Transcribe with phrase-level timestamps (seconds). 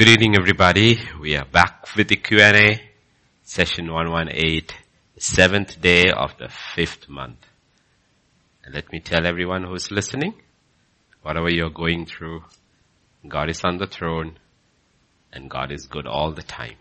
[0.00, 0.98] Good evening everybody.
[1.20, 2.80] We are back with the Q&A,
[3.42, 4.74] session 118,
[5.18, 7.46] seventh day of the fifth month.
[8.64, 10.36] And let me tell everyone who's listening,
[11.20, 12.44] whatever you're going through,
[13.28, 14.38] God is on the throne
[15.34, 16.78] and God is good all the time.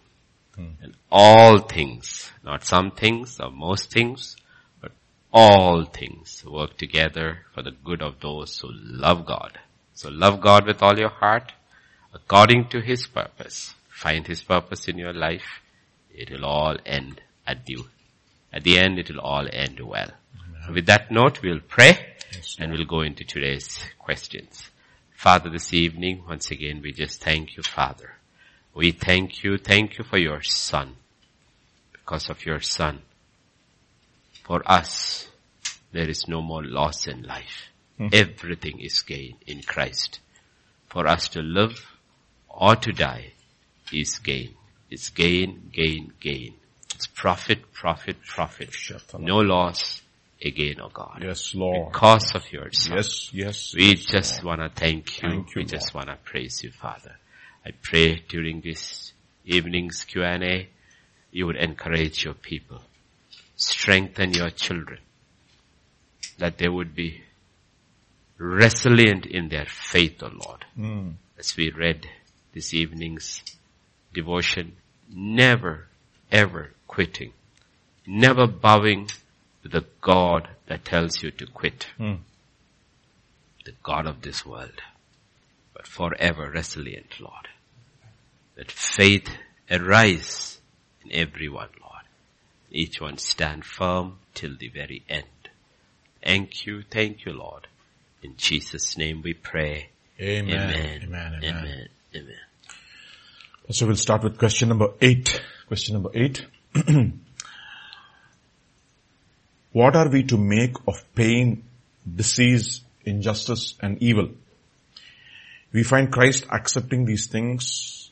[0.56, 0.76] Hmm.
[0.82, 4.38] And all things, not some things or most things,
[4.80, 4.94] but
[5.34, 9.60] all things work together for the good of those who love God.
[9.94, 11.52] So love God with all your heart,
[12.14, 13.74] according to His purpose.
[13.90, 15.62] Find His purpose in your life.
[16.14, 17.78] It will all end at the,
[18.54, 20.12] at the end it will all end well.
[20.66, 24.70] So with that note, we'll pray yes, and we'll go into today's questions.
[25.16, 28.16] Father, this evening, once again, we just thank you, Father.
[28.74, 30.96] We thank you, thank you for your Son.
[31.92, 33.02] Because of your Son,
[34.44, 35.28] for us,
[35.92, 37.70] there is no more loss in life.
[38.00, 38.14] Mm.
[38.14, 40.20] Everything is gain in Christ.
[40.88, 41.86] For us to live
[42.60, 43.32] or to die
[43.92, 44.54] is gain.
[44.92, 46.56] It's gain, gain, gain.
[46.94, 48.76] It's profit, profit, profit.
[49.18, 50.02] No loss
[50.44, 51.22] again, oh God.
[51.24, 51.94] Yes, Lord.
[51.94, 52.98] Because of your son.
[52.98, 53.74] Yes, yes.
[53.74, 55.30] We yes, just want to thank you.
[55.30, 55.70] Thank you we Lord.
[55.70, 57.16] just want to praise you, Father.
[57.66, 59.14] I pray during this
[59.46, 60.68] evening's Q&A,
[61.32, 62.82] you would encourage your people.
[63.56, 65.00] Strengthen your children.
[66.38, 67.22] That they would be
[68.38, 70.66] resilient in their faith, O oh Lord.
[70.78, 71.14] Mm.
[71.38, 72.08] As we read
[72.54, 73.42] this evening's
[74.14, 74.76] devotion,
[75.10, 75.88] never
[76.32, 77.34] ever quitting,
[78.06, 79.08] never bowing
[79.64, 81.88] to the God that tells you to quit.
[82.00, 82.20] Mm.
[83.66, 84.82] The God of this world,
[85.74, 87.48] but forever resilient, Lord.
[88.56, 89.30] That faith
[89.70, 90.60] arise
[91.04, 92.04] in everyone, Lord.
[92.72, 95.26] Each one stand firm till the very end.
[96.24, 97.68] Thank you, thank you, Lord.
[98.22, 99.90] In Jesus' name we pray.
[100.20, 101.04] Amen.
[101.04, 101.42] Amen.
[101.44, 101.90] Amen.
[102.16, 102.36] Amen.
[103.70, 105.42] So we'll start with question number eight.
[105.68, 106.44] Question number eight.
[109.72, 111.64] what are we to make of pain,
[112.16, 114.30] disease, injustice and evil?
[115.72, 118.10] We find Christ accepting these things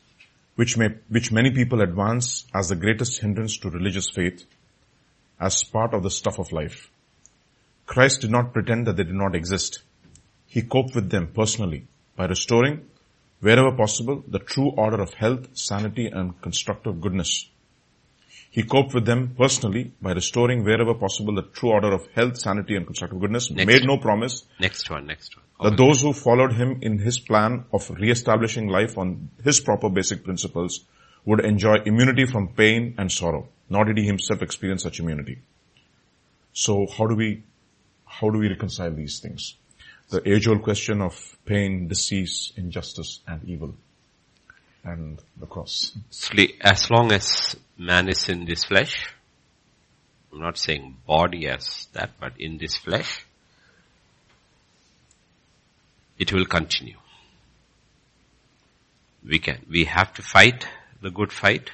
[0.54, 4.44] which may, which many people advance as the greatest hindrance to religious faith
[5.40, 6.88] as part of the stuff of life.
[7.86, 9.82] Christ did not pretend that they did not exist.
[10.46, 12.88] He coped with them personally by restoring
[13.40, 17.48] wherever possible, the true order of health, sanity, and constructive goodness.
[18.50, 22.76] He coped with them personally by restoring wherever possible the true order of health, sanity,
[22.76, 23.50] and constructive goodness.
[23.50, 24.44] Next made no promise.
[24.58, 25.44] Next one, next one.
[25.70, 30.24] That those who followed him in his plan of re-establishing life on his proper basic
[30.24, 30.84] principles
[31.24, 33.48] would enjoy immunity from pain and sorrow.
[33.68, 35.38] Nor did he himself experience such immunity.
[36.52, 37.42] So how do we,
[38.06, 39.56] how do we reconcile these things?
[40.10, 43.74] The age-old question of pain, disease, injustice, and evil,
[44.84, 45.92] and the cross.
[46.60, 49.12] As long as man is in this flesh,
[50.32, 53.24] I'm not saying body as that, but in this flesh,
[56.18, 56.96] it will continue.
[59.26, 60.66] We can, we have to fight
[61.02, 61.70] the good fight.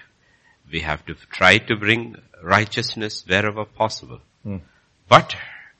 [0.71, 4.21] We have to try to bring righteousness wherever possible.
[4.45, 4.61] Mm.
[5.09, 5.37] But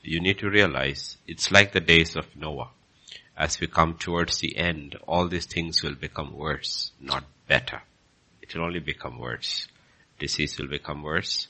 [0.07, 2.71] you need to realize it's like the days of Noah.
[3.37, 7.83] As we come towards the end, all these things will become worse, not better.
[8.41, 9.67] It will only become worse.
[10.19, 11.49] Disease will become worse.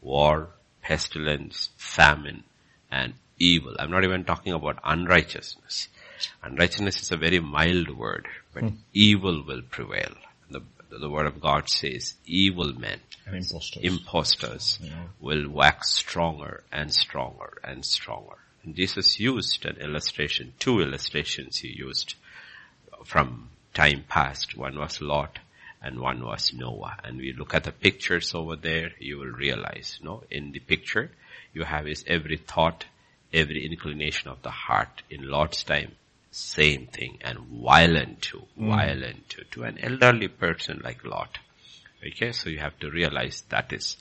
[0.00, 0.50] War,
[0.82, 2.44] pestilence, famine,
[2.90, 3.74] and evil.
[3.78, 5.88] I'm not even talking about unrighteousness.
[6.42, 8.76] Unrighteousness is a very mild word, but hmm.
[8.92, 10.14] evil will prevail.
[10.88, 15.04] The, word of God says evil men and imposters, imposters yeah.
[15.20, 18.36] will wax stronger and stronger and stronger.
[18.62, 22.14] And Jesus used an illustration, two illustrations he used
[23.04, 24.56] from time past.
[24.56, 25.38] One was Lot
[25.82, 26.98] and one was Noah.
[27.04, 31.10] And we look at the pictures over there, you will realize, no, in the picture,
[31.52, 32.84] you have is every thought,
[33.32, 35.02] every inclination of the heart.
[35.10, 35.92] In Lot's time,
[36.36, 38.68] same thing, and violent too, mm.
[38.68, 41.38] violent too, to an elderly person like Lot.
[42.06, 43.96] Okay, so you have to realize that is,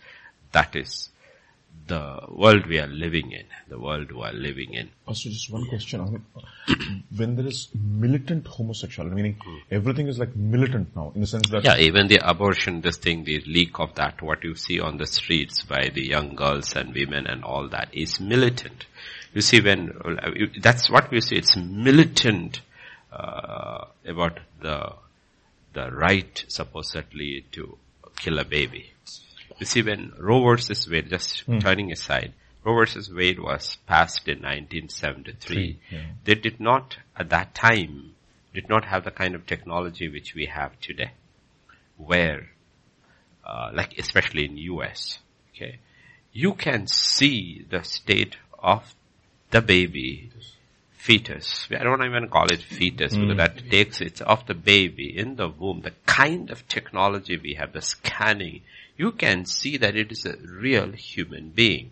[0.52, 1.10] that is
[1.88, 4.90] the world we are living in, the world we are living in.
[5.08, 9.62] Also just one question, I mean, when there is militant homosexuality, meaning mm.
[9.72, 11.64] everything is like militant now, in the sense that...
[11.64, 15.08] Yeah, even the abortion, this thing, the leak of that, what you see on the
[15.08, 18.88] streets by the young girls and women and all that is militant.
[19.36, 19.94] You see when,
[20.62, 22.62] that's what we see, it's militant
[23.12, 24.94] uh, about the
[25.74, 27.78] the right supposedly to
[28.16, 28.94] kill a baby.
[29.60, 31.60] You see, when Roe versus Wade, just mm.
[31.60, 32.32] turning aside,
[32.64, 35.80] Roe versus Wade was passed in 1973.
[35.92, 36.00] Yeah.
[36.24, 38.16] They did not, at that time,
[38.54, 41.12] did not have the kind of technology which we have today.
[41.98, 42.50] where,
[43.46, 45.20] uh, like especially in US,
[45.52, 45.80] okay,
[46.34, 48.96] you can see the state of
[49.56, 50.30] the baby
[50.98, 51.70] fetus.
[51.72, 53.22] I don't even call it fetus mm.
[53.22, 55.80] because that takes it of the baby in the womb.
[55.82, 58.64] The kind of technology we have, the scanning,
[58.98, 61.92] you can see that it is a real human being.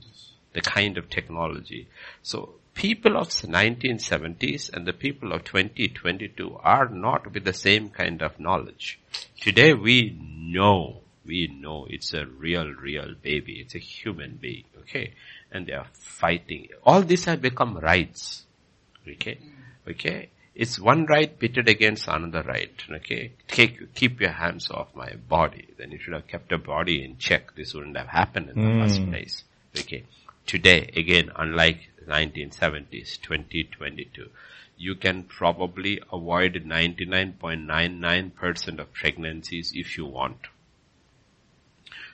[0.52, 1.88] The kind of technology.
[2.22, 8.22] So people of 1970s and the people of 2022 are not with the same kind
[8.22, 9.00] of knowledge.
[9.40, 13.62] Today we know, we know it's a real, real baby.
[13.62, 14.66] It's a human being.
[14.82, 15.14] Okay.
[15.54, 16.68] And they are fighting.
[16.84, 18.46] All these have become rights.
[19.08, 19.38] Okay.
[19.88, 20.30] Okay.
[20.56, 22.74] It's one right pitted against another right.
[22.90, 23.32] Okay.
[23.48, 25.68] Take, keep your hands off my body.
[25.78, 27.56] Then you should have kept your body in check.
[27.56, 28.62] This wouldn't have happened in mm.
[28.62, 29.10] the first hmm.
[29.10, 29.44] place.
[29.78, 30.04] Okay.
[30.46, 34.30] Today, again, unlike 1970s, 2022,
[34.78, 40.48] you can probably avoid 99.99% of pregnancies if you want.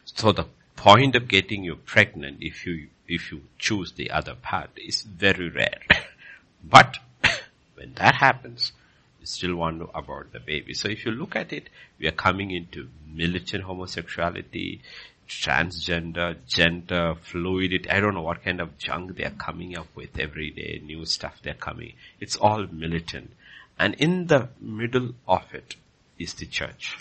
[0.06, 0.46] So the
[0.76, 5.50] point of getting you pregnant if you, if you choose the other path is very
[5.50, 5.82] rare.
[6.64, 6.98] but
[7.76, 8.72] when that happens,
[9.20, 10.74] you still want to abort the baby.
[10.74, 11.70] So if you look at it,
[12.00, 14.82] we are coming into militant homosexuality,
[15.28, 17.90] transgender, gender, fluidity.
[17.90, 21.40] I don't know what kind of junk they're coming up with every day, new stuff
[21.44, 21.94] they're coming.
[22.20, 23.32] It's all militant.
[23.78, 25.76] And in the middle of it
[26.18, 26.98] is the church.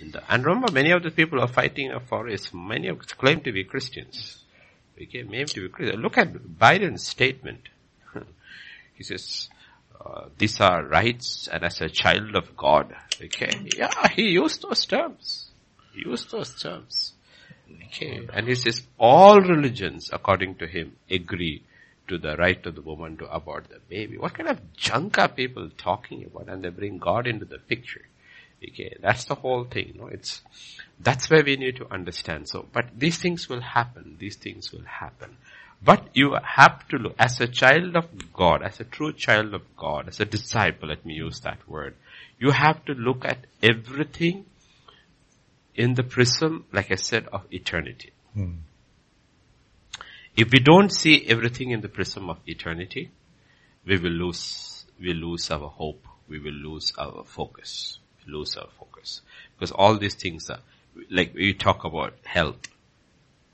[0.00, 3.40] The, and remember, many of the people are fighting for is many of them claim
[3.42, 4.43] to be Christians.
[5.00, 6.02] Okay, claim to be Christians.
[6.02, 7.68] Look at Biden's statement.
[8.94, 9.48] he says,
[10.04, 12.94] uh, these are rights and as a child of God.
[13.22, 15.50] Okay, yeah, he used those terms.
[15.92, 17.14] He used those terms.
[17.86, 18.26] Okay.
[18.32, 21.62] And he says all religions, according to him, agree
[22.08, 24.18] to the right of the woman to abort the baby.
[24.18, 26.48] What kind of junk are people talking about?
[26.48, 28.06] And they bring God into the picture.
[28.72, 28.96] Okay.
[29.00, 29.94] That's the whole thing.
[29.98, 30.42] Know, it's,
[31.00, 32.48] that's where we need to understand.
[32.48, 34.16] So, but these things will happen.
[34.18, 35.36] These things will happen.
[35.82, 39.62] But you have to look, as a child of God, as a true child of
[39.76, 41.94] God, as a disciple, let me use that word,
[42.38, 44.46] you have to look at everything
[45.74, 48.12] in the prism, like I said, of eternity.
[48.32, 48.52] Hmm.
[50.36, 53.10] If we don't see everything in the prism of eternity,
[53.84, 56.06] we will lose, we lose our hope.
[56.28, 57.98] We will lose our focus.
[58.26, 59.20] Lose our focus.
[59.54, 60.60] Because all these things are,
[61.10, 62.68] like we talk about health.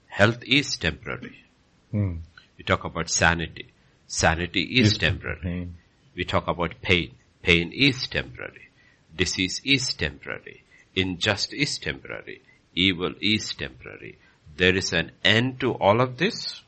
[0.06, 1.44] Health is temporary.
[1.90, 2.16] Hmm.
[2.58, 3.66] We talk about sanity.
[4.06, 5.40] Sanity is temporary.
[5.40, 5.76] Pain.
[6.14, 7.14] We talk about pain.
[7.42, 8.68] Pain is temporary.
[9.16, 10.64] Disease is temporary.
[10.94, 12.42] Injustice is temporary.
[12.74, 14.18] Evil is temporary.
[14.56, 16.62] There is an end to all of this.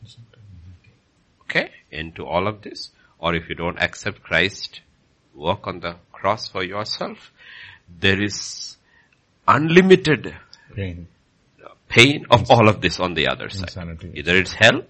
[1.43, 1.71] Okay?
[1.91, 2.91] End to all of this.
[3.19, 4.81] Or if you don't accept Christ,
[5.35, 7.33] work on the cross for yourself.
[8.01, 8.77] There is
[9.47, 10.35] unlimited
[10.75, 11.09] pain,
[11.89, 13.69] pain of all of this on the other side.
[13.69, 14.13] Insanity.
[14.15, 14.83] Either it's hell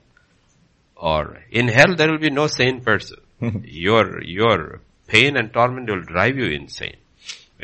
[0.97, 3.19] or in hell there will be no sane person.
[3.65, 6.97] your, your pain and torment will drive you insane.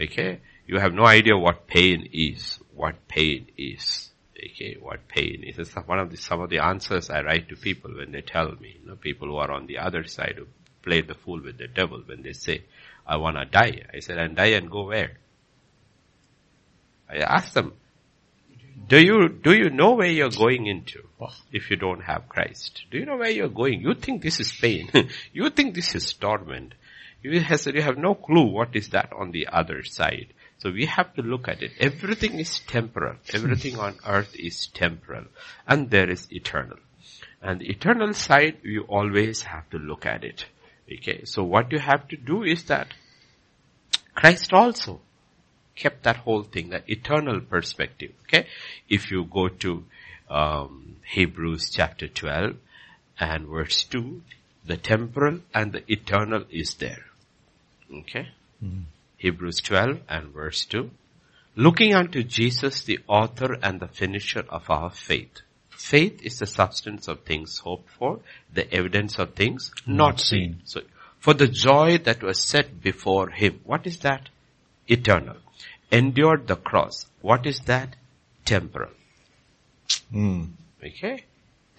[0.01, 0.41] Okay?
[0.67, 2.59] You have no idea what pain is.
[2.75, 4.11] What pain is.
[4.37, 5.59] Okay, what pain is.
[5.59, 8.53] It's one of the, some of the answers I write to people when they tell
[8.53, 10.47] me, you know, people who are on the other side who
[10.83, 12.63] play the fool with the devil when they say,
[13.07, 13.83] I wanna die.
[13.93, 15.13] I said, and die and go where?
[17.09, 17.73] I ask them,
[18.89, 21.03] do you, do you know where you're going into
[21.53, 22.85] if you don't have Christ?
[22.91, 23.81] Do you know where you're going?
[23.83, 24.91] You think this is pain.
[25.33, 26.75] you think this is torment.
[27.23, 30.33] You, has, you have no clue what is that on the other side.
[30.59, 31.73] So we have to look at it.
[31.79, 33.17] Everything is temporal.
[33.33, 35.25] Everything on earth is temporal.
[35.67, 36.79] And there is eternal.
[37.43, 40.47] And the eternal side, you always have to look at it.
[40.93, 41.25] Okay.
[41.25, 42.89] So what you have to do is that
[44.15, 45.01] Christ also
[45.79, 48.13] kept that whole thing, that eternal perspective.
[48.25, 48.47] Okay.
[48.89, 49.85] If you go to,
[50.29, 52.57] um, Hebrews chapter 12
[53.19, 54.23] and verse 2,
[54.67, 57.05] the temporal and the eternal is there.
[58.01, 58.29] Okay.
[58.63, 58.83] Mm-hmm.
[59.17, 60.91] Hebrews 12 and verse 2.
[61.57, 65.41] Looking unto Jesus, the author and the finisher of our faith.
[65.71, 68.21] Faith is the substance of things hoped for,
[68.53, 70.55] the evidence of things not, not seen.
[70.55, 70.61] seen.
[70.65, 70.81] So,
[71.19, 73.61] for the joy that was set before him.
[73.65, 74.29] What is that?
[74.87, 75.37] Eternal.
[75.91, 77.07] Endured the cross.
[77.23, 77.97] What is that?
[78.45, 78.91] Temporal.
[80.13, 80.51] Mm.
[80.85, 81.25] Okay?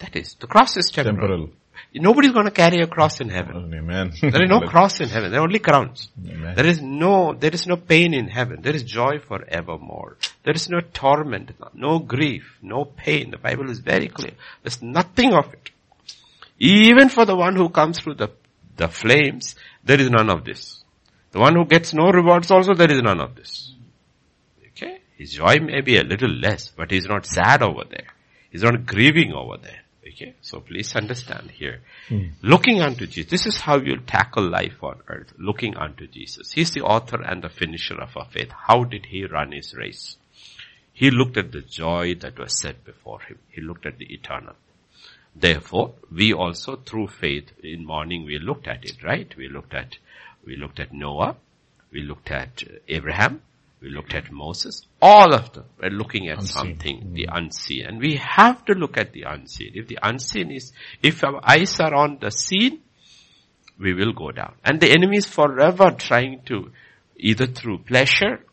[0.00, 1.16] That is, the cross is temporal.
[1.16, 1.50] temporal.
[1.94, 3.72] Nobody's going to carry a cross in heaven.
[3.74, 4.12] Amen.
[4.20, 5.30] there is no cross in heaven.
[5.30, 6.08] There are only crowns.
[6.24, 6.54] Amen.
[6.54, 8.62] There is no, there is no pain in heaven.
[8.62, 10.16] There is joy forevermore.
[10.44, 13.30] There is no torment, no grief, no pain.
[13.30, 14.32] The Bible is very clear.
[14.62, 15.70] There's nothing of it.
[16.58, 18.28] Even for the one who comes through the,
[18.76, 20.82] the flames, there is none of this.
[21.32, 23.69] The one who gets no rewards also, there is none of this.
[25.20, 28.06] His joy may be a little less, but he's not sad over there.
[28.50, 29.82] He's not grieving over there.
[30.08, 30.34] Okay?
[30.40, 31.82] So please understand here.
[32.08, 32.28] Hmm.
[32.40, 33.30] Looking unto Jesus.
[33.30, 35.34] This is how you'll tackle life on earth.
[35.36, 36.52] Looking unto Jesus.
[36.52, 38.50] He's the author and the finisher of our faith.
[38.66, 40.16] How did he run his race?
[40.94, 43.40] He looked at the joy that was set before him.
[43.50, 44.54] He looked at the eternal.
[45.36, 49.30] Therefore, we also through faith in morning we looked at it, right?
[49.36, 49.98] We looked at,
[50.46, 51.36] we looked at Noah.
[51.92, 53.42] We looked at Abraham.
[53.82, 54.86] We looked at Moses.
[55.02, 56.52] All of them were looking at Unseen.
[56.52, 57.14] something, mm.
[57.14, 57.86] the unseen.
[57.86, 59.72] And we have to look at the unseen.
[59.74, 62.80] If the unseen is, if our eyes are on the seen,
[63.78, 64.54] we will go down.
[64.62, 66.70] And the enemy is forever trying to,
[67.16, 68.44] either through pleasure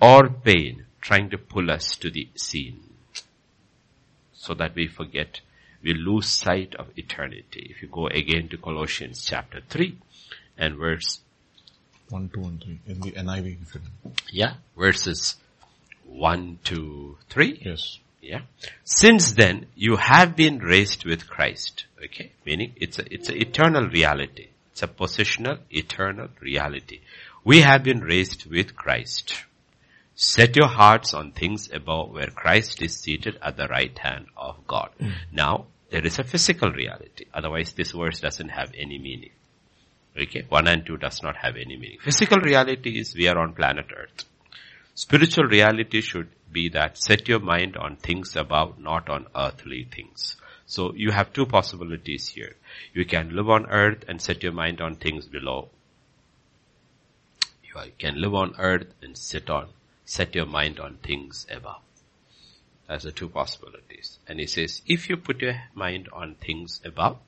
[0.00, 2.80] or pain, trying to pull us to the seen.
[4.32, 5.40] So that we forget,
[5.82, 7.66] we lose sight of eternity.
[7.70, 9.98] If you go again to Colossians chapter 3
[10.56, 11.20] and verse
[12.10, 13.58] 1, 2 and 3 in the NIV.
[14.30, 14.54] Yeah.
[14.76, 15.36] Verses
[16.08, 17.62] 1 to 3.
[17.64, 17.98] yes.
[18.20, 18.40] Yeah.
[18.84, 21.86] Since then, you have been raised with Christ.
[22.04, 22.32] Okay.
[22.44, 24.48] Meaning it's a, it's an eternal reality.
[24.72, 27.00] It's a positional, eternal reality.
[27.44, 29.44] We have been raised with Christ.
[30.14, 34.66] Set your hearts on things above where Christ is seated at the right hand of
[34.66, 34.90] God.
[35.00, 35.12] Mm.
[35.32, 37.26] Now, there is a physical reality.
[37.32, 39.30] Otherwise, this verse doesn't have any meaning.
[40.20, 41.98] Okay, 1 and 2 does not have any meaning.
[42.02, 44.24] Physical reality is we are on planet earth.
[44.98, 50.34] Spiritual reality should be that set your mind on things above, not on earthly things.
[50.66, 52.56] So you have two possibilities here.
[52.92, 55.68] You can live on earth and set your mind on things below.
[57.62, 59.68] You can live on earth and sit on,
[60.04, 61.82] set your mind on things above.
[62.88, 64.18] That's the two possibilities.
[64.26, 67.18] And he says, if you put your mind on things above,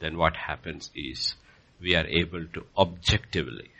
[0.00, 1.36] then what happens is
[1.80, 3.70] we are able to objectively,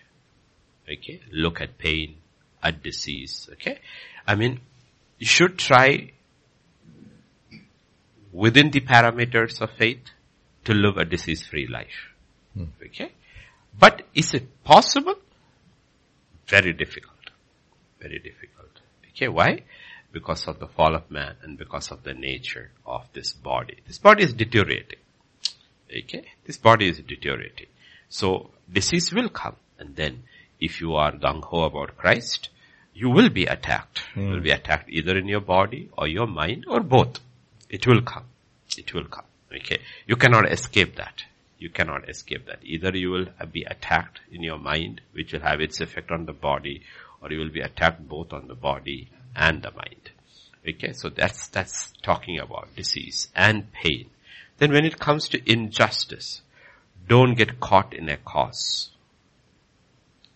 [0.88, 2.18] okay, look at pain,
[2.64, 3.78] at disease, okay?
[4.26, 4.60] I mean,
[5.18, 6.10] you should try
[8.32, 10.10] within the parameters of faith
[10.64, 12.10] to live a disease-free life.
[12.54, 12.64] Hmm.
[12.84, 13.12] Okay?
[13.78, 15.14] But is it possible?
[16.48, 17.12] Very difficult.
[18.00, 18.80] Very difficult.
[19.10, 19.62] Okay, why?
[20.10, 23.78] Because of the fall of man and because of the nature of this body.
[23.86, 24.98] This body is deteriorating.
[25.90, 26.24] Okay?
[26.44, 27.66] This body is deteriorating.
[28.08, 30.24] So, disease will come and then
[30.60, 32.48] if you are gung-ho about Christ,
[32.94, 34.02] you will be attacked.
[34.14, 34.56] You will be hmm.
[34.56, 37.18] attacked either in your body or your mind or both.
[37.68, 38.24] It will come.
[38.78, 39.24] It will come.
[39.52, 39.78] Okay.
[40.06, 41.24] You cannot escape that.
[41.58, 42.60] You cannot escape that.
[42.62, 46.32] Either you will be attacked in your mind, which will have its effect on the
[46.32, 46.82] body,
[47.20, 50.10] or you will be attacked both on the body and the mind.
[50.68, 50.92] Okay.
[50.92, 54.10] So that's, that's talking about disease and pain.
[54.58, 56.42] Then when it comes to injustice,
[57.08, 58.90] don't get caught in a cause.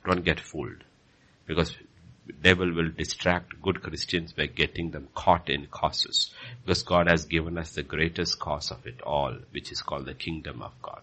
[0.05, 0.85] Don't get fooled.
[1.47, 1.77] Because
[2.33, 6.31] devil will distract good Christians by getting them caught in causes.
[6.65, 10.15] Because God has given us the greatest cause of it all, which is called the
[10.15, 11.01] kingdom of God.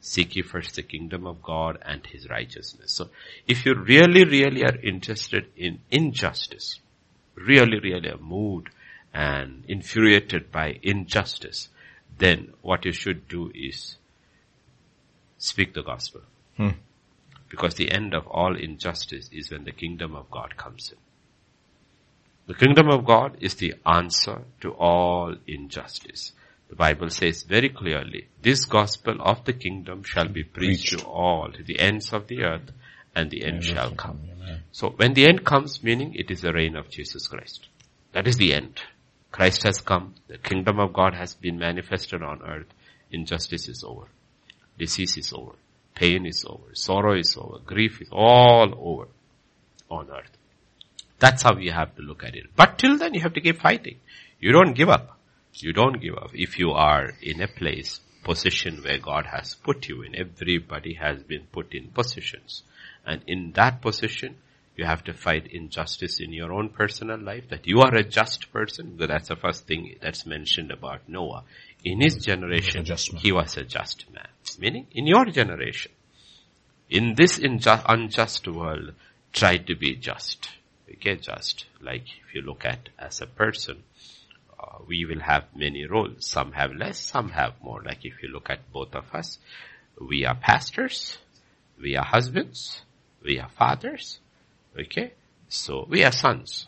[0.00, 2.92] Seek ye first the kingdom of God and his righteousness.
[2.92, 3.10] So
[3.46, 6.80] if you really, really are interested in injustice,
[7.34, 8.70] really, really are moved
[9.12, 11.68] and infuriated by injustice,
[12.18, 13.96] then what you should do is
[15.38, 16.22] speak the gospel.
[16.56, 16.70] Hmm.
[17.50, 20.98] Because the end of all injustice is when the kingdom of God comes in.
[22.46, 26.32] The kingdom of God is the answer to all injustice.
[26.68, 31.50] The Bible says very clearly, this gospel of the kingdom shall be preached, to all,
[31.52, 32.70] to the ends of the earth,
[33.14, 34.20] and the end shall come.
[34.32, 34.62] Amen.
[34.72, 37.68] So when the end comes, meaning it is the reign of Jesus Christ.
[38.12, 38.80] That is the end.
[39.32, 40.14] Christ has come.
[40.28, 42.66] The kingdom of God has been manifested on earth.
[43.10, 44.06] Injustice is over.
[44.78, 45.52] Disease is over.
[45.94, 46.74] Pain is over.
[46.74, 47.58] Sorrow is over.
[47.64, 49.08] Grief is all over
[49.90, 50.36] on earth.
[51.18, 52.46] That's how you have to look at it.
[52.56, 53.98] But till then you have to keep fighting.
[54.40, 55.18] You don't give up.
[55.54, 56.30] You don't give up.
[56.32, 61.22] If you are in a place, position where God has put you in, everybody has
[61.22, 62.62] been put in positions.
[63.06, 64.36] And in that position,
[64.76, 68.52] you have to fight injustice in your own personal life, that you are a just
[68.52, 68.96] person.
[68.98, 71.44] That's the first thing that's mentioned about Noah.
[71.84, 72.84] In his generation,
[73.16, 74.28] he was a just man.
[74.58, 75.92] Meaning, in your generation,
[76.90, 78.92] in this inju- unjust world,
[79.32, 80.50] try to be just.
[80.90, 81.66] Okay, just.
[81.80, 83.84] Like if you look at as a person,
[84.58, 86.26] uh, we will have many roles.
[86.26, 87.82] Some have less, some have more.
[87.82, 89.38] Like if you look at both of us,
[89.98, 91.18] we are pastors,
[91.80, 92.82] we are husbands,
[93.22, 94.18] we are fathers.
[94.78, 95.12] Okay,
[95.48, 96.66] so we are sons.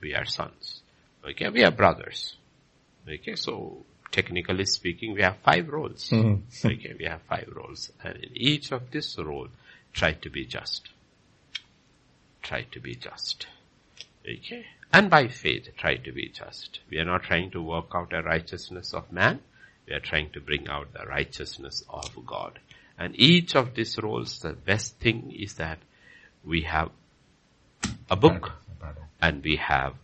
[0.00, 0.82] We are sons.
[1.28, 2.36] Okay, we are brothers.
[3.08, 6.12] Okay, so technically speaking, we have five roles.
[6.64, 7.90] okay, we have five roles.
[8.02, 9.48] And in each of this role,
[9.92, 10.88] try to be just.
[12.40, 13.46] Try to be just.
[14.22, 14.66] Okay.
[14.92, 16.78] And by faith, try to be just.
[16.88, 19.40] We are not trying to work out a righteousness of man.
[19.88, 22.60] We are trying to bring out the righteousness of God.
[22.96, 25.78] And each of these roles, the best thing is that
[26.44, 26.90] we have
[28.08, 28.52] a book
[29.20, 29.94] and we have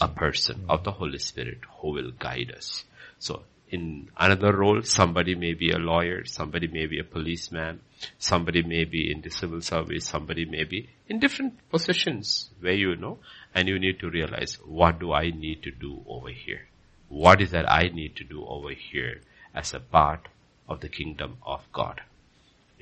[0.00, 2.84] a person of the Holy Spirit who will guide us.
[3.18, 3.42] So
[3.74, 7.80] in another role, somebody may be a lawyer, somebody may be a policeman,
[8.18, 12.94] somebody may be in the civil service, somebody may be in different positions where you
[12.96, 13.18] know,
[13.54, 16.66] and you need to realize what do I need to do over here?
[17.08, 19.20] What is that I need to do over here
[19.54, 20.28] as a part
[20.68, 22.00] of the kingdom of God?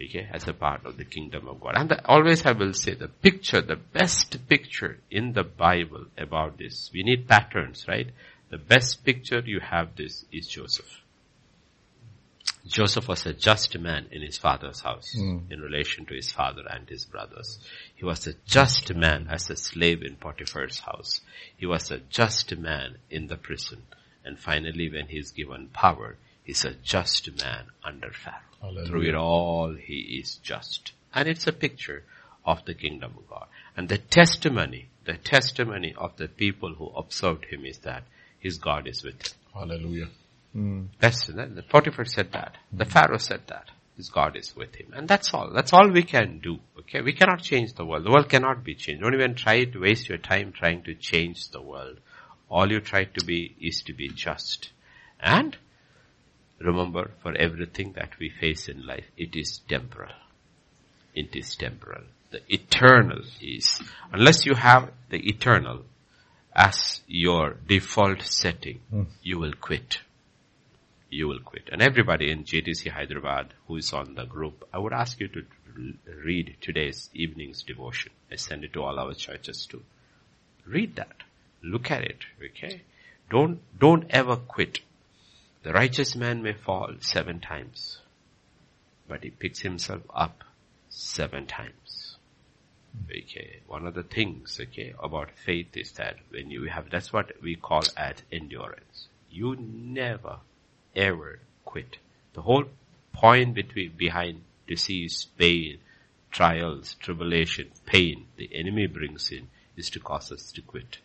[0.03, 1.75] Okay, as a part of the kingdom of God.
[1.77, 6.59] And the, always I will say the picture, the best picture in the Bible about
[6.59, 6.91] this.
[6.93, 8.09] We need patterns, right?
[8.53, 11.01] The best picture you have this is Joseph.
[12.67, 15.51] Joseph was a just man in his father's house mm.
[15.51, 17.59] in relation to his father and his brothers.
[17.95, 21.23] He was a just man as a slave in Potiphar's house.
[21.57, 23.85] He was a just man in the prison.
[24.23, 28.37] And finally when he is given power, he's a just man under Pharaoh.
[28.61, 28.87] Hallelujah.
[28.87, 30.93] Through it all, he is just.
[31.15, 32.05] And it's a picture
[32.45, 33.47] of the kingdom of God.
[33.79, 38.03] And the testimony, the testimony of the people who observed him is that
[38.43, 39.33] his God is with him.
[39.55, 40.09] Hallelujah.
[40.55, 40.89] Mm.
[40.99, 42.57] That's, the Potiphar said that.
[42.73, 43.71] The Pharaoh said that.
[43.97, 44.93] His God is with him.
[44.95, 45.51] And that's all.
[45.53, 46.59] That's all we can do.
[46.81, 47.03] Okay?
[47.03, 48.05] We cannot change the world.
[48.05, 49.03] The world cannot be changed.
[49.03, 51.99] Don't even try to waste your time trying to change the world.
[52.51, 54.71] All you try to be is to be just.
[55.21, 55.57] And
[56.63, 60.15] Remember, for everything that we face in life, it is temporal.
[61.15, 62.05] It is temporal.
[62.31, 63.83] The eternal is,
[64.13, 65.85] unless you have the eternal
[66.55, 69.07] as your default setting, mm.
[69.23, 70.01] you will quit.
[71.11, 71.69] You will quit.
[71.71, 75.45] And everybody in JTC Hyderabad who is on the group, I would ask you to
[76.25, 78.13] read today's evening's devotion.
[78.31, 79.83] I send it to all our churches too.
[80.67, 81.17] Read that.
[81.63, 82.83] Look at it, okay?
[83.31, 84.81] Don't, don't ever quit.
[85.62, 87.99] The righteous man may fall seven times,
[89.09, 90.43] but he picks himself up
[90.88, 91.82] seven times.
[93.11, 97.33] Okay, one of the things, okay, about faith is that when you have, that's what
[97.42, 99.09] we call as endurance.
[99.31, 100.38] You never,
[100.94, 101.98] ever quit.
[102.35, 102.64] The whole
[103.12, 105.78] point between, behind disease, pain,
[106.31, 110.98] trials, tribulation, pain the enemy brings in is to cause us to quit.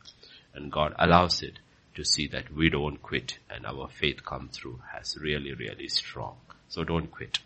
[0.53, 1.59] And God allows it
[1.95, 6.37] to see that we don't quit and our faith come through as really, really strong.
[6.69, 7.39] So don't quit.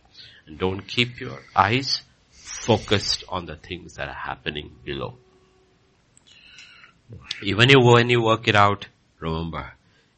[0.46, 2.02] And don't keep your eyes
[2.62, 5.16] focused on the things that are happening below.
[7.42, 8.88] Even when you work it out,
[9.20, 9.74] remember,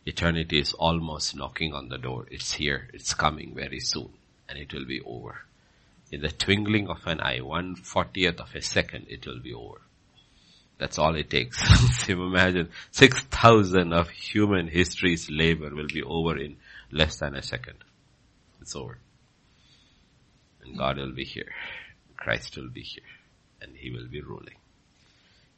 [0.05, 2.25] eternity is almost knocking on the door.
[2.29, 2.89] It's here.
[2.93, 4.09] It's coming very soon.
[4.49, 5.45] And it will be over.
[6.11, 9.81] In the twinkling of an eye, one fortieth of a second, it will be over.
[10.77, 11.57] That's all it takes.
[12.09, 16.57] imagine 6,000 of human history's labor will be over in
[16.91, 17.77] less than a second.
[18.61, 18.97] It's over.
[20.61, 21.51] And God will be here.
[22.17, 23.03] Christ will be here.
[23.61, 24.55] And He will be ruling.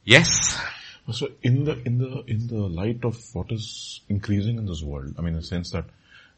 [0.04, 0.58] Yes?
[1.12, 5.14] So in the, in the, in the light of what is increasing in this world,
[5.18, 5.84] I mean in the sense that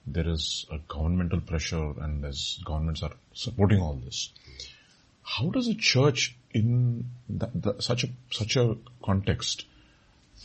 [0.07, 4.31] there is a governmental pressure and there's governments are supporting all this.
[5.23, 9.67] How does a church in the, the, such a such a context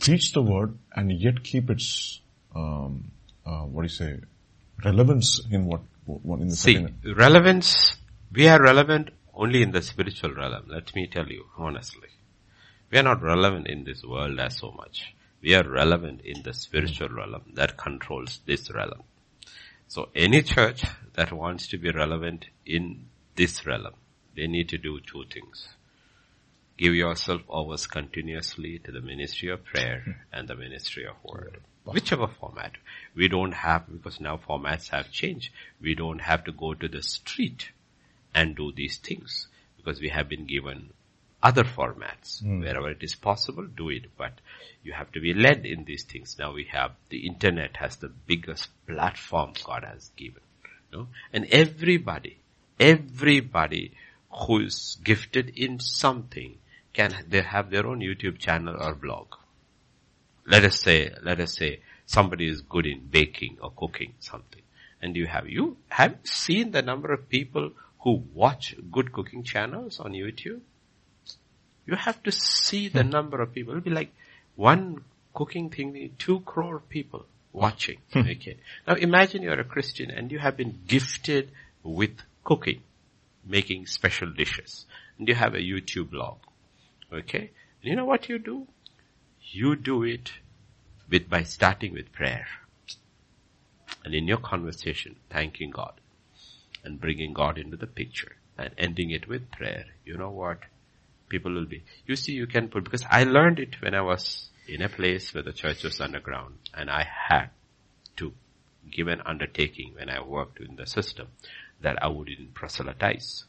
[0.00, 2.20] teach the word and yet keep its
[2.54, 3.10] um,
[3.46, 4.20] uh, what do you say
[4.84, 7.16] relevance in what, what in the see second?
[7.16, 7.96] relevance
[8.32, 12.08] we are relevant only in the spiritual realm let me tell you honestly.
[12.90, 15.14] We are not relevant in this world as so much.
[15.42, 19.02] We are relevant in the spiritual realm that controls this realm.
[19.88, 23.94] So any church that wants to be relevant in this realm
[24.34, 25.68] they need to do two things.
[26.76, 30.10] Give yourself over continuously to the ministry of prayer hmm.
[30.32, 31.60] and the ministry of word.
[31.84, 32.72] Whichever format.
[33.14, 37.02] We don't have, because now formats have changed, we don't have to go to the
[37.02, 37.70] street
[38.34, 40.90] and do these things because we have been given
[41.42, 42.42] other formats.
[42.42, 42.60] Mm.
[42.60, 44.06] Wherever it is possible, do it.
[44.16, 44.40] But
[44.82, 46.36] you have to be led in these things.
[46.38, 50.40] Now we have, the internet has the biggest platform God has given.
[50.90, 51.08] You know?
[51.32, 52.38] And everybody,
[52.80, 53.92] everybody
[54.30, 56.56] who is gifted in something
[56.92, 59.26] can they have their own YouTube channel or blog.
[60.46, 64.62] Let us say, let us say somebody is good in baking or cooking something.
[65.02, 67.72] And you have, you have seen the number of people
[68.04, 70.60] who watch good cooking channels on YouTube?
[71.86, 73.10] You have to see the hmm.
[73.10, 73.72] number of people.
[73.72, 74.12] It'll be like
[74.56, 77.98] one cooking thing, two crore people watching.
[78.12, 78.20] Hmm.
[78.20, 78.58] okay.
[78.86, 81.50] Now imagine you're a Christian and you have been gifted
[81.82, 82.82] with cooking,
[83.44, 84.84] making special dishes,
[85.18, 86.36] and you have a YouTube blog.
[87.10, 87.50] Okay?
[87.80, 88.66] And you know what you do?
[89.40, 90.30] You do it
[91.08, 92.46] with, by starting with prayer.
[94.04, 95.94] And in your conversation, thanking God
[96.84, 99.86] and bringing God into the picture and ending it with prayer.
[100.04, 100.58] You know what?
[101.28, 104.48] People will be, you see, you can put, because I learned it when I was
[104.68, 107.48] in a place where the church was underground and I had
[108.16, 108.32] to
[108.90, 111.28] give an undertaking when I worked in the system
[111.80, 113.44] that I wouldn't proselytize.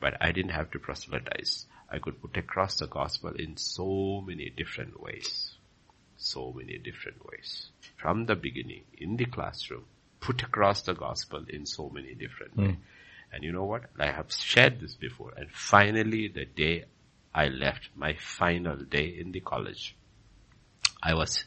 [0.00, 1.66] But I didn't have to proselytize.
[1.90, 5.52] I could put across the gospel in so many different ways.
[6.16, 7.70] So many different ways.
[7.96, 9.84] From the beginning, in the classroom,
[10.20, 12.66] put across the gospel in so many different mm.
[12.68, 12.76] ways.
[13.32, 13.84] And you know what?
[13.98, 15.32] I have shared this before.
[15.36, 16.84] And finally, the day
[17.34, 19.94] I left, my final day in the college,
[21.02, 21.44] I was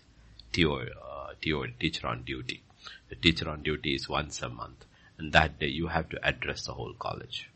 [0.54, 2.64] TO, uh, TO, teacher on duty.
[3.10, 4.86] The teacher on duty is once a month.
[5.18, 7.50] And that day you have to address the whole college.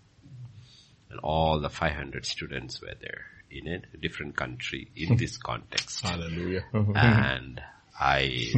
[1.10, 6.01] And all the 500 students were there in a different country in this context.
[6.01, 6.65] Hallelujah.
[6.73, 7.62] and
[7.99, 8.54] I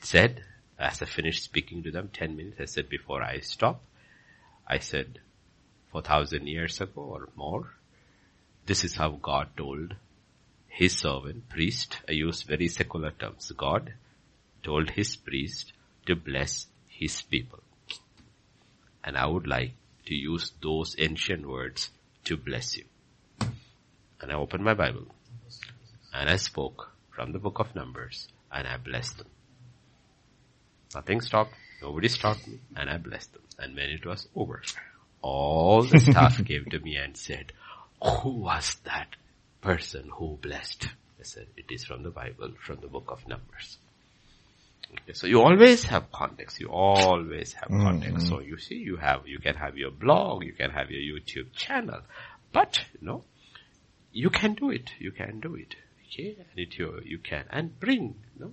[0.00, 0.44] said,
[0.80, 3.82] as I finished speaking to them, 10 minutes, I said before I stop,
[4.66, 5.20] I said,
[5.92, 7.74] 4,000 years ago or more,
[8.66, 9.94] this is how God told
[10.68, 13.92] his servant, priest, I use very secular terms, God
[14.62, 15.72] told his priest
[16.06, 17.60] to bless his people.
[19.02, 19.72] And I would like
[20.06, 21.90] to use those ancient words
[22.24, 22.84] to bless you.
[24.20, 25.06] And I opened my Bible
[26.14, 29.26] and I spoke from the book of Numbers and I blessed them.
[30.94, 31.54] Nothing stopped.
[31.82, 33.42] Nobody stopped me and I blessed them.
[33.58, 34.62] And when it was over,
[35.22, 37.52] all the staff came to me and said,
[38.02, 39.08] who was that
[39.60, 40.88] person who blessed?
[41.18, 43.78] I said, it is from the Bible, from the book of Numbers.
[44.92, 46.60] Okay, so you always have context.
[46.60, 47.82] You always have mm-hmm.
[47.82, 48.28] context.
[48.28, 51.52] So you see, you have, you can have your blog, you can have your YouTube
[51.52, 52.00] channel,
[52.52, 53.24] but you know,
[54.12, 54.90] you can do it.
[54.98, 55.76] You can do it.
[56.06, 58.52] Okay, and it you, you can and bring, you know,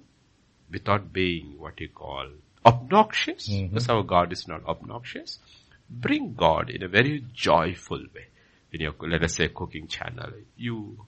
[0.72, 2.28] without being what you call
[2.66, 3.48] obnoxious.
[3.48, 3.68] Mm-hmm.
[3.68, 5.40] Because our God is not obnoxious.
[5.90, 8.28] Bring God in a very joyful way.
[8.72, 11.06] In your, let us say, cooking channel, you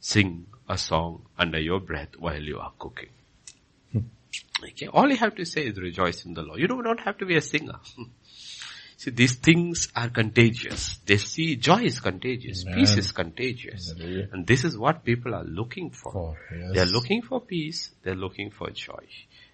[0.00, 3.10] sing a song under your breath while you are cooking.
[3.92, 4.00] Hmm.
[4.64, 6.58] Okay, all you have to say is rejoice in the Lord.
[6.58, 7.78] You do not have to be a singer.
[8.96, 10.98] See, these things are contagious.
[11.06, 12.78] They see joy is contagious, Amen.
[12.78, 13.92] peace is contagious.
[14.32, 16.16] And this is what people are looking for.
[16.16, 16.70] Oh, yes.
[16.74, 19.04] They're looking for peace, they're looking for joy.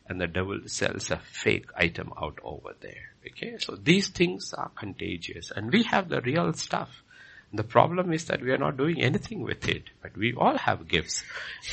[0.08, 3.12] And the devil sells a fake item out over there.
[3.26, 7.02] Okay, so these things are contagious and we have the real stuff.
[7.52, 10.86] The problem is that we are not doing anything with it, but we all have
[10.86, 11.24] gifts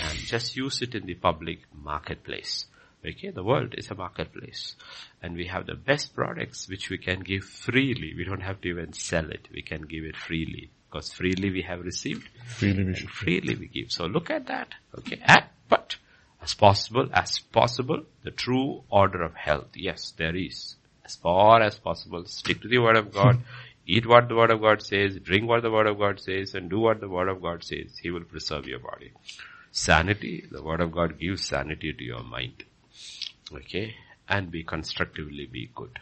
[0.01, 2.65] and just use it in the public marketplace.
[3.07, 4.75] Okay, the world is a marketplace
[5.21, 8.13] and we have the best products which we can give freely.
[8.17, 9.47] We don't have to even sell it.
[9.53, 12.27] We can give it freely because freely we have received.
[12.45, 13.09] Freely we should.
[13.09, 13.91] Freely we give.
[13.91, 14.69] So look at that.
[14.97, 15.21] Okay.
[15.23, 15.97] And, but
[16.41, 19.69] as possible, as possible, the true order of health.
[19.75, 20.75] Yes, there is.
[21.03, 23.43] As far as possible, stick to the word of God.
[23.87, 26.69] eat what the word of God says, drink what the word of God says, and
[26.69, 27.97] do what the word of God says.
[28.01, 29.11] He will preserve your body.
[29.71, 32.63] Sanity, the word of God gives sanity to your mind.
[33.53, 33.95] Okay?
[34.27, 35.99] And be constructively be good.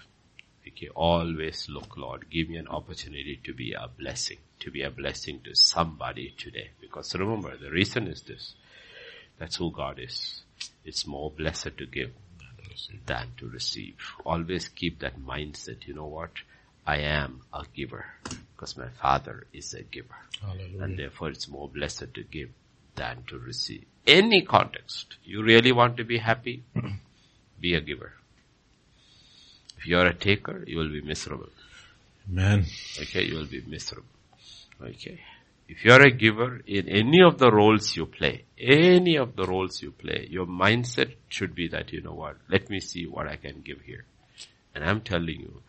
[0.68, 0.90] Okay?
[0.96, 5.42] Always look, Lord, give me an opportunity to be a blessing, to be a blessing
[5.44, 6.72] to somebody today.
[6.80, 8.56] Because remember, the reason is this.
[9.40, 10.42] That's who God is.
[10.86, 12.12] It's more blessed to give
[13.06, 13.96] than to receive.
[14.26, 15.88] Always keep that mindset.
[15.88, 16.32] You know what?
[16.86, 18.06] I am a giver
[18.54, 20.16] because my father is a giver.
[20.42, 20.82] Hallelujah.
[20.82, 22.50] And therefore it's more blessed to give
[22.96, 23.86] than to receive.
[24.06, 25.16] Any context.
[25.24, 26.64] You really want to be happy?
[26.76, 26.96] Mm-hmm.
[27.60, 28.14] be a giver.
[29.78, 31.50] If you are a taker, you will be miserable.
[32.28, 32.66] Man.
[33.02, 34.08] Okay, you will be miserable.
[34.82, 35.20] Okay.
[35.68, 39.46] If you are a giver in any of the roles you play, any of the
[39.46, 43.28] roles you play, your mindset should be that, you know what, let me see what
[43.28, 44.06] I can give here.
[44.76, 45.62] And I'm telling you,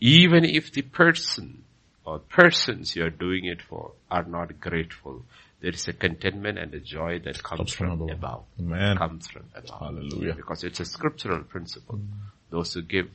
[0.00, 1.64] even if the person
[2.04, 5.24] or persons you're doing it for are not grateful,
[5.60, 8.44] there is a contentment and a joy that comes from above.
[8.58, 8.96] Amen.
[8.96, 9.78] Comes from above.
[9.78, 10.34] Hallelujah.
[10.34, 11.96] Because it's a scriptural principle.
[11.96, 12.08] Mm.
[12.50, 13.08] Those who give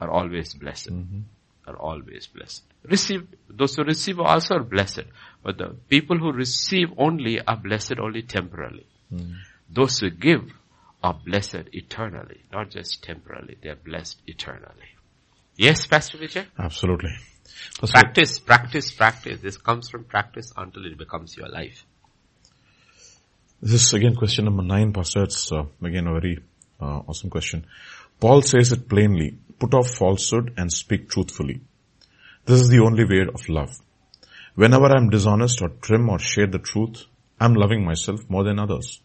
[0.00, 0.90] are always blessed.
[0.90, 1.20] Mm-hmm.
[1.66, 2.62] Are always blessed.
[2.84, 5.04] Receive, those who receive also are blessed.
[5.42, 8.86] But the people who receive only are blessed only temporarily.
[9.12, 9.34] Mm.
[9.68, 10.50] Those who give
[11.02, 13.56] are blessed eternally, not just temporarily.
[13.62, 14.96] They are blessed eternally.
[15.56, 16.46] Yes, Pastor Vijay?
[16.58, 17.10] Absolutely.
[17.88, 19.40] practice, practice, practice.
[19.40, 21.84] This comes from practice until it becomes your life.
[23.62, 25.24] This is again question number nine, Pastor.
[25.24, 26.38] It's uh, again a very
[26.80, 27.66] uh, awesome question.
[28.18, 31.60] Paul says it plainly, put off falsehood and speak truthfully.
[32.46, 33.76] This is the only way of love.
[34.54, 37.04] Whenever I'm dishonest or trim or share the truth,
[37.38, 39.02] I'm loving myself more than others.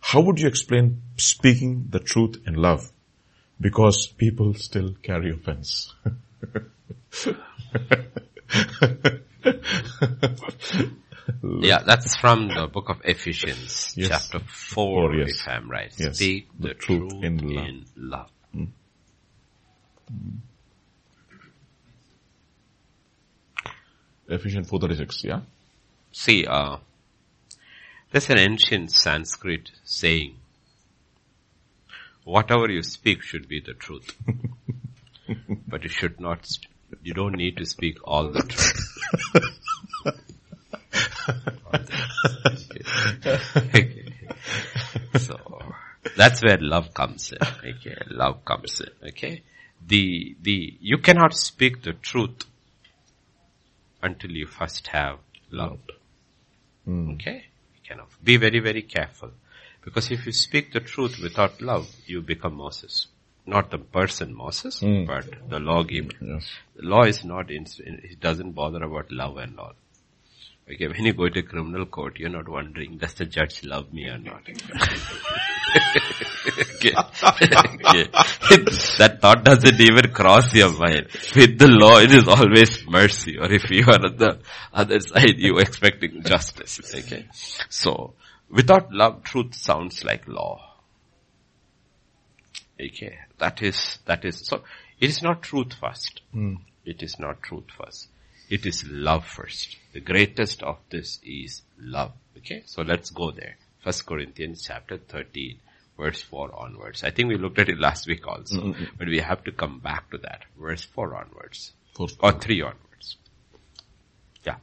[0.00, 2.90] How would you explain speaking the truth in love?
[3.60, 5.94] Because people still carry offense.
[11.42, 14.08] Yeah, that's from the book of Ephesians, Yes.
[14.08, 14.46] chapter 4,
[15.10, 15.30] Four, yes.
[15.40, 15.92] if I'm right.
[15.98, 16.16] Yes.
[16.16, 18.30] Speak the, The truth, truth in in love.
[18.56, 18.66] love.
[24.28, 25.40] Ephesians 436, yeah?
[26.12, 26.78] See, uh,
[28.10, 30.36] there's an ancient Sanskrit saying,
[32.24, 34.16] whatever you speak should be the truth.
[35.68, 36.48] but you should not,
[37.02, 38.90] you don't need to speak all the truth.
[43.56, 44.04] Okay.
[45.18, 45.38] so,
[46.16, 47.38] that's where love comes in.
[47.76, 49.08] Okay, love comes in.
[49.08, 49.42] Okay,
[49.86, 52.44] the the you cannot speak the truth
[54.02, 55.18] until you first have
[55.50, 55.78] love.
[56.84, 57.10] Hmm.
[57.12, 59.30] Okay, you cannot be very very careful
[59.84, 63.08] because if you speak the truth without love, you become Moses.
[63.46, 65.04] Not the person Moses, hmm.
[65.04, 66.12] but the lawgiver.
[66.20, 66.50] Yes.
[66.76, 69.74] The law is not, in, it doesn't bother about love and all.
[70.66, 74.08] Okay, when you go to criminal court, you're not wondering, does the judge love me
[74.08, 74.48] or not?
[76.78, 76.94] okay.
[76.94, 78.08] okay.
[78.98, 81.08] that thought doesn't even cross your mind.
[81.36, 83.38] With the law, it is always mercy.
[83.38, 84.38] Or if you are on the
[84.72, 86.80] other side, you're expecting justice.
[86.94, 87.26] Okay.
[87.68, 88.14] So,
[88.48, 90.76] without love, truth sounds like law.
[92.80, 93.18] Okay.
[93.36, 94.64] That is, that is, so,
[94.98, 96.22] it is not truth first.
[96.32, 96.54] Hmm.
[96.86, 98.08] It is not truth first.
[98.50, 99.76] It is love first.
[99.92, 102.12] The greatest of this is love.
[102.38, 103.56] Okay, so let's go there.
[103.82, 105.58] First Corinthians chapter 13,
[105.96, 107.04] verse 4 onwards.
[107.04, 110.10] I think we looked at it last week also, but we have to come back
[110.10, 110.42] to that.
[110.58, 111.72] Verse 4 onwards.
[111.94, 112.08] Four.
[112.20, 113.16] Or 3 onwards.
[114.44, 114.56] Yeah.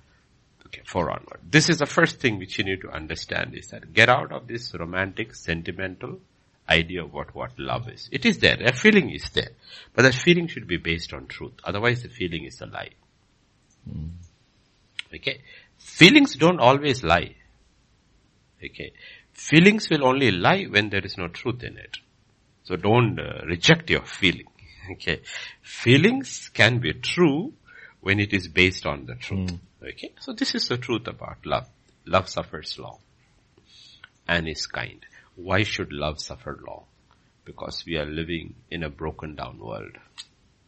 [0.67, 1.39] Okay, 4 onward.
[1.49, 4.47] This is the first thing which you need to understand is that get out of
[4.47, 6.19] this romantic, sentimental
[6.69, 8.09] idea of what, what love is.
[8.11, 8.57] It is there.
[8.61, 9.51] A feeling is there.
[9.93, 11.53] But that feeling should be based on truth.
[11.63, 12.91] Otherwise the feeling is a lie.
[15.13, 15.41] Okay.
[15.77, 17.35] Feelings don't always lie.
[18.63, 18.93] Okay.
[19.33, 21.97] Feelings will only lie when there is no truth in it.
[22.63, 24.47] So don't uh, reject your feeling.
[24.93, 25.21] Okay.
[25.61, 27.53] Feelings can be true
[28.01, 29.51] when it is based on the truth.
[29.81, 30.11] Okay.
[30.19, 31.67] So this is the truth about love.
[32.05, 32.97] Love suffers long
[34.27, 35.05] and is kind.
[35.35, 36.85] Why should love suffer long?
[37.45, 39.97] Because we are living in a broken down world.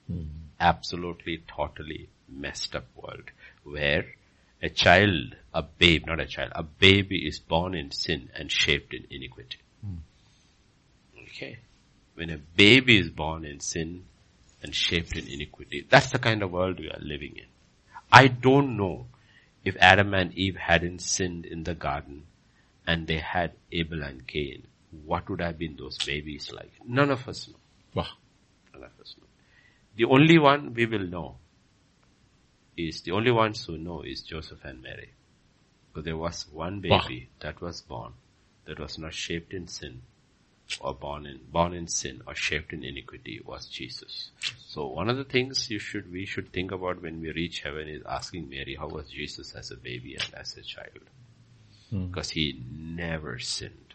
[0.08, 0.24] Hmm.
[0.60, 3.32] Absolutely, totally messed up world
[3.64, 4.06] where
[4.62, 8.94] a child, a babe, not a child, a baby is born in sin and shaped
[8.94, 9.58] in iniquity.
[9.84, 9.98] Hmm.
[11.24, 11.58] Okay.
[12.16, 14.06] When a baby is born in sin
[14.62, 17.46] and shaped in iniquity, that's the kind of world we are living in.
[18.12, 19.08] I don't know
[19.66, 22.24] if Adam and Eve hadn't sinned in the garden
[22.86, 24.68] and they had Abel and Cain,
[25.06, 26.72] what would have been those babies like?
[26.86, 27.56] None of us know.
[27.96, 28.08] Wow.
[28.74, 29.23] None of us know.
[29.96, 31.38] The only one we will know
[32.76, 35.12] is the only ones who know is Joseph and Mary.
[35.88, 38.14] Because there was one baby that was born
[38.66, 40.02] that was not shaped in sin
[40.80, 44.32] or born in born in sin or shaped in iniquity was Jesus.
[44.68, 47.88] So one of the things you should we should think about when we reach heaven
[47.88, 51.04] is asking Mary how was Jesus as a baby and as a child.
[51.90, 52.08] Hmm.
[52.08, 53.94] Because he never sinned.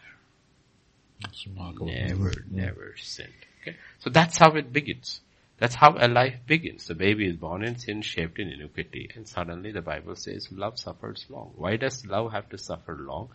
[1.87, 2.55] Never, hmm.
[2.55, 3.33] never sinned.
[3.61, 3.75] Okay.
[3.99, 5.19] So that's how it begins.
[5.59, 6.87] That's how a life begins.
[6.87, 10.79] The baby is born in sin, shaped in iniquity, and suddenly the Bible says love
[10.79, 11.51] suffers long.
[11.55, 13.29] Why does love have to suffer long?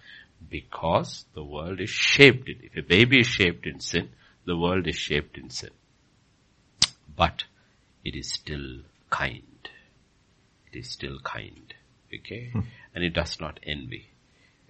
[0.48, 4.08] Because the world is shaped in, if a baby is shaped in sin,
[4.46, 5.70] the world is shaped in sin.
[7.14, 7.44] But
[8.04, 9.68] it is still kind.
[10.72, 11.74] It is still kind.
[12.12, 12.50] Okay?
[12.52, 12.60] Hmm.
[12.94, 14.08] And it does not envy.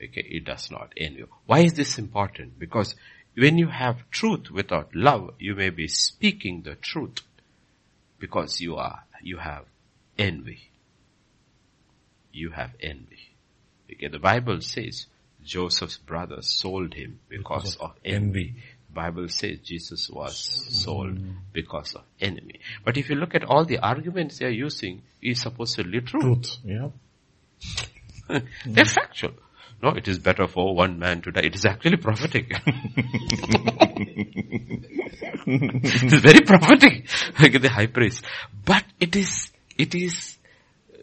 [0.03, 0.27] Okay?
[0.29, 1.25] It does not envy.
[1.47, 2.59] Why is this important?
[2.59, 2.97] Because
[3.37, 7.21] when you have truth without love, you may be speaking the truth
[8.19, 9.65] because you are, you have
[10.19, 10.71] envy.
[12.33, 13.35] You have envy.
[13.93, 15.07] Okay, the Bible says
[15.45, 18.57] Joseph's brothers sold him because of envy.
[18.95, 21.19] Bible says Jesus was sold
[21.53, 22.61] because of enemy.
[22.85, 26.21] But if you look at all the arguments they are using, is supposedly true.
[26.21, 26.59] Truth.
[26.65, 26.89] Yeah.
[28.67, 29.35] They're factual.
[29.83, 31.43] No, it is better for one man to die.
[31.43, 32.51] It is actually prophetic.
[35.47, 37.09] it is very prophetic.
[37.39, 38.25] The high priest.
[38.65, 40.39] But it is, it is
[40.93, 41.01] uh,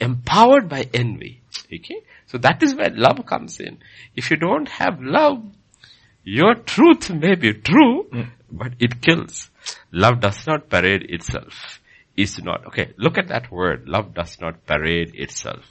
[0.00, 1.40] empowered by envy.
[1.66, 2.02] Okay?
[2.26, 3.78] So that is where love comes in.
[4.14, 5.42] If you don't have love,
[6.24, 8.08] your truth may be true,
[8.50, 9.50] but it kills.
[9.90, 11.80] Love does not parade itself.
[12.16, 12.66] Is not.
[12.66, 13.88] Okay, look at that word.
[13.88, 15.64] Love does not parade itself.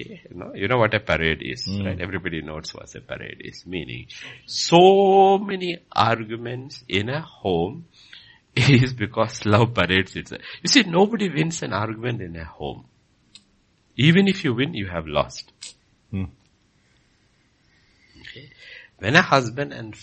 [0.00, 2.00] Okay, you know, you know what a parade is, right?
[2.00, 3.66] Everybody knows what a parade is.
[3.66, 4.06] Meaning,
[4.46, 7.86] so many arguments in a home
[8.56, 10.42] is because love parades itself.
[10.62, 12.84] You see, nobody wins an argument in a home.
[13.96, 15.50] Even if you win, you have lost.
[16.12, 16.24] Hmm.
[18.20, 18.50] Okay.
[18.98, 19.96] When a husband and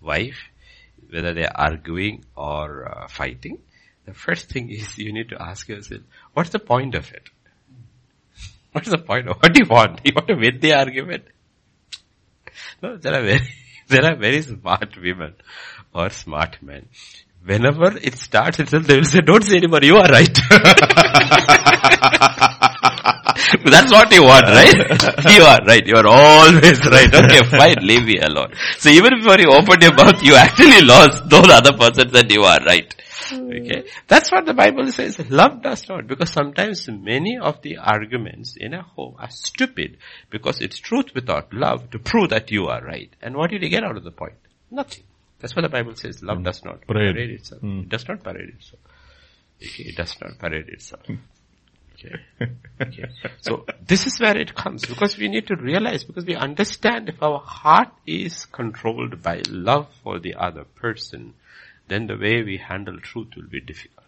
[0.00, 0.38] wife,
[1.10, 3.58] whether they're arguing or uh, fighting,
[4.04, 6.02] the first thing is you need to ask yourself,
[6.32, 7.28] what's the point of it?
[8.72, 9.26] What's the point?
[9.26, 10.00] What do you want?
[10.04, 11.24] You want to win the argument?
[12.82, 13.48] No, there are very,
[13.88, 15.34] there are very smart women
[15.94, 16.88] or smart men.
[17.44, 20.38] Whenever it starts itself, they will say, don't say anymore, you are right.
[23.64, 24.74] That's what you want, right?
[25.36, 25.86] you are right.
[25.86, 27.12] You are always right.
[27.12, 27.76] Okay, fine.
[27.82, 28.52] Leave me alone.
[28.78, 31.28] So even before you opened your mouth, you actually lost.
[31.28, 32.94] Those other person said you are right.
[33.32, 33.80] Okay.
[33.80, 33.86] Hmm.
[34.08, 35.18] That's what the Bible says.
[35.30, 36.06] Love does not.
[36.06, 39.98] Because sometimes many of the arguments in a home are stupid
[40.30, 43.10] because it's truth without love to prove that you are right.
[43.20, 44.34] And what did you get out of the point?
[44.70, 45.04] Nothing.
[45.40, 46.22] That's what the Bible says.
[46.22, 46.44] Love hmm.
[46.44, 47.14] does not Parade.
[47.14, 47.60] parade itself.
[47.60, 47.80] Hmm.
[47.80, 48.80] It does not parade itself.
[49.62, 49.84] Okay.
[49.84, 51.02] It does not parade itself.
[52.04, 52.14] Okay.
[52.80, 53.04] Okay.
[53.42, 57.22] So this is where it comes because we need to realize because we understand if
[57.22, 61.34] our heart is controlled by love for the other person,
[61.92, 64.06] then the way we handle truth will be difficult.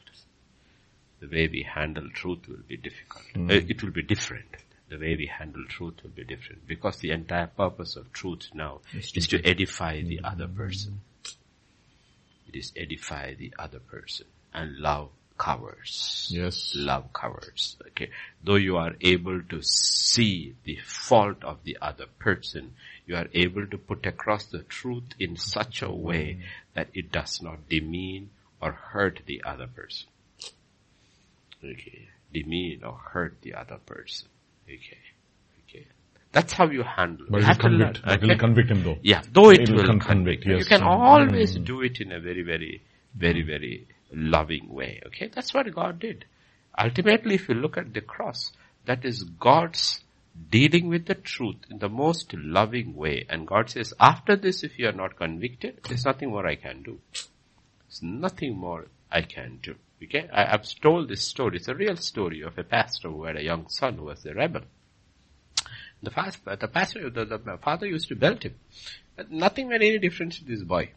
[1.20, 3.24] The way we handle truth will be difficult.
[3.36, 4.56] Uh, it will be different.
[4.88, 8.80] The way we handle truth will be different because the entire purpose of truth now
[8.92, 11.00] is to edify the other person.
[12.46, 15.10] It is edify the other person and love
[15.44, 16.72] covers Yes.
[16.74, 17.76] love covers.
[17.88, 18.08] Okay.
[18.44, 22.72] Though you are able to see the fault of the other person,
[23.06, 26.24] you are able to put across the truth in such a way
[26.74, 28.30] that it does not demean
[28.60, 30.08] or hurt the other person.
[31.62, 32.08] Okay.
[32.32, 34.28] Demean or hurt the other person.
[34.68, 34.98] Okay.
[35.68, 35.86] Okay.
[36.32, 37.26] That's how you handle.
[37.30, 38.98] But it will convict, it will convict him though.
[39.02, 40.06] Yeah, though it, It will will convict.
[40.06, 40.58] convict, yes.
[40.60, 40.86] You can Mm.
[40.86, 42.82] always do it in a very, very,
[43.14, 45.00] very, very loving way.
[45.06, 46.24] Okay, that's what God did.
[46.78, 48.52] Ultimately, if you look at the cross,
[48.86, 50.00] that is God's
[50.50, 53.26] dealing with the truth in the most loving way.
[53.28, 56.82] And God says, after this, if you are not convicted, there's nothing more I can
[56.82, 56.98] do.
[57.12, 59.76] There's nothing more I can do.
[60.02, 61.56] Okay, I, I've told this story.
[61.56, 64.34] It's a real story of a pastor who had a young son who was a
[64.34, 64.62] rebel.
[66.02, 68.56] The, fast, the pastor, the, the father used to belt him.
[69.16, 70.90] But nothing made any difference to this boy.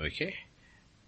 [0.00, 0.34] Okay?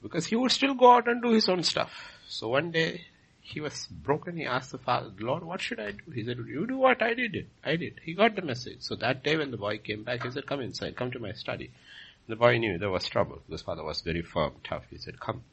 [0.02, 1.90] Because he would still go out and do his own stuff.
[2.28, 3.02] So one day,
[3.40, 4.37] he was broken.
[4.37, 6.11] He asked the father, Lord, what should I do?
[6.14, 7.46] He said, you do what I did.
[7.64, 8.00] I did.
[8.04, 8.78] He got the message.
[8.80, 11.32] So that day when the boy came back, he said, come inside, come to my
[11.32, 11.70] study.
[12.28, 13.40] The boy knew there was trouble.
[13.50, 14.84] His father was very firm, tough.
[14.90, 15.44] He said, come.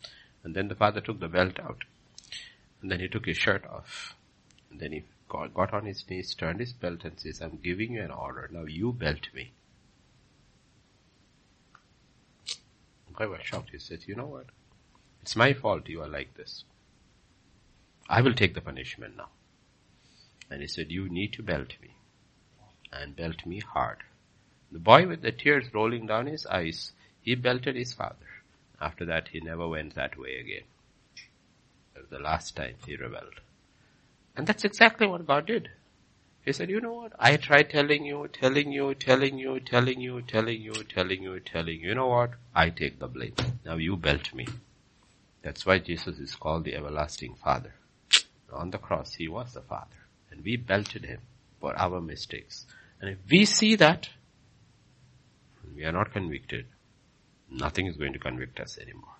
[0.43, 1.85] And then the father took the belt out.
[2.81, 4.15] And then he took his shirt off.
[4.69, 7.93] And then he got, got on his knees, turned his belt and says, I'm giving
[7.93, 8.49] you an order.
[8.51, 9.53] Now you belt me.
[13.15, 13.69] Guy was shocked.
[13.71, 14.47] He said, you know what?
[15.21, 16.63] It's my fault you are like this.
[18.09, 19.29] I will take the punishment now.
[20.49, 21.95] And he said, you need to belt me.
[22.93, 23.97] And belt me hard.
[24.71, 28.15] The boy with the tears rolling down his eyes, he belted his father.
[28.79, 30.65] After that, he never went that way again.
[31.93, 33.39] That was the last time he rebelled.
[34.35, 35.69] And that's exactly what God did.
[36.45, 37.13] He said, you know what?
[37.17, 41.79] I tried telling you, telling you, telling you, telling you, telling you, telling you, telling
[41.79, 41.89] you.
[41.89, 42.31] You know what?
[42.53, 43.33] I take the blame.
[43.65, 44.47] Now you belt me.
[45.41, 47.73] That's why Jesus is called the everlasting Father.
[48.53, 49.97] On the cross, He was the Father.
[50.29, 51.21] And we belted Him
[51.59, 52.67] for our mistakes.
[53.01, 54.09] And if we see that,
[55.75, 56.67] we are not convicted,
[57.49, 59.15] nothing is going to convict us anymore.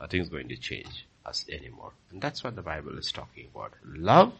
[0.00, 1.92] Nothing is going to change us anymore.
[2.12, 3.72] And that's what the Bible is talking about.
[3.84, 4.32] Love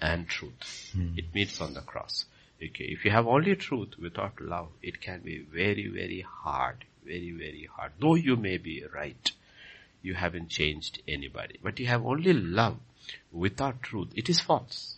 [0.00, 0.90] and truth.
[0.92, 1.14] Hmm.
[1.16, 2.24] It meets on the cross.
[2.62, 6.84] Okay, if you have only truth without love, it can be very, very hard.
[7.04, 7.92] Very, very hard.
[7.98, 9.30] Though you may be right,
[10.02, 11.58] you haven't changed anybody.
[11.62, 12.76] But you have only love
[13.32, 14.08] without truth.
[14.14, 14.96] It is false.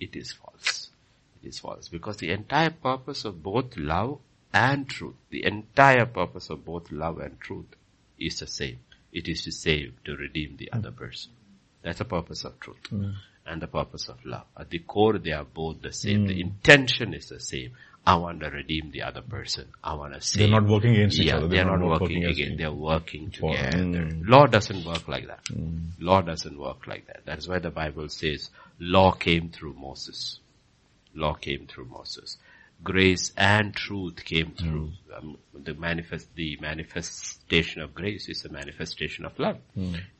[0.00, 0.88] It is false.
[1.42, 1.88] It is false.
[1.88, 4.20] Because the entire purpose of both love
[4.52, 7.76] and truth, the entire purpose of both love and truth
[8.18, 8.78] is the same.
[9.12, 11.32] It is to save, to redeem the other person.
[11.82, 13.10] That's the purpose of truth hmm.
[13.46, 14.44] And the purpose of love.
[14.58, 16.26] At the core, they are both the same.
[16.26, 17.72] The intention is the same.
[18.06, 19.66] I want to redeem the other person.
[19.82, 20.38] I want to save.
[20.38, 21.48] They're not working against each yeah, other.
[21.48, 22.52] They're, not, working, against again.
[22.52, 23.78] each They're working together.
[23.78, 24.28] Mm.
[24.28, 25.40] Law doesn't work like that.
[25.98, 27.22] Law doesn't work like that.
[27.24, 30.38] That's why the Bible says law came through Moses.
[31.14, 32.38] Law came through Moses.
[32.82, 36.34] Grace and truth came through um, the manifest.
[36.36, 39.58] The manifestation of grace is a manifestation of love.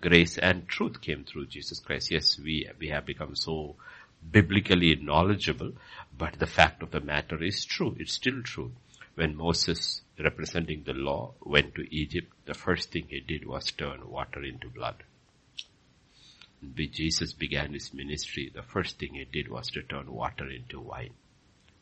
[0.01, 2.11] Grace and truth came through Jesus Christ.
[2.11, 3.77] Yes, we we have become so
[4.33, 5.73] biblically knowledgeable,
[6.17, 7.95] but the fact of the matter is true.
[7.99, 8.73] It's still true.
[9.15, 14.09] When Moses, representing the law, went to Egypt, the first thing he did was turn
[14.11, 15.05] water into blood.
[16.61, 20.81] When Jesus began his ministry, the first thing he did was to turn water into
[20.81, 21.15] wine.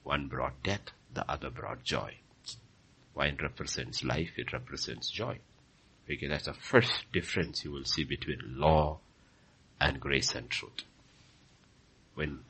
[0.05, 2.19] One brought death, the other brought joy.
[3.15, 5.39] Wine represents life, it represents joy.
[6.07, 8.99] Because that's the first difference you will see between law
[9.81, 10.85] and grace and truth.
[12.15, 12.41] When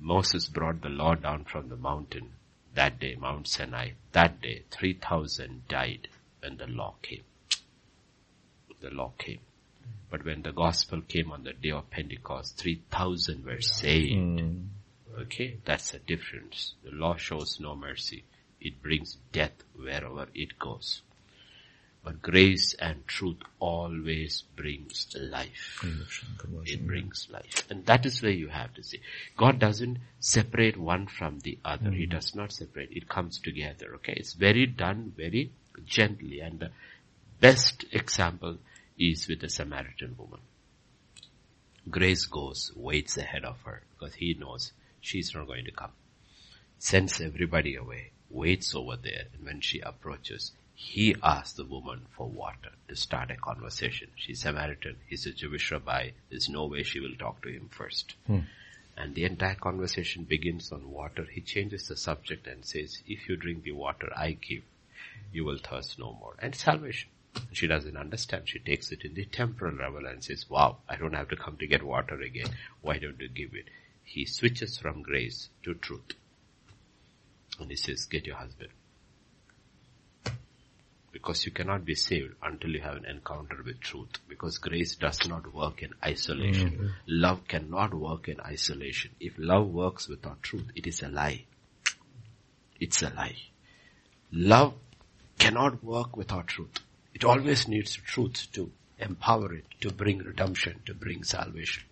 [0.00, 2.32] Moses brought the law down from the mountain,
[2.74, 6.08] that day, Mount Sinai, that day, 3,000 died
[6.40, 7.24] when the law came.
[8.80, 9.40] The law came.
[10.10, 14.40] But when the gospel came on the day of Pentecost, 3,000 were saved.
[14.40, 14.66] Mm.
[15.22, 16.74] Okay, that's the difference.
[16.84, 18.24] The law shows no mercy.
[18.60, 21.02] It brings death wherever it goes.
[22.04, 25.84] But grace and truth always brings life.
[26.64, 27.66] It brings life.
[27.68, 29.00] And that is where you have to see.
[29.36, 31.90] God doesn't separate one from the other.
[31.90, 31.96] Mm.
[31.96, 32.90] He does not separate.
[32.92, 33.94] It comes together.
[33.96, 34.14] Okay.
[34.16, 35.50] It's very done very
[35.84, 36.40] gently.
[36.40, 36.70] And the
[37.40, 38.58] best example
[38.96, 40.40] is with the Samaritan woman.
[41.90, 45.92] Grace goes, waits ahead of her because he knows she's not going to come.
[46.78, 52.28] Sends everybody away, waits over there, and when she approaches, he asks the woman for
[52.28, 54.08] water to start a conversation.
[54.14, 57.68] She's a Samaritan, he's a Jewish rabbi, there's no way she will talk to him
[57.68, 58.14] first.
[58.26, 58.40] Hmm.
[58.96, 61.24] And the entire conversation begins on water.
[61.30, 64.62] He changes the subject and says, if you drink the water I give,
[65.32, 66.34] you will thirst no more.
[66.40, 67.10] And salvation.
[67.52, 68.48] She doesn't understand.
[68.48, 71.56] She takes it in the temporal level and says, wow, I don't have to come
[71.58, 72.48] to get water again.
[72.80, 73.66] Why don't you give it?
[74.08, 76.14] He switches from grace to truth.
[77.60, 78.70] And he says, get your husband.
[81.12, 84.08] Because you cannot be saved until you have an encounter with truth.
[84.26, 86.70] Because grace does not work in isolation.
[86.70, 86.86] Mm-hmm.
[87.06, 89.10] Love cannot work in isolation.
[89.20, 91.44] If love works without truth, it is a lie.
[92.80, 93.36] It's a lie.
[94.32, 94.72] Love
[95.38, 96.80] cannot work without truth.
[97.12, 101.84] It always needs truth to empower it, to bring redemption, to bring salvation.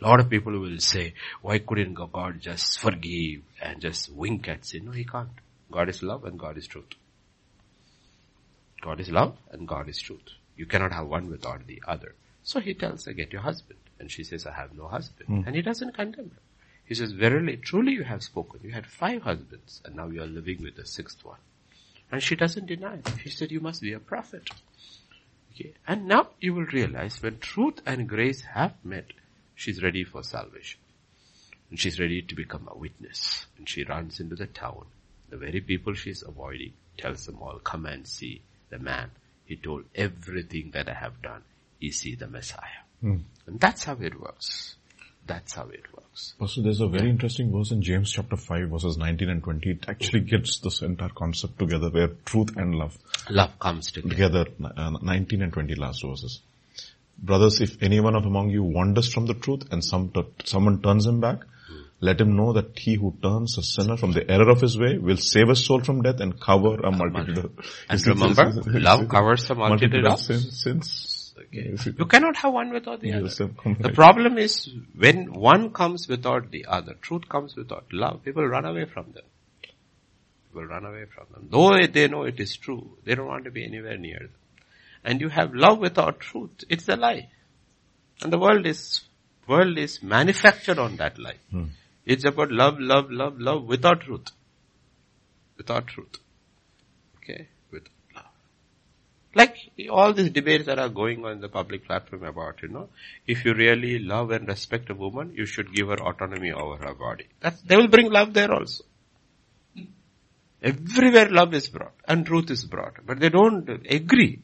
[0.00, 4.64] A lot of people will say, why couldn't God just forgive and just wink at
[4.64, 4.86] sin?
[4.86, 5.28] No, He can't.
[5.70, 6.94] God is love and God is truth.
[8.80, 10.20] God is love and God is truth.
[10.56, 12.14] You cannot have one without the other.
[12.42, 13.78] So he tells her, get your husband.
[13.98, 15.28] And she says, I have no husband.
[15.28, 15.46] Mm.
[15.46, 16.42] And he doesn't condemn her.
[16.84, 18.60] He says, verily, truly you have spoken.
[18.64, 21.38] You had five husbands and now you are living with the sixth one.
[22.10, 23.12] And she doesn't deny it.
[23.22, 24.50] She said, you must be a prophet.
[25.54, 25.74] Okay.
[25.86, 29.12] And now you will realize when truth and grace have met,
[29.60, 30.80] she's ready for salvation.
[31.68, 33.46] And she's ready to become a witness.
[33.58, 34.86] And she runs into the town.
[35.28, 38.40] The very people she's avoiding tells them all, come and see
[38.70, 39.10] the man.
[39.44, 41.42] He told everything that I have done.
[41.80, 42.84] Is he the Messiah?
[43.04, 43.22] Mm.
[43.46, 44.76] And that's how it works.
[45.26, 46.34] That's how it works.
[46.40, 47.10] Also, there's a very yeah.
[47.10, 49.70] interesting verse in James chapter 5 verses 19 and 20.
[49.70, 52.98] It actually gets this entire concept together where truth and love.
[53.28, 54.08] Love comes together.
[54.08, 54.46] Together,
[54.76, 56.40] uh, 19 and 20 last verses.
[57.22, 61.06] Brothers, if anyone of among you wanders from the truth and some t- someone turns
[61.06, 61.40] him back,
[62.00, 64.96] let him know that he who turns a sinner from the error of his way
[64.96, 67.52] will save his soul from death and cover a multitude of
[67.90, 71.34] And remember, love covers a multitude, of sins.
[71.38, 71.74] Okay.
[71.98, 73.28] You cannot have one without the other.
[73.28, 78.64] The problem is when one comes without the other, truth comes without love, people run
[78.64, 79.24] away from them.
[80.48, 81.48] People run away from them.
[81.50, 84.30] Though they know it is true, they don't want to be anywhere near them.
[85.04, 87.28] And you have love without truth, it's a lie.
[88.22, 89.00] And the world is,
[89.46, 91.38] world is manufactured on that lie.
[91.50, 91.66] Hmm.
[92.04, 94.28] It's about love, love, love, love without truth.
[95.56, 96.16] Without truth.
[97.16, 97.48] Okay?
[97.70, 97.84] With
[98.14, 98.24] love.
[99.34, 99.56] Like
[99.90, 102.88] all these debates that are going on in the public platform about, you know,
[103.26, 106.94] if you really love and respect a woman, you should give her autonomy over her
[106.94, 107.26] body.
[107.40, 108.84] That's, they will bring love there also.
[110.62, 114.42] Everywhere love is brought and truth is brought, but they don't agree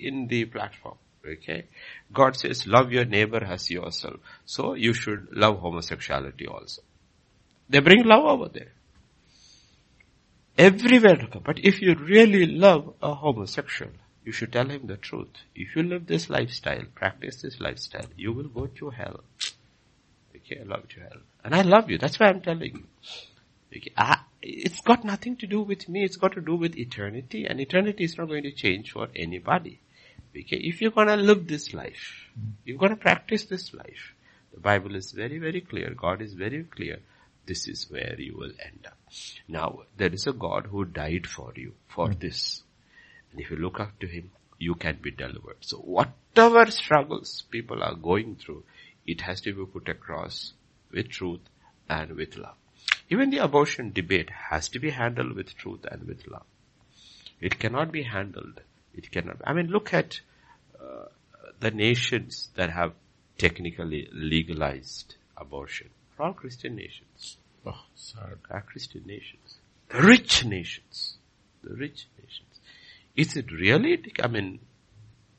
[0.00, 0.96] in the platform.
[1.26, 1.64] Okay?
[2.12, 4.20] God says love your neighbor as yourself.
[4.44, 6.82] So you should love homosexuality also.
[7.68, 8.72] They bring love over there.
[10.56, 11.28] Everywhere.
[11.44, 13.92] But if you really love a homosexual,
[14.24, 15.28] you should tell him the truth.
[15.54, 19.20] If you live this lifestyle, practice this lifestyle, you will go to hell.
[20.34, 21.20] Okay, I love to hell.
[21.44, 21.98] And I love you.
[21.98, 22.84] That's why I'm telling you.
[23.76, 26.04] Okay, I, it's got nothing to do with me.
[26.04, 27.46] It's got to do with eternity.
[27.46, 29.80] And eternity is not going to change for anybody.
[30.36, 32.28] Okay, if you're gonna live this life,
[32.64, 34.12] you're gonna practice this life.
[34.52, 35.94] The Bible is very, very clear.
[35.94, 37.00] God is very clear.
[37.46, 38.98] This is where you will end up.
[39.48, 42.18] Now, there is a God who died for you, for mm.
[42.18, 42.62] this.
[43.30, 45.58] And if you look up to Him, you can be delivered.
[45.60, 48.64] So whatever struggles people are going through,
[49.06, 50.54] it has to be put across
[50.90, 51.40] with truth
[51.88, 52.56] and with love.
[53.08, 56.46] Even the abortion debate has to be handled with truth and with love.
[57.40, 58.60] It cannot be handled.
[58.96, 59.36] It cannot.
[59.44, 60.20] I mean, look at
[60.80, 61.06] uh,
[61.60, 62.92] the nations that have
[63.38, 65.90] technically legalized abortion.
[66.18, 67.36] Are all Christian nations.
[67.66, 68.38] Oh, sad.
[68.50, 69.58] Are Christian nations.
[69.88, 71.18] The rich nations.
[71.62, 72.60] The rich nations.
[73.14, 74.02] Is it really?
[74.22, 74.60] I mean,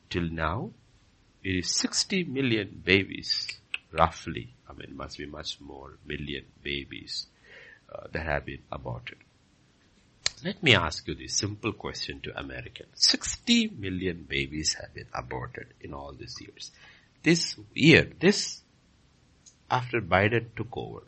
[0.09, 0.71] till now,
[1.43, 3.47] it is 60 million babies,
[3.91, 4.53] roughly.
[4.69, 7.27] I mean, must be much more million babies
[7.93, 9.17] uh, that have been aborted.
[10.43, 12.89] Let me ask you this simple question to Americans.
[12.93, 16.71] 60 million babies have been aborted in all these years.
[17.23, 18.61] This year, this,
[19.71, 21.01] after Biden took over,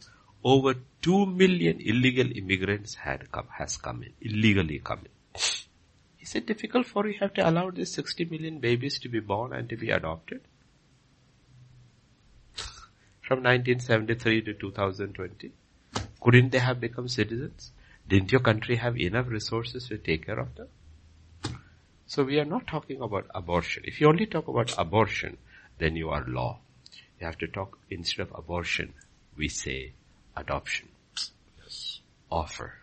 [0.43, 0.73] over
[1.03, 5.41] 2 million illegal immigrants had come, has come in, illegally come in.
[6.19, 9.53] Is it difficult for you have to allow these 60 million babies to be born
[9.53, 10.41] and to be adopted?
[13.21, 15.51] From 1973 to 2020?
[16.19, 17.71] Couldn't they have become citizens?
[18.09, 20.67] Didn't your country have enough resources to take care of them?
[22.07, 23.83] So we are not talking about abortion.
[23.85, 25.37] If you only talk about abortion,
[25.77, 26.57] then you are law.
[27.19, 28.95] You have to talk, instead of abortion,
[29.37, 29.93] we say
[30.35, 30.87] adoption.
[32.31, 32.73] Offer.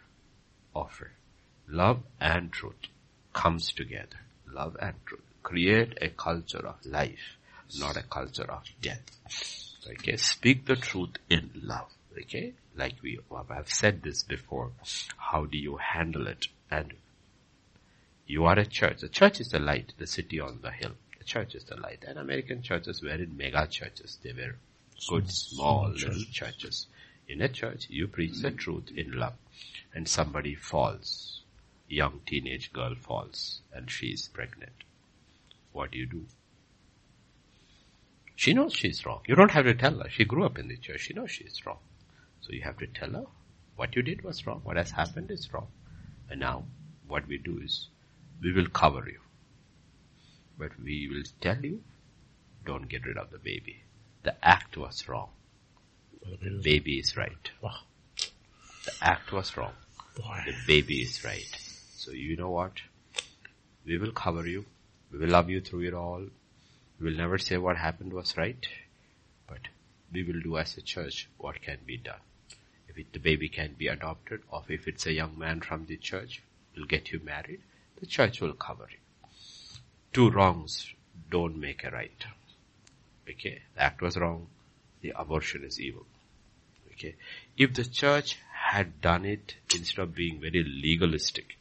[0.76, 1.10] Offer.
[1.66, 2.86] Love and truth
[3.32, 4.20] comes together.
[4.48, 5.24] Love and truth.
[5.42, 7.36] Create a culture of life,
[7.80, 9.02] not a culture of death.
[9.88, 11.95] Okay, speak the truth in love.
[12.18, 14.72] Okay, like we have said this before,
[15.16, 16.48] how do you handle it?
[16.70, 16.94] And
[18.26, 19.00] you are a church.
[19.00, 20.92] The church is the light, the city on the hill.
[21.18, 22.04] The church is the light.
[22.06, 24.18] And American churches were in mega churches.
[24.22, 24.56] They were
[25.08, 26.86] good, small, little churches.
[27.28, 29.34] In a church, you preach the truth in love.
[29.94, 31.42] And somebody falls.
[31.88, 34.72] Young teenage girl falls and she is pregnant.
[35.72, 36.24] What do you do?
[38.34, 39.20] She knows she's wrong.
[39.26, 40.10] You don't have to tell her.
[40.10, 41.02] She grew up in the church.
[41.02, 41.78] She knows she's wrong.
[42.46, 43.24] So you have to tell her
[43.74, 44.60] what you did was wrong.
[44.62, 45.66] What has happened is wrong.
[46.30, 46.64] And now
[47.08, 47.88] what we do is
[48.40, 49.18] we will cover you.
[50.56, 51.82] But we will tell you
[52.64, 53.82] don't get rid of the baby.
[54.22, 55.30] The act was wrong.
[56.40, 57.50] The baby is right.
[57.60, 59.72] The act was wrong.
[60.14, 61.50] The baby is right.
[61.96, 62.74] So you know what?
[63.84, 64.66] We will cover you.
[65.10, 66.24] We will love you through it all.
[67.00, 68.64] We will never say what happened was right.
[69.48, 69.62] But
[70.12, 72.20] we will do as a church what can be done
[73.12, 76.42] the baby can be adopted or if it's a young man from the church
[76.76, 77.60] will get you married,
[78.00, 79.28] the church will cover you.
[80.12, 80.92] Two wrongs
[81.30, 82.24] don't make a right.
[83.28, 84.46] Okay, the act was wrong,
[85.00, 86.06] the abortion is evil.
[86.92, 87.16] Okay,
[87.56, 91.56] if the church had done it instead of being very legalistic,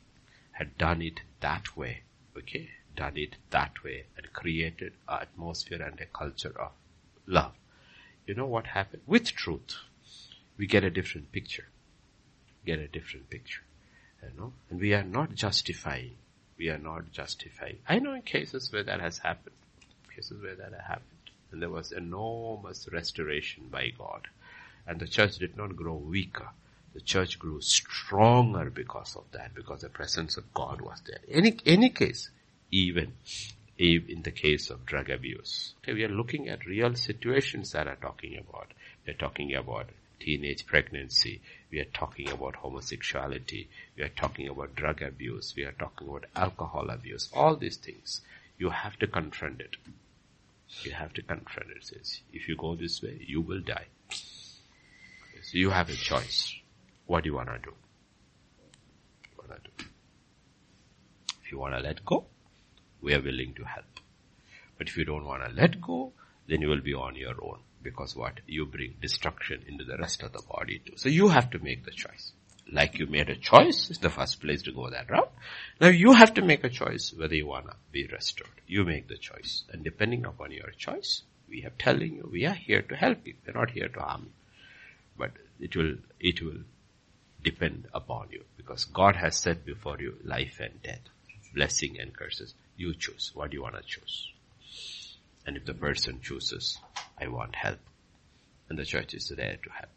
[0.52, 2.02] had done it that way,
[2.38, 6.72] okay, done it that way and created an atmosphere and a culture of
[7.28, 7.54] love.
[8.26, 9.04] You know what happened?
[9.06, 9.76] With truth
[10.58, 11.66] we get a different picture.
[12.66, 13.62] Get a different picture.
[14.24, 14.54] You know?
[14.70, 16.16] And we are not justifying.
[16.58, 17.78] We are not justifying.
[17.88, 19.56] I know in cases where that has happened.
[20.16, 21.04] Cases where that happened.
[21.52, 24.28] And there was enormous restoration by God.
[24.88, 26.50] And the church did not grow weaker.
[26.94, 31.20] The church grew stronger because of that, because the presence of God was there.
[31.30, 32.30] Any, any case,
[32.72, 33.12] even
[33.78, 35.74] in the case of drug abuse.
[35.84, 38.72] Okay, we are looking at real situations that are talking about.
[39.06, 39.88] They're talking about
[40.20, 41.42] teenage pregnancy.
[41.72, 43.70] We are talking about homosexuality.
[43.98, 45.54] We are talking about drug abuse.
[45.56, 47.30] We are talking about alcohol abuse.
[47.34, 48.22] All these things.
[48.58, 49.76] You have to confront it.
[50.84, 51.86] You have to confront it.
[51.86, 53.86] says, if you go this way, you will die.
[54.10, 56.54] So you have a choice.
[57.06, 57.74] What do you want to do?
[59.38, 59.86] Wanna do?
[61.44, 62.26] If you want to let go,
[63.02, 63.86] we are willing to help.
[64.78, 66.14] But if you don't want to let go,
[66.48, 67.60] then you will be on your own.
[67.86, 68.40] Because what?
[68.48, 70.94] You bring destruction into the rest of the body too.
[70.98, 72.32] So you have to make the choice.
[72.72, 75.32] Like you made a choice, it's the first place to go that route.
[75.80, 78.60] Now you have to make a choice whether you wanna be restored.
[78.66, 79.66] You make the choice.
[79.72, 83.36] And depending upon your choice, we are telling you, we are here to help you.
[83.46, 84.32] We're not here to harm you.
[85.16, 86.64] But it will, it will
[87.44, 88.46] depend upon you.
[88.58, 91.08] Because God has set before you life and death,
[91.54, 92.56] blessing and curses.
[92.78, 93.30] You choose.
[93.36, 94.32] What do you wanna choose?
[95.46, 96.80] And if the person chooses,
[97.20, 97.80] I want help,
[98.70, 99.92] and the church is there to help,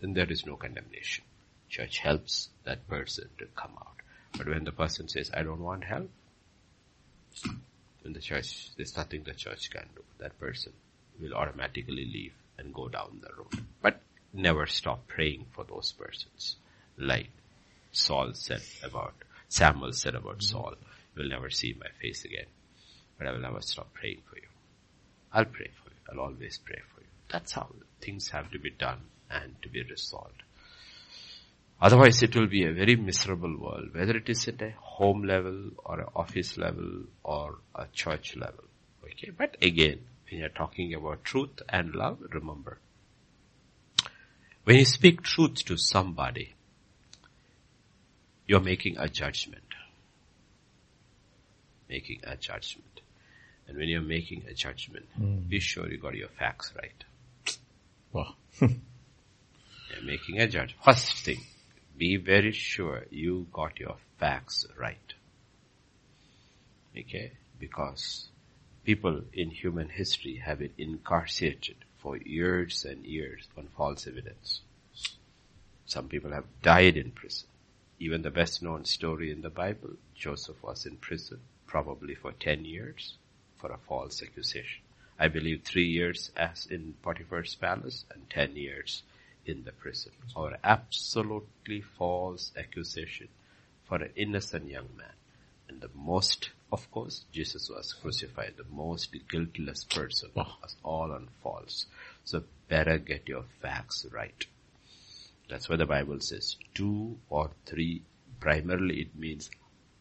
[0.00, 1.24] then there is no condemnation.
[1.68, 3.96] Church helps that person to come out.
[4.36, 6.10] But when the person says, I don't want help,
[8.02, 10.02] then the church, there's nothing the church can do.
[10.18, 10.72] That person
[11.20, 13.66] will automatically leave and go down the road.
[13.82, 14.00] But
[14.32, 16.56] never stop praying for those persons.
[16.96, 17.30] Like
[17.92, 19.14] Saul said about,
[19.48, 20.74] Samuel said about Saul,
[21.14, 22.46] you'll never see my face again,
[23.18, 24.48] but I will never stop praying for you.
[25.36, 25.96] I'll pray for you.
[26.10, 27.06] I'll always pray for you.
[27.30, 27.68] That's how
[28.00, 30.42] things have to be done and to be resolved.
[31.78, 35.72] Otherwise it will be a very miserable world, whether it is at a home level
[35.84, 38.64] or an office level or a church level.
[39.04, 39.98] Okay, but again,
[40.30, 42.78] when you're talking about truth and love, remember,
[44.64, 46.54] when you speak truth to somebody,
[48.46, 49.74] you're making a judgment.
[51.90, 52.95] Making a judgment.
[53.68, 55.48] And when you're making a judgment, mm.
[55.48, 57.04] be sure you got your facts right.
[58.12, 58.34] Wow.
[58.60, 58.70] you're
[60.04, 60.82] making a judgment.
[60.84, 61.40] First thing,
[61.96, 65.14] be very sure you got your facts right.
[66.96, 67.32] Okay?
[67.58, 68.28] Because
[68.84, 74.60] people in human history have been incarcerated for years and years on false evidence.
[75.86, 77.48] Some people have died in prison.
[77.98, 82.64] Even the best known story in the Bible, Joseph was in prison probably for 10
[82.64, 83.16] years
[83.66, 84.82] for a false accusation.
[85.18, 89.02] I believe three years as in Potiphar's palace and 10 years
[89.44, 93.28] in the prison or absolutely false accusation
[93.88, 95.14] for an innocent young man.
[95.68, 101.28] And the most, of course, Jesus was crucified, the most guiltless person was all on
[101.42, 101.86] false.
[102.24, 104.46] So better get your facts right.
[105.48, 106.56] That's why the Bible says.
[106.74, 108.02] Two or three,
[108.38, 109.50] primarily it means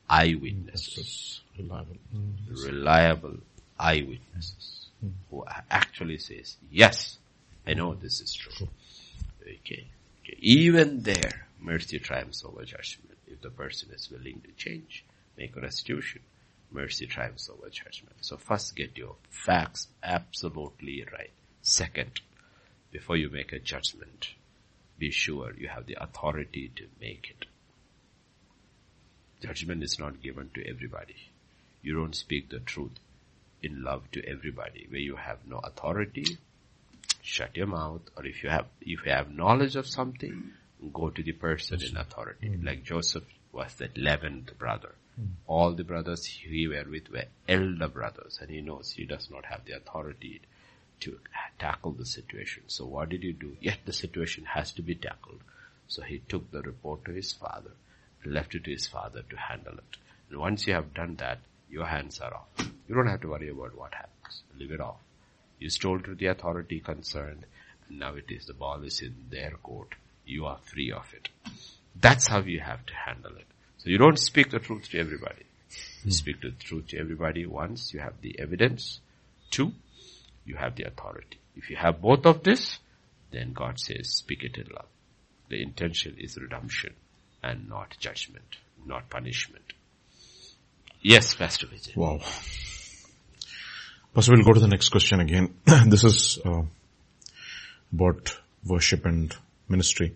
[0.07, 1.41] eyewitnesses.
[1.57, 1.97] Reliable.
[2.13, 2.63] Mm.
[2.66, 3.38] Reliable
[3.80, 4.88] eyewitnesses.
[5.30, 7.17] Who actually says, yes,
[7.67, 8.67] I know this is true.
[9.41, 9.88] Okay.
[10.23, 10.38] okay.
[10.39, 13.17] Even there, mercy triumphs over judgment.
[13.28, 15.05] If the person is willing to change,
[15.38, 16.21] make a restitution,
[16.71, 18.15] mercy triumphs over judgment.
[18.21, 21.32] So first get your facts absolutely right.
[21.61, 22.21] Second,
[22.91, 24.30] before you make a judgment,
[24.97, 27.45] be sure you have the authority to make it.
[29.41, 31.15] Judgment is not given to everybody.
[31.84, 32.99] You don't speak the truth
[33.66, 34.86] in love to everybody.
[34.89, 36.26] Where you have no authority,
[37.22, 38.01] shut your mouth.
[38.16, 40.51] Or if you have, if you have knowledge of something,
[40.93, 42.49] go to the person in authority.
[42.49, 42.66] Mm.
[42.66, 44.93] Like Joseph was the eleventh brother.
[45.20, 45.28] Mm.
[45.47, 49.45] All the brothers he were with were elder brothers and he knows he does not
[49.45, 50.41] have the authority
[51.01, 51.20] to
[51.59, 52.63] tackle the situation.
[52.68, 53.57] So what did he do?
[53.59, 55.41] Yet the situation has to be tackled.
[55.88, 57.72] So he took the report to his father,
[58.26, 59.97] left it to his father to handle it.
[60.30, 61.39] And once you have done that,
[61.76, 62.71] your hands are off.
[62.88, 64.43] You don't have to worry about what happens.
[64.57, 65.01] Leave it off.
[65.59, 67.45] You told to the authority concerned,
[67.89, 69.89] and now it is the ball is in their court.
[70.26, 71.28] You are free of it.
[71.99, 73.47] That's how you have to handle it.
[73.80, 75.43] So you don't speak the truth to everybody.
[76.03, 76.21] You hmm.
[76.21, 79.01] speak the truth to everybody once you have the evidence.
[79.51, 79.73] Two,
[80.45, 81.39] you have the authority.
[81.57, 82.80] If you have both of this,
[83.32, 84.88] then God says, speak it in love.
[85.49, 86.93] The intention is redemption
[87.43, 89.73] and not judgment, not punishment.
[91.07, 91.95] Yes, Pastor Vijay.
[91.95, 92.19] Wow.
[94.15, 95.53] Pastor, we'll go to the next question again.
[95.85, 96.63] this is uh,
[97.93, 98.35] about
[98.65, 99.35] worship and
[99.69, 100.15] ministry.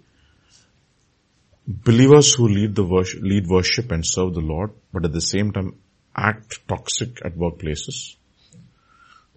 [1.67, 5.51] Believers who lead the worship, lead worship and serve the Lord, but at the same
[5.51, 5.75] time
[6.15, 8.15] act toxic at workplaces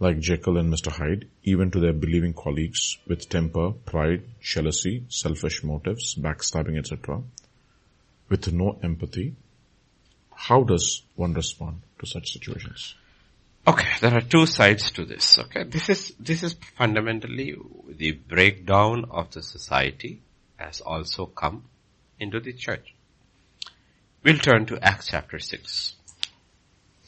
[0.01, 0.91] like Jekyll and Mr.
[0.91, 7.21] Hyde, even to their believing colleagues with temper, pride, jealousy, selfish motives, backstabbing, etc.,
[8.31, 9.35] with no empathy.
[10.35, 12.95] How does one respond to such situations?
[13.67, 15.39] Okay, there are two sides to this.
[15.39, 17.55] Okay, this is this is fundamentally
[17.89, 20.21] the breakdown of the society
[20.57, 21.65] has also come
[22.19, 22.95] into the church.
[24.25, 25.95] We'll turn to Acts chapter six.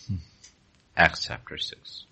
[0.07, 0.17] Hmm.
[0.97, 2.05] Acts chapter six.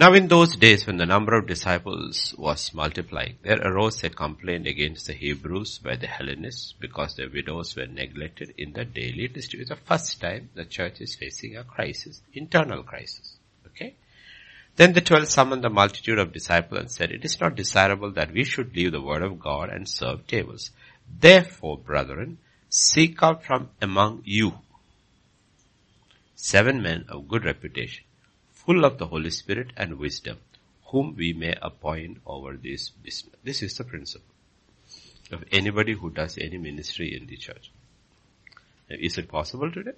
[0.00, 4.66] Now in those days when the number of disciples was multiplying, there arose a complaint
[4.66, 9.60] against the Hebrews by the Hellenists because their widows were neglected in the daily distribution.
[9.60, 13.36] It's the first time the church is facing a crisis, internal crisis.
[13.68, 13.94] Okay?
[14.74, 18.32] Then the twelve summoned the multitude of disciples and said, It is not desirable that
[18.32, 20.72] we should leave the word of God and serve tables.
[21.20, 22.38] Therefore, brethren,
[22.68, 24.54] seek out from among you
[26.34, 28.04] seven men of good reputation
[28.64, 30.38] full of the Holy Spirit and wisdom,
[30.86, 33.34] whom we may appoint over this business.
[33.42, 34.34] This is the principle
[35.30, 37.70] of anybody who does any ministry in the church.
[38.88, 39.92] Is it possible today?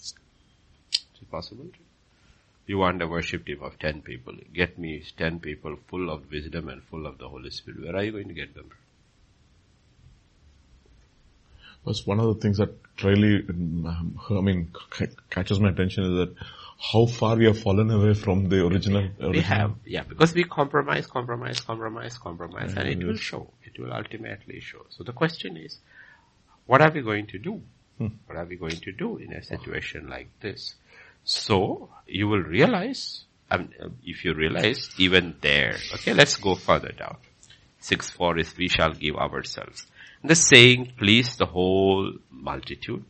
[0.00, 0.14] Is
[1.20, 1.66] it possible?
[2.66, 4.34] You want a worship team of 10 people.
[4.52, 7.82] Get me 10 people full of wisdom and full of the Holy Spirit.
[7.82, 8.70] Where are you going to get them?
[11.86, 14.72] Was one of the things that really, I mean,
[15.30, 16.34] catches my attention is that
[16.92, 19.02] how far we have fallen away from the original.
[19.02, 19.30] original.
[19.30, 23.48] We have, yeah, because we compromise, compromise, compromise, compromise, and it will show.
[23.64, 24.84] It will ultimately show.
[24.90, 25.78] So the question is,
[26.66, 27.62] what are we going to do?
[27.98, 28.08] Hmm.
[28.26, 30.74] What are we going to do in a situation like this?
[31.24, 33.70] So, you will realize, um,
[34.04, 37.16] if you realize, even there, okay, let's go further down.
[37.82, 39.86] 6-4 is, we shall give ourselves.
[40.24, 43.04] The saying pleased the whole multitude,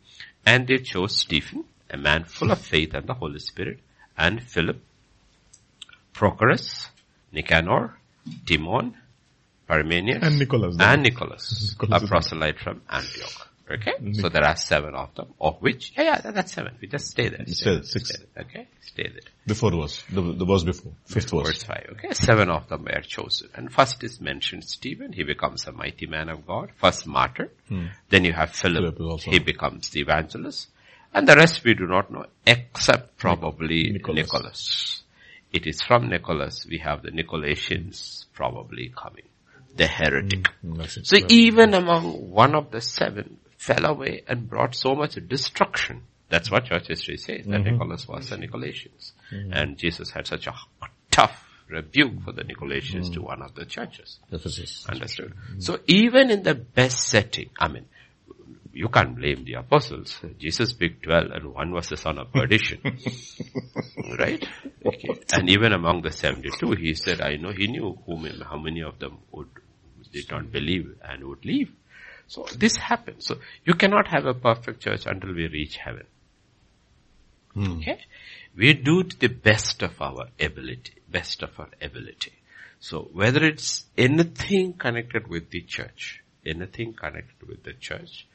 [0.45, 3.79] and they chose Stephen, a man full of faith and the Holy Spirit,
[4.17, 4.81] and Philip,
[6.13, 6.89] Prochorus,
[7.31, 7.97] Nicanor,
[8.45, 8.95] Timon,
[9.67, 10.75] Parmenas, And Nicholas.
[10.79, 13.47] and Nicholas, Nicholas a proselyte from Antioch.
[13.69, 14.13] Okay?
[14.13, 16.75] So there are seven of them, of which, yeah, yeah, that's seven.
[16.81, 17.45] We just stay there.
[17.47, 18.09] Stay there, six.
[18.09, 18.67] Stay there, okay?
[18.79, 19.29] Stay there.
[19.45, 20.03] Before verse.
[20.09, 20.93] The, the verse before.
[21.05, 21.47] Fifth verse.
[21.47, 22.13] Verse 5, okay?
[22.13, 23.49] Seven of them were chosen.
[23.55, 27.51] And first is mentioned Stephen, he becomes a mighty man of God, first martyr.
[28.09, 30.69] Then you have Philip, Philip he becomes the evangelist.
[31.13, 34.15] And the rest we do not know, except probably Nicholas.
[34.15, 35.03] Nicholas.
[35.51, 39.23] It is from Nicholas we have the Nicolaitans probably coming.
[39.75, 40.47] The heretic.
[40.65, 41.05] Mm.
[41.05, 46.03] So even among one of the seven fell away and brought so much destruction.
[46.29, 49.13] That's what church history says, that Nicholas was the Nicolaitans.
[49.31, 49.53] Mm-hmm.
[49.53, 50.53] And Jesus had such a
[51.09, 53.25] tough rebuke for the Nicolaitans to mm.
[53.25, 54.19] one of the churches.
[54.31, 54.85] Ephesus.
[54.89, 55.33] Understood?
[55.33, 55.59] Mm-hmm.
[55.59, 57.85] So even in the best setting, I mean,
[58.73, 60.19] you can't blame the apostles.
[60.37, 62.79] Jesus picked 12 and one was the son of perdition.
[64.19, 64.47] right?
[64.85, 65.19] Okay.
[65.33, 68.99] And even among the 72, he said, I know, he knew whom, how many of
[68.99, 69.49] them would,
[70.13, 71.71] did not believe and would leave.
[72.27, 73.25] So this happens.
[73.25, 76.05] So you cannot have a perfect church until we reach heaven.
[77.53, 77.79] Hmm.
[77.79, 77.99] Okay?
[78.55, 82.33] We do to the best of our ability, best of our ability.
[82.79, 88.27] So whether it's anything connected with the church, anything connected with the church,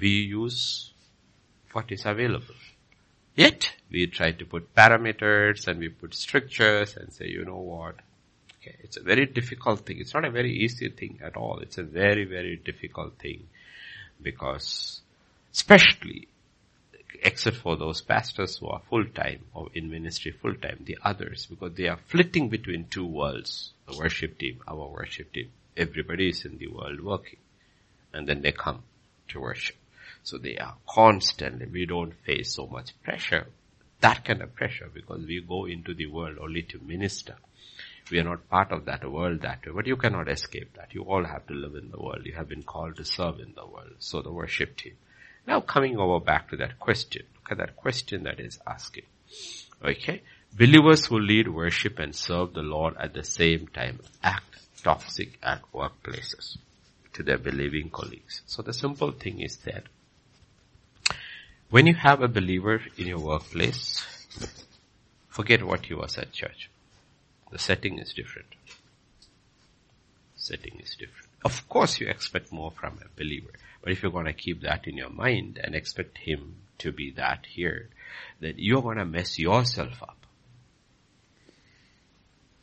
[0.00, 0.92] we use
[1.72, 2.54] what is available.
[3.34, 7.96] Yet, we try to put parameters and we put strictures and say, you know what,
[8.66, 10.00] okay, it's a very difficult thing.
[10.00, 11.58] It's not a very easy thing at all.
[11.60, 13.46] It's a very, very difficult thing
[14.22, 15.00] because
[15.52, 16.28] especially
[17.22, 21.88] except for those pastors who are full-time or in ministry full-time, the others, because they
[21.88, 25.50] are flitting between two worlds, the worship team, our worship team.
[25.76, 27.38] Everybody is in the world working.
[28.12, 28.82] And then they come
[29.28, 29.76] to worship.
[30.22, 33.46] So they are constantly, we don't face so much pressure,
[34.00, 37.36] that kind of pressure, because we go into the world only to minister.
[38.10, 40.94] We are not part of that world that way, but you cannot escape that.
[40.94, 42.24] You all have to live in the world.
[42.24, 43.96] You have been called to serve in the world.
[43.98, 44.94] So the worship team.
[45.46, 49.04] Now coming over back to that question, look at that question that is asking.
[49.84, 50.22] Okay?
[50.56, 55.60] Believers who lead worship and serve the Lord at the same time act toxic at
[55.74, 56.58] workplaces
[57.12, 58.42] to their believing colleagues.
[58.46, 59.84] So the simple thing is that
[61.70, 64.04] when you have a believer in your workplace,
[65.28, 66.70] forget what he was at church.
[67.50, 68.48] The setting is different.
[70.36, 71.28] Setting is different.
[71.44, 73.52] Of course you expect more from a believer.
[73.82, 77.12] But if you're going to keep that in your mind and expect him to be
[77.12, 77.88] that here,
[78.40, 80.26] then you're going to mess yourself up.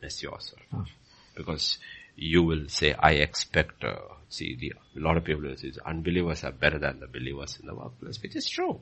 [0.02, 0.86] Mess yourself up.
[1.34, 1.78] Because
[2.16, 3.96] you will say, I expect, uh,
[4.28, 7.74] see, the, a lot of people say, unbelievers are better than the believers in the
[7.74, 8.80] workplace, which is true.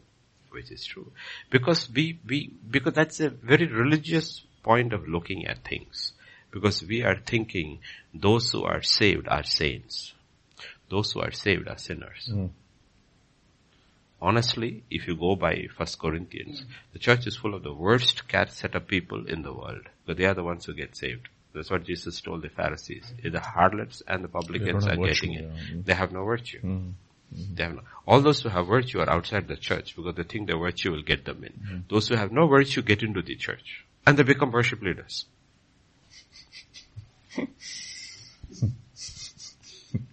[0.51, 1.13] Which is true.
[1.51, 6.13] Because we, we, because that's a very religious point of looking at things.
[6.51, 7.79] Because we are thinking
[8.13, 10.13] those who are saved are saints.
[10.91, 12.29] Those who are saved are sinners.
[14.21, 18.53] Honestly, if you go by First Corinthians, the church is full of the worst cat
[18.53, 21.29] set of people in the world, but they are the ones who get saved.
[21.55, 23.13] That's what Jesus told the Pharisees.
[23.23, 25.51] The harlots and the publicans are virtue, getting it.
[25.75, 25.81] yeah.
[25.85, 26.61] They have no virtue.
[27.55, 30.47] They have no, all those who have virtue are outside the church because they think
[30.47, 31.85] their virtue will get them in.
[31.89, 35.27] Those who have no virtue get into the church and they become worship leaders.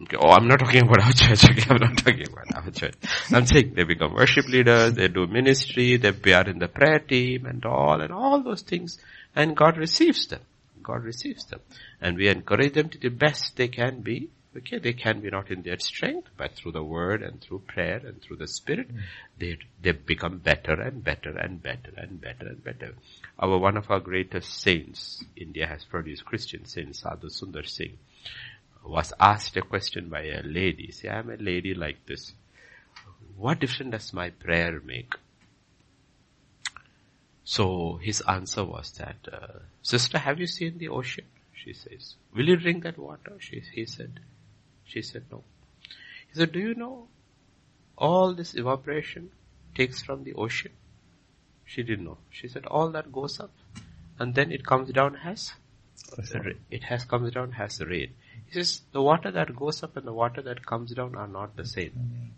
[0.01, 1.43] Okay, oh, I'm not talking about our church.
[1.51, 2.95] Okay, I'm not talking about our church.
[3.31, 7.45] I'm saying they become worship leaders, they do ministry, they are in the prayer team
[7.45, 8.97] and all, and all those things,
[9.35, 10.41] and God receives them.
[10.81, 11.59] God receives them.
[12.01, 14.29] And we encourage them to the best they can be.
[14.59, 18.01] Okay, they can be not in their strength, but through the word and through prayer
[18.05, 18.89] and through the spirit,
[19.37, 22.93] they, they become better and better and better and better and better.
[23.39, 27.97] Our, one of our greatest saints, India has produced Christian saints, Sadhu Sundar Singh,
[28.85, 30.91] was asked a question by a lady.
[30.91, 32.33] Say, I'm a lady like this.
[33.37, 35.13] What difference does my prayer make?
[37.45, 41.25] So his answer was that, uh, sister, have you seen the ocean?
[41.53, 43.37] She says, will you drink that water?
[43.39, 44.19] She, he said,
[44.89, 45.43] she said no.
[46.31, 47.07] He said, do you know
[47.97, 49.31] all this evaporation
[49.75, 50.71] takes from the ocean?
[51.65, 52.17] She didn't know.
[52.29, 53.51] She said, all that goes up
[54.19, 55.53] and then it comes down as
[56.71, 58.13] it has comes down has the rain.
[58.47, 61.55] He says the water that goes up and the water that comes down are not
[61.55, 62.33] the same.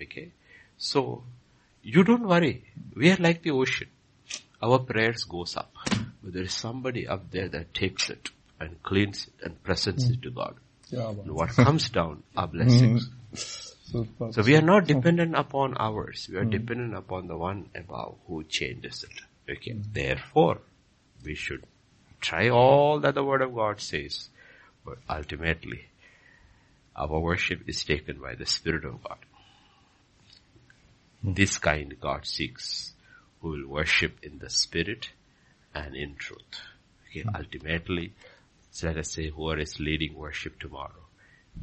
[0.00, 0.32] Okay,
[0.76, 1.22] so
[1.82, 2.64] you don't worry.
[2.96, 3.88] We are like the ocean.
[4.60, 5.72] Our prayers goes up.
[6.22, 10.22] But there is somebody up there that takes it and cleans it and presents it
[10.22, 10.56] to God.
[10.94, 13.08] What comes down are blessings.
[13.08, 13.36] Mm-hmm.
[13.36, 14.32] Super.
[14.32, 16.28] So we are not dependent upon ours.
[16.30, 16.50] We are mm-hmm.
[16.50, 19.52] dependent upon the one above who changes it.
[19.52, 19.72] Okay.
[19.72, 19.92] Mm-hmm.
[19.92, 20.58] Therefore,
[21.24, 21.64] we should
[22.20, 24.28] try all that the word of God says.
[24.84, 25.86] But ultimately,
[26.96, 29.18] our worship is taken by the Spirit of God.
[31.22, 32.92] This kind God seeks,
[33.40, 35.08] who will worship in the Spirit
[35.74, 36.60] and in truth.
[37.08, 37.24] Okay.
[37.34, 38.12] Ultimately,
[38.74, 41.04] so let us say whoever is leading worship tomorrow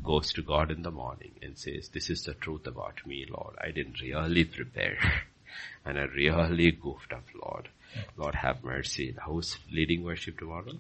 [0.02, 3.56] goes to God in the morning and says, this is the truth about me, Lord.
[3.60, 4.98] I didn't really prepare
[5.86, 7.68] and I really goofed up, Lord.
[8.16, 9.14] Lord have mercy.
[9.26, 10.72] Who's leading worship tomorrow?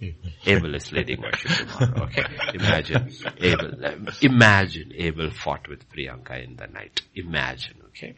[0.45, 2.03] Abel is leading worship tomorrow.
[2.05, 2.23] Okay.
[2.53, 3.73] Imagine Abel,
[4.21, 7.01] imagine Abel fought with Priyanka in the night.
[7.13, 7.75] Imagine.
[7.87, 8.15] Okay.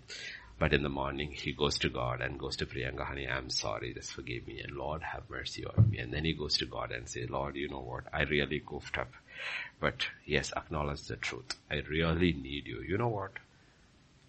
[0.64, 3.94] But in the morning he goes to God and goes to Priyanka, honey, I'm sorry,
[3.94, 5.98] just forgive me and Lord have mercy on me.
[5.98, 8.06] And then he goes to God and say, Lord, you know what?
[8.14, 9.12] I really goofed up.
[9.82, 11.58] But yes, acknowledge the truth.
[11.70, 12.80] I really need you.
[12.80, 13.32] You know what?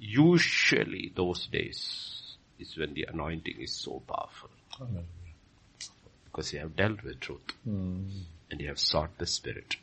[0.01, 4.51] Usually those days is when the anointing is so powerful.
[6.25, 7.49] Because you have dealt with truth.
[7.63, 8.09] Hmm.
[8.51, 9.77] And you have sought the spirit.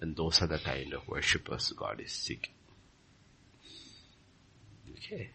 [0.00, 2.54] And those are the kind of worshippers God is seeking.
[4.98, 5.30] Okay.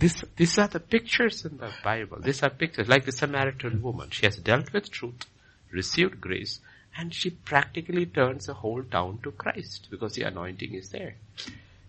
[0.00, 2.18] This, these are the pictures in the Bible.
[2.20, 4.08] These are pictures like the Samaritan woman.
[4.10, 5.26] She has dealt with truth,
[5.70, 6.58] received grace,
[6.96, 11.16] and she practically turns the whole town to Christ because the anointing is there.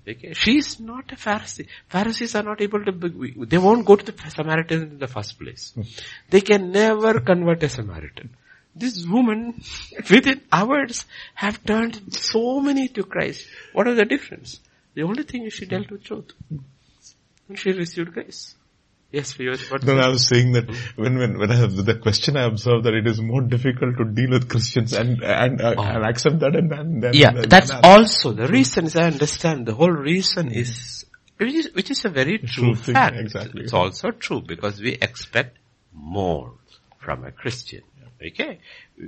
[0.05, 0.34] Okay.
[0.34, 1.68] She is not a Pharisee.
[1.88, 2.91] Pharisees are not able to,
[3.45, 5.74] they won't go to the Samaritan in the first place.
[6.30, 8.32] They can never convert a Samaritan.
[8.76, 9.62] This woman,
[10.09, 11.05] within hours,
[11.36, 13.47] have turned so many to Christ.
[13.72, 14.59] What is the difference?
[14.95, 16.34] The only thing is she dealt with truth.
[17.56, 18.56] She received grace.
[19.12, 19.84] Yes, yours, what?
[19.84, 22.93] No, I was saying that when, when, when I have the question, I observed that
[22.93, 26.72] it is more difficult to deal with Christians and, and, uh, and accept that and
[26.72, 29.66] then, then Yeah, that's also the reason is I understand.
[29.66, 33.18] The whole reason is, which is, which is a very true, True thing, fact.
[33.18, 33.64] exactly.
[33.64, 35.58] It's also true because we expect
[35.91, 36.54] more
[36.99, 37.82] from a Christian.
[38.26, 38.60] Okay?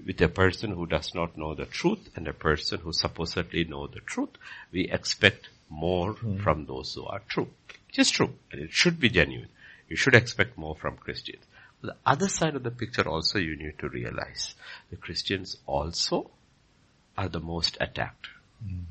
[0.05, 3.87] With a person who does not know the truth and a person who supposedly know
[3.87, 4.31] the truth,
[4.71, 7.47] we expect more from those who are true.
[7.93, 8.33] Which is true.
[8.51, 9.49] And it should be genuine.
[9.87, 11.43] You should expect more from Christians.
[11.83, 14.55] The other side of the picture also you need to realize.
[14.89, 16.31] The Christians also
[17.15, 18.29] are the most attacked.
[18.65, 18.85] Hmm.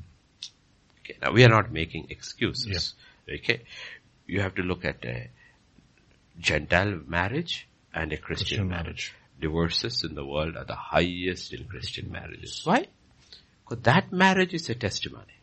[0.99, 2.93] Okay, now we are not making excuses.
[3.29, 3.63] Okay,
[4.25, 5.27] you have to look at a
[6.39, 9.13] Gentile marriage and a Christian, Christian marriage.
[9.41, 12.61] Divorces in the world are the highest in Christian marriages.
[12.63, 12.87] Why?
[13.65, 15.33] Because that marriage is a testimony.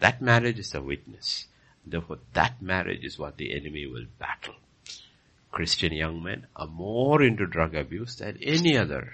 [0.00, 1.46] That marriage is a witness.
[1.90, 4.54] Therefore, that marriage is what the enemy will battle.
[5.50, 9.12] Christian young men are more into drug abuse than any other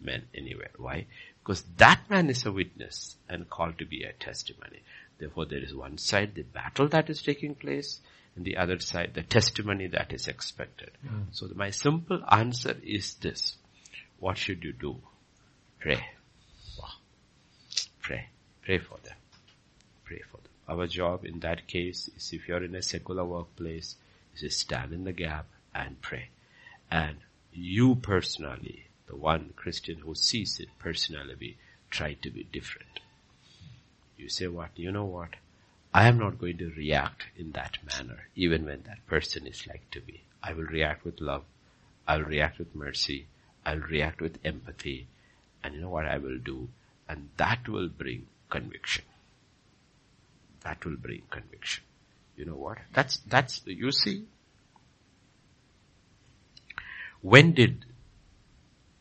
[0.00, 0.70] men anywhere.
[0.76, 1.06] Why?
[1.42, 4.82] Because that man is a witness and called to be a testimony.
[5.18, 8.00] Therefore, there is one side the battle that is taking place,
[8.36, 10.90] and the other side the testimony that is expected.
[11.06, 11.22] Hmm.
[11.32, 13.56] So my simple answer is this:
[14.20, 14.96] What should you do?
[15.80, 16.04] Pray.
[18.00, 18.28] Pray.
[18.62, 19.16] Pray for them.
[20.68, 23.96] Our job in that case is if you're in a secular workplace,
[24.34, 26.28] is to stand in the gap and pray.
[26.90, 27.16] And
[27.52, 31.56] you personally, the one Christian who sees it personally,
[31.90, 33.00] try to be different.
[34.18, 34.70] You say what?
[34.76, 35.36] You know what?
[35.94, 39.90] I am not going to react in that manner, even when that person is like
[39.92, 40.22] to be.
[40.42, 41.44] I will react with love.
[42.06, 43.26] I'll react with mercy.
[43.64, 45.06] I'll react with empathy.
[45.64, 46.68] And you know what I will do?
[47.08, 49.04] And that will bring conviction.
[50.62, 51.84] That will bring conviction.
[52.36, 52.78] You know what?
[52.92, 54.24] That's, that's, you see,
[57.20, 57.84] when did,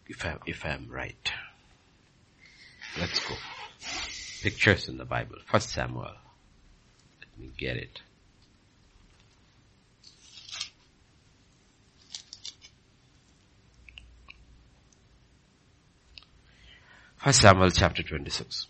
[0.08, 1.32] if I, if I'm right,
[3.00, 3.36] let's go.
[4.42, 5.38] Pictures in the Bible.
[5.46, 6.16] First Samuel.
[7.20, 8.02] Let me get it.
[17.18, 18.68] First Samuel chapter 26.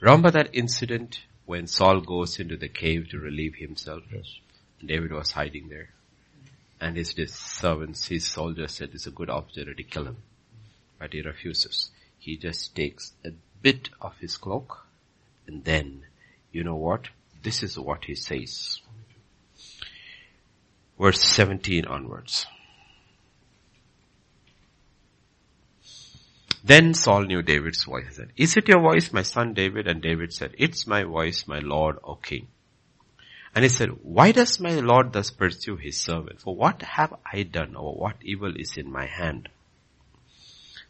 [0.00, 4.02] Remember that incident when Saul goes into the cave to relieve himself?
[4.10, 4.38] Yes.
[4.84, 5.90] David was hiding there.
[6.80, 10.16] And his, his servants, his soldiers said it's a good opportunity, to kill him.
[10.98, 11.90] But he refuses.
[12.18, 14.86] He just takes a bit of his cloak
[15.46, 16.04] and then,
[16.52, 17.08] you know what?
[17.42, 18.80] This is what he says.
[20.98, 22.46] Verse 17 onwards.
[26.62, 28.06] Then Saul knew David's voice.
[28.08, 29.88] He said, is it your voice, my son David?
[29.88, 32.48] And David said, it's my voice, my Lord, O King.
[33.54, 36.40] And he said, why does my Lord thus pursue his servant?
[36.40, 39.48] For what have I done or what evil is in my hand?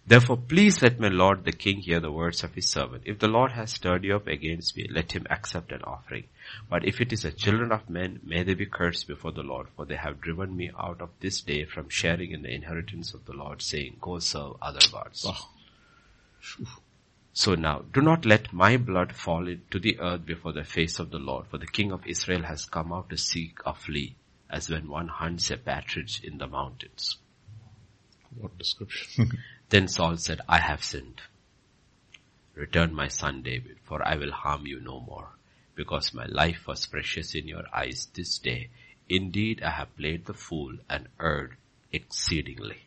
[0.07, 3.05] Therefore please let my Lord the King hear the words of his servant.
[3.07, 6.25] If the Lord has stirred you up against me, let him accept an offering.
[6.69, 9.69] But if it is the children of men, may they be cursed before the Lord,
[9.77, 13.25] for they have driven me out of this day from sharing in the inheritance of
[13.27, 15.27] the Lord, saying, go serve other gods.
[17.33, 21.11] So now, do not let my blood fall into the earth before the face of
[21.11, 24.17] the Lord, for the king of Israel has come out to seek a flea,
[24.51, 27.17] as when one hunts a partridge in the mountains.
[28.37, 29.39] What description?
[29.69, 31.21] then Saul said, I have sinned.
[32.55, 35.31] Return my son David, for I will harm you no more,
[35.75, 38.71] because my life was precious in your eyes this day.
[39.09, 41.57] Indeed, I have played the fool and erred
[41.93, 42.83] exceedingly.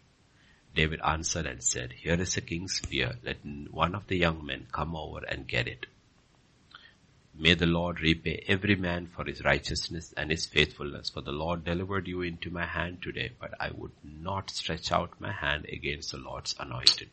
[0.76, 3.17] David answered and said, Here is a king's spear.
[3.24, 5.86] Let one of the young men come over and get it.
[7.36, 11.63] May the Lord repay every man for his righteousness and his faithfulness, for the Lord
[11.63, 16.11] delivered you into my hand today, but I would not stretch out my hand against
[16.11, 17.09] the Lord's anointed.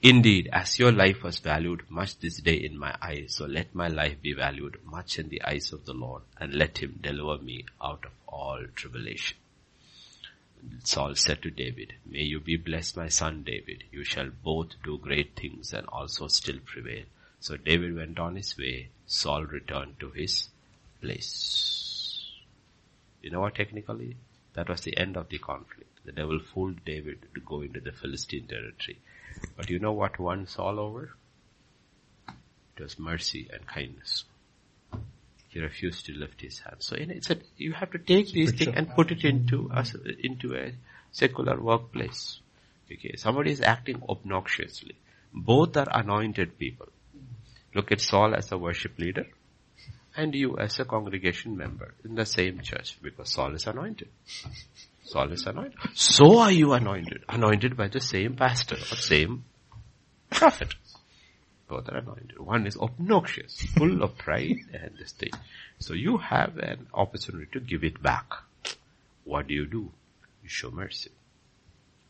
[0.00, 3.88] Indeed, as your life was valued much this day in my eyes, so let my
[3.88, 7.64] life be valued much in the eyes of the Lord, and let him deliver me
[7.82, 9.36] out of all tribulation.
[10.84, 13.84] Saul said to David, May you be blessed, my son David.
[13.92, 17.04] You shall both do great things and also still prevail.
[17.40, 18.88] So David went on his way.
[19.06, 20.48] Saul returned to his
[21.00, 22.32] place.
[23.22, 24.16] You know what technically?
[24.54, 26.00] That was the end of the conflict.
[26.04, 28.98] The devil fooled David to go into the Philistine territory.
[29.56, 31.16] But you know what won Saul over?
[32.76, 34.24] It was mercy and kindness.
[35.58, 36.76] He refused to lift his hand.
[36.78, 39.84] So it's a, you have to take these things and put it into a,
[40.22, 40.70] into a
[41.10, 42.38] secular workplace.
[42.92, 44.94] Okay, somebody is acting obnoxiously.
[45.34, 46.86] Both are anointed people.
[47.74, 49.26] Look at Saul as a worship leader
[50.16, 54.10] and you as a congregation member in the same church because Saul is anointed.
[55.06, 55.74] Saul is anointed.
[55.94, 57.24] So are you anointed.
[57.28, 59.42] Anointed by the same pastor or same
[60.30, 60.72] prophet.
[61.70, 62.38] Are anointed.
[62.38, 65.32] One is obnoxious, full of pride and this thing.
[65.78, 68.32] So you have an opportunity to give it back.
[69.24, 69.92] What do you do?
[70.42, 71.10] You show mercy.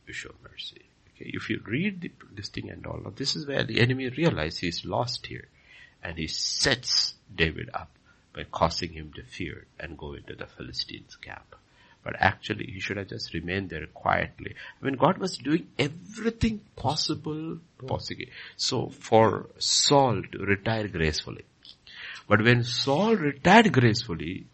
[0.07, 0.83] You show mercy.
[1.17, 4.09] Okay, if you read the, this thing and all, of this is where the enemy
[4.09, 5.49] realizes he's lost here.
[6.05, 7.91] And he sets David up
[8.33, 11.57] by causing him to fear and go into the Philistines camp.
[12.03, 14.55] But actually, he should have just remained there quietly.
[14.81, 17.87] I mean, God was doing everything possible, hmm.
[17.87, 18.25] possible.
[18.57, 21.45] So for Saul to retire gracefully.
[22.29, 24.47] But when Saul retired gracefully,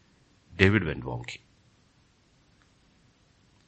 [0.57, 1.39] David went wonky.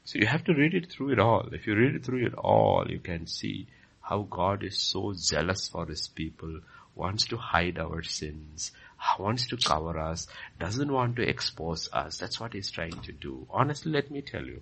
[0.05, 1.49] So you have to read it through it all.
[1.51, 3.67] If you read it through it all, you can see
[4.01, 6.61] how God is so zealous for his people,
[6.95, 8.71] wants to hide our sins,
[9.19, 10.27] wants to cover us,
[10.59, 12.17] doesn't want to expose us.
[12.17, 13.47] That's what he's trying to do.
[13.49, 14.61] Honestly, let me tell you,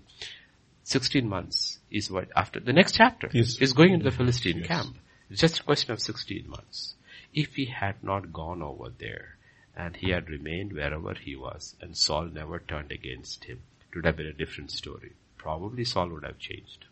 [0.83, 3.57] 16 months is what after the next chapter yes.
[3.59, 4.67] is going into the Philistine yes.
[4.67, 4.97] camp.
[5.29, 6.93] It's just a question of 16 months.
[7.33, 9.37] If he had not gone over there
[9.75, 14.05] and he had remained wherever he was and Saul never turned against him, it would
[14.05, 15.13] have been a different story.
[15.37, 16.85] Probably Saul would have changed.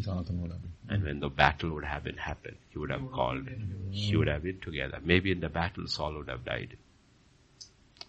[0.00, 0.72] Jonathan would have been.
[0.88, 3.48] And when the battle would have been happened, he would have called,
[3.90, 4.98] he would have been together.
[5.02, 6.76] Maybe in the battle Saul would have died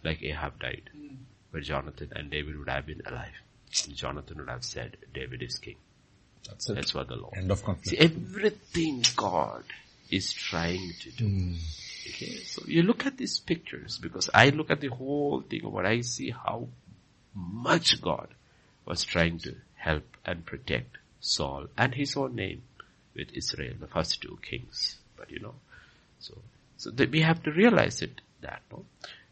[0.08, 0.90] like Ahab died.
[1.52, 3.34] But Jonathan and David would have been alive.
[3.86, 5.76] And Jonathan would have said, David is king.
[6.48, 6.76] That's it.
[6.76, 7.32] That's what the law.
[7.36, 7.90] End of conflict.
[7.90, 9.64] See, everything God
[10.10, 11.26] is trying to do.
[11.26, 11.58] Mm.
[12.10, 15.86] Okay, so you look at these pictures because I look at the whole thing what
[15.86, 16.70] I see how
[17.36, 18.30] much God
[18.86, 22.62] was trying to help and protect Saul and his own name
[23.14, 24.98] with Israel, the first two kings.
[25.18, 25.56] But you know,
[26.20, 26.38] so,
[26.78, 28.86] so we have to realize it that, no?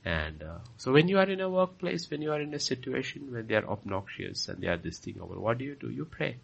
[0.06, 3.32] And uh, so when you are in a workplace, when you are in a situation
[3.32, 5.90] where they are obnoxious and they are this thing over, what do you do?
[5.90, 6.38] You pray.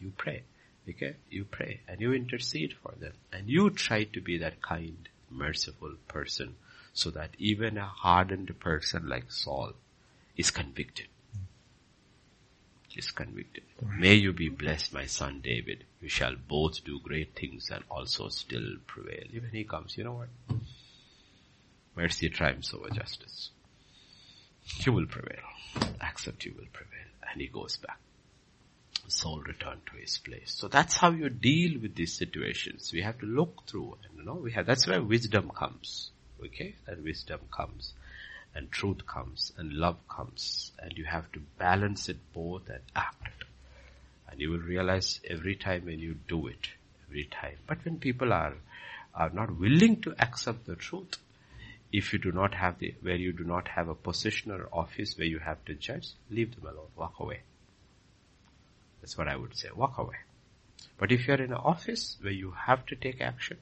[0.00, 0.44] You pray.
[0.88, 1.16] Okay?
[1.28, 5.94] You pray and you intercede for them and you try to be that kind, merciful
[6.06, 6.54] person
[6.92, 9.72] so that even a hardened person like Saul
[10.36, 11.08] is convicted.
[12.96, 13.64] Is convicted.
[13.98, 15.82] May you be blessed, my son David.
[16.00, 19.24] You shall both do great things and also still prevail.
[19.32, 20.28] Even he comes, you know what?
[21.96, 23.50] Mercy triumphs over justice.
[24.84, 25.42] You will prevail.
[26.00, 27.08] Accept you will prevail.
[27.30, 27.98] And he goes back.
[29.08, 30.52] Saul returned to his place.
[30.56, 32.90] So that's how you deal with these situations.
[32.92, 36.10] We have to look through and you know, we have, that's where wisdom comes.
[36.42, 36.74] Okay?
[36.86, 37.92] That wisdom comes.
[38.54, 40.72] And truth comes and love comes.
[40.78, 43.44] And you have to balance it both and act
[44.30, 46.68] And you will realize every time when you do it,
[47.08, 47.56] every time.
[47.66, 48.54] But when people are,
[49.14, 51.18] are not willing to accept the truth,
[51.94, 55.16] if you do not have the, where you do not have a position or office
[55.16, 57.42] where you have to judge, leave them alone, walk away.
[59.00, 60.16] That's what I would say, walk away.
[60.98, 63.58] But if you're in an office where you have to take action,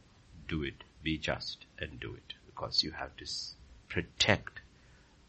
[0.48, 3.26] do it, be just and do it because you have to
[3.90, 4.60] protect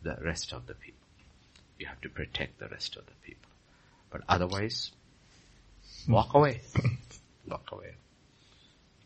[0.02, 1.08] the rest of the people.
[1.78, 3.52] You have to protect the rest of the people.
[4.12, 4.92] But otherwise,
[6.08, 6.62] walk away.
[7.50, 7.96] walk away.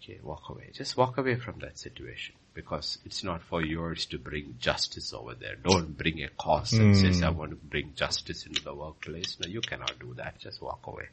[0.07, 0.69] Okay, walk away.
[0.73, 5.33] Just walk away from that situation because it's not for yours to bring justice over
[5.35, 5.55] there.
[5.61, 7.01] Don't bring a cause and mm.
[7.01, 9.35] says, I want to bring justice into the workplace.
[9.41, 10.39] No, you cannot do that.
[10.39, 11.07] Just walk away.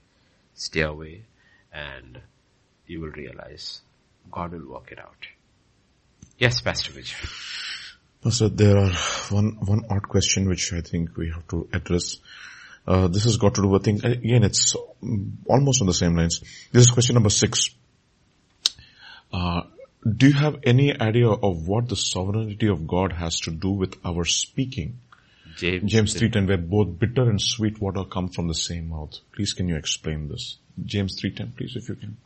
[0.54, 1.22] Stay away
[1.72, 2.20] and
[2.86, 3.80] you will realize
[4.30, 5.26] God will work it out.
[6.38, 7.96] Yes, Pastor Vijay.
[8.22, 8.92] Pastor, there are
[9.30, 12.18] one, one odd question which I think we have to address.
[12.86, 14.76] Uh, this has got to do with thing, again it's
[15.46, 16.38] almost on the same lines.
[16.70, 17.70] This is question number six.
[19.34, 19.62] Uh,
[20.16, 23.96] do you have any idea of what the sovereignty of God has to do with
[24.04, 25.00] our speaking?
[25.56, 29.18] James, James 3.10 where both bitter and sweet water come from the same mouth.
[29.32, 30.58] Please can you explain this?
[30.84, 32.16] James 3.10 please if you can.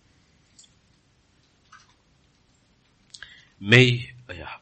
[3.58, 4.56] May, yeah.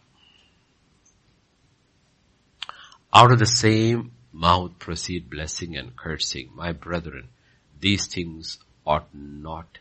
[3.13, 6.51] Out of the same mouth proceed blessing and cursing.
[6.55, 7.29] My brethren,
[7.81, 9.79] these things ought not,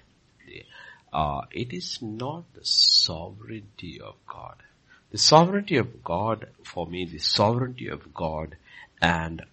[1.16, 4.56] uh, it is not the sovereignty of God.
[5.12, 8.58] The sovereignty of God, for me, the sovereignty of God
[9.02, 9.46] and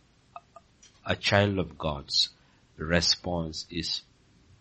[1.06, 2.30] a child of God's
[2.76, 4.02] response is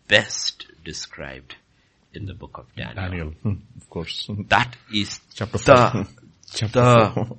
[0.06, 1.56] best described
[2.14, 2.94] in the book of Daniel.
[2.94, 4.30] Daniel, hmm, of course.
[4.48, 6.08] That is chapter the,
[6.54, 7.36] chapter the,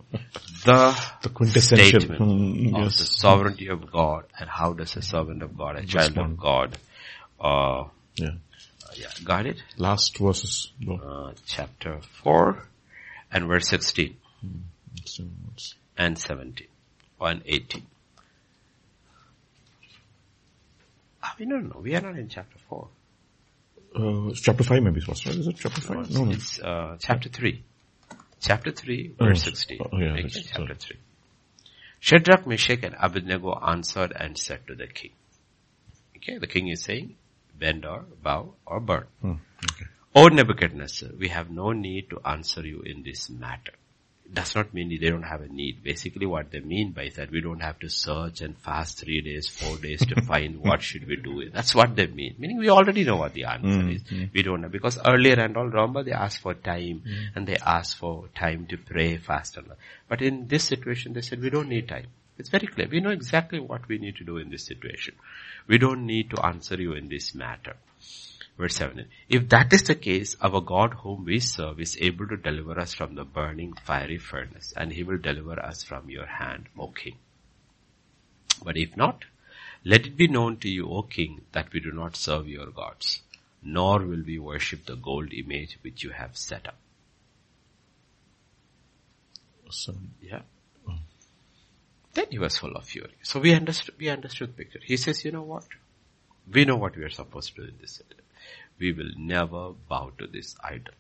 [0.65, 2.85] the, the quintessential statement mm, yes.
[2.85, 6.37] of the sovereignty of God and how does a servant of God, a child of
[6.37, 6.77] God,
[7.39, 7.85] uh,
[8.15, 8.31] yeah.
[8.95, 9.61] Yeah, got it?
[9.77, 10.71] Last verses.
[10.89, 12.67] Uh, chapter 4
[13.31, 14.15] and verse 16
[14.45, 16.67] mm, and 17
[17.19, 17.85] and 18.
[21.23, 21.79] Ah, we don't know.
[21.81, 22.87] We are not in chapter 4.
[23.95, 25.35] Uh, chapter 5 maybe it was, right?
[25.35, 26.11] Is it chapter 5?
[26.11, 26.31] No, no.
[26.31, 27.63] It's, uh, chapter 3.
[28.41, 29.79] Chapter 3, verse oh, 16.
[29.79, 30.97] Oh, yeah, okay, chapter 3.
[32.01, 35.11] Shadrach, Meshach and Abednego answered and said to the king.
[36.17, 37.15] Okay, the king is saying,
[37.63, 39.05] bend or bow or burn.
[39.21, 39.39] Hmm,
[39.71, 39.87] okay.
[40.15, 43.73] O Nebuchadnezzar, we have no need to answer you in this matter
[44.25, 45.83] It does not mean they don't have a need.
[45.83, 49.47] Basically what they mean by that, we don't have to search and fast three days,
[49.47, 51.49] four days to find what should we do.
[51.51, 52.35] That's what they mean.
[52.37, 54.03] Meaning we already know what the answer mm, is.
[54.03, 54.33] Mm.
[54.33, 54.69] We don't know.
[54.69, 57.27] Because earlier and all, remember they asked for time mm.
[57.35, 59.77] and they asked for time to pray, fast and all.
[60.07, 62.07] But in this situation, they said we don't need time.
[62.37, 62.87] It's very clear.
[62.89, 65.15] We know exactly what we need to do in this situation.
[65.67, 67.75] We don't need to answer you in this matter.
[68.57, 69.07] Verse 7.
[69.29, 72.93] If that is the case, our God whom we serve is able to deliver us
[72.93, 77.17] from the burning fiery furnace and he will deliver us from your hand, O king.
[78.63, 79.25] But if not,
[79.83, 83.21] let it be known to you, O king, that we do not serve your gods,
[83.61, 86.77] nor will we worship the gold image which you have set up.
[89.67, 90.13] Awesome.
[90.21, 90.41] Yeah.
[92.13, 93.15] Then he was full of fury.
[93.23, 94.79] So we understood, we understood the picture.
[94.83, 95.65] He says, you know what?
[96.51, 98.15] We know what we are supposed to do in this city.
[98.79, 100.93] we will never bow to this idol.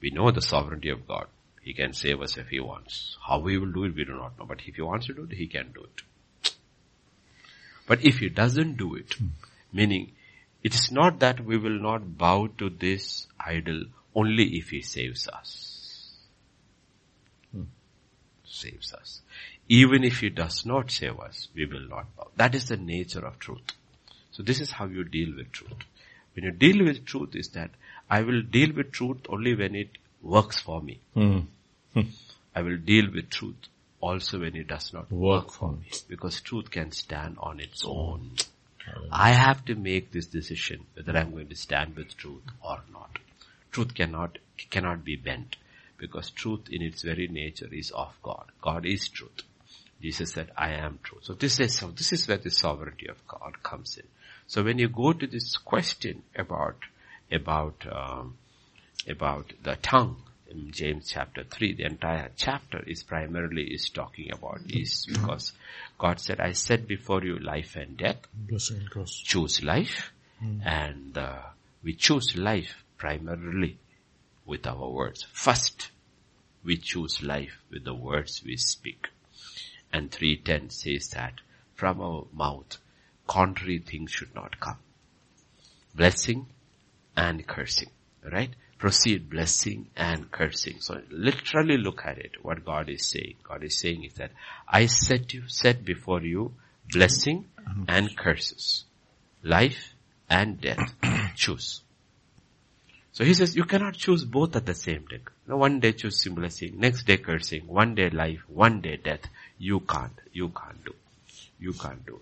[0.00, 1.26] We know the sovereignty of God.
[1.60, 3.16] He can save us if He wants.
[3.26, 4.44] How He will do it, we do not know.
[4.46, 6.52] But if He wants to do it, He can do it.
[7.86, 9.14] But if He doesn't do it,
[9.72, 10.12] meaning
[10.62, 13.84] it is not that we will not bow to this idol
[14.14, 16.12] only if He saves us.
[17.52, 17.64] Hmm.
[18.44, 19.20] Saves us.
[19.68, 22.28] Even if He does not save us, we will not bow.
[22.36, 23.62] That is the nature of truth.
[24.30, 25.84] So this is how you deal with truth.
[26.34, 27.70] When you deal with truth is that
[28.10, 29.90] I will deal with truth only when it
[30.22, 31.00] works for me.
[31.16, 31.46] Mm.
[32.54, 33.68] I will deal with truth
[34.00, 35.86] also when it does not work, work for me.
[36.08, 38.32] Because truth can stand on its own.
[39.10, 43.18] I have to make this decision whether I'm going to stand with truth or not.
[43.72, 44.38] Truth cannot,
[44.70, 45.56] cannot be bent
[45.96, 48.44] because truth in its very nature is of God.
[48.60, 49.42] God is truth.
[50.04, 51.16] Jesus said, I am true.
[51.22, 54.04] So this is, so this is where the sovereignty of God comes in.
[54.46, 56.76] So when you go to this question about,
[57.32, 58.36] about, um,
[59.08, 64.60] about the tongue, in James chapter 3, the entire chapter is primarily is talking about
[64.68, 65.54] this because
[65.98, 68.26] God said, I set before you life and death.
[69.24, 70.12] Choose life.
[70.44, 70.66] Mm.
[70.66, 71.38] And uh,
[71.82, 73.78] we choose life primarily
[74.44, 75.26] with our words.
[75.32, 75.90] First,
[76.62, 79.08] we choose life with the words we speak.
[79.94, 81.34] And 310 says that
[81.76, 82.78] from our mouth
[83.28, 84.78] contrary things should not come.
[85.94, 86.46] Blessing
[87.16, 87.90] and cursing.
[88.24, 88.50] Right?
[88.76, 90.80] Proceed blessing and cursing.
[90.80, 93.36] So literally look at it, what God is saying.
[93.44, 94.32] God is saying is that
[94.68, 96.54] I set you, set before you
[96.90, 97.44] blessing
[97.86, 98.84] and curses.
[99.44, 99.94] Life
[100.28, 100.92] and death.
[101.36, 101.82] Choose.
[103.14, 105.20] So he says, you cannot choose both at the same day.
[105.46, 109.20] No, one day choose blessing, next day cursing, one day life, one day death.
[109.58, 110.94] You can't, you can't do.
[111.58, 112.20] You can't do.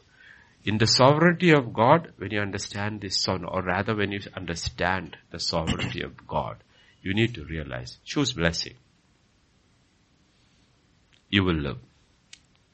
[0.65, 5.17] In the sovereignty of God, when you understand this son, or rather when you understand
[5.31, 6.57] the sovereignty of God,
[7.03, 8.75] you need to realize, choose blessing.
[11.31, 11.79] You will live.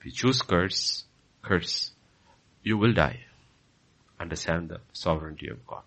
[0.01, 1.05] If you choose curse,
[1.43, 1.93] curse,
[2.63, 3.21] you will die.
[4.21, 5.85] Understand the sovereignty of God.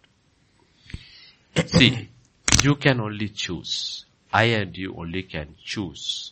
[1.67, 2.09] See,
[2.63, 4.05] you can only choose.
[4.33, 6.31] I and you only can choose.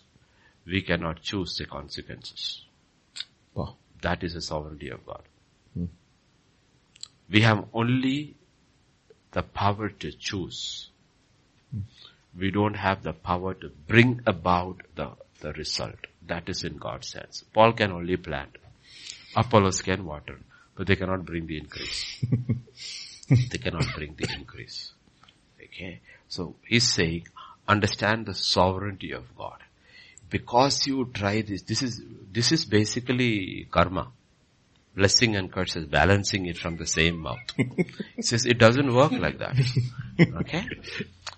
[0.70, 2.64] We cannot choose the consequences.
[3.54, 3.76] Wow.
[4.02, 5.24] That is the sovereignty of God.
[5.74, 5.86] Hmm.
[7.30, 8.36] We have only
[9.32, 10.90] the power to choose.
[11.72, 11.82] Hmm.
[12.38, 16.08] We don't have the power to bring about the, the result.
[16.28, 17.44] That is in God's hands.
[17.54, 18.58] Paul can only plant.
[19.36, 20.38] Apollos can water,
[20.76, 22.24] but they cannot bring the increase.
[23.30, 24.94] they cannot bring the increase.
[25.64, 26.02] Okay.
[26.28, 27.28] So he's saying,
[27.68, 29.60] understand the sovereignty of God.
[30.30, 32.02] Because you try this, this is,
[32.32, 34.12] this is basically karma
[34.96, 37.40] blessing and curses, balancing it from the same mouth.
[38.16, 39.56] he says it doesn't work like that.
[40.42, 40.66] Okay?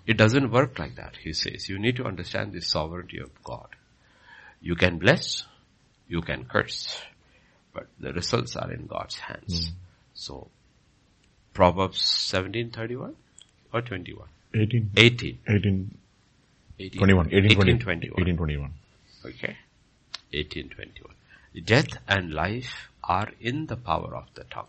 [0.07, 1.69] It doesn't work like that, he says.
[1.69, 3.67] You need to understand the sovereignty of God.
[4.59, 5.43] You can bless,
[6.07, 6.99] you can curse,
[7.73, 9.69] but the results are in God's hands.
[9.69, 9.73] Mm.
[10.15, 10.47] So,
[11.53, 11.99] Proverbs
[12.31, 13.15] 1731
[13.73, 14.27] or 21?
[14.55, 14.91] 18.
[14.97, 15.39] 18.
[15.47, 15.97] 18.
[16.79, 17.27] 18 21.
[17.27, 18.21] 18, 18 21.
[18.21, 18.73] 18, 21.
[19.25, 19.57] Okay.
[20.33, 21.15] 1821.
[21.65, 24.67] Death and life are in the power of the tongue.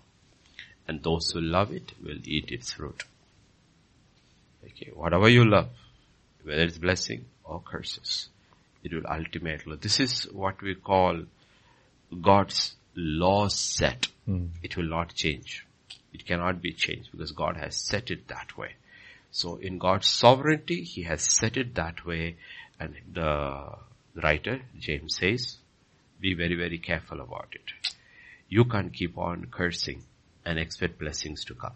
[0.88, 3.04] And those who love it will eat its fruit.
[4.64, 5.68] Okay, whatever you love,
[6.42, 8.28] whether it's blessing or curses,
[8.82, 11.22] it will ultimately, this is what we call
[12.20, 14.08] God's law set.
[14.28, 14.48] Mm.
[14.62, 15.64] It will not change.
[16.12, 18.74] It cannot be changed because God has set it that way.
[19.30, 22.36] So in God's sovereignty, He has set it that way
[22.78, 23.76] and the
[24.14, 25.56] writer, James says,
[26.20, 27.72] be very, very careful about it.
[28.48, 30.02] You can't keep on cursing
[30.44, 31.74] and expect blessings to come.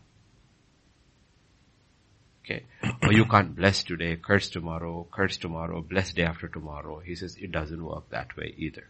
[2.45, 2.65] Okay.
[3.03, 7.01] Or you can't bless today, curse tomorrow, curse tomorrow, bless day after tomorrow.
[7.01, 8.85] He says it doesn't work that way either.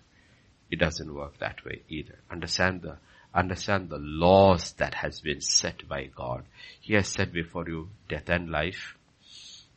[0.70, 2.18] It doesn't work that way either.
[2.30, 2.98] Understand the,
[3.34, 6.44] understand the laws that has been set by God.
[6.80, 8.96] He has set before you death and life.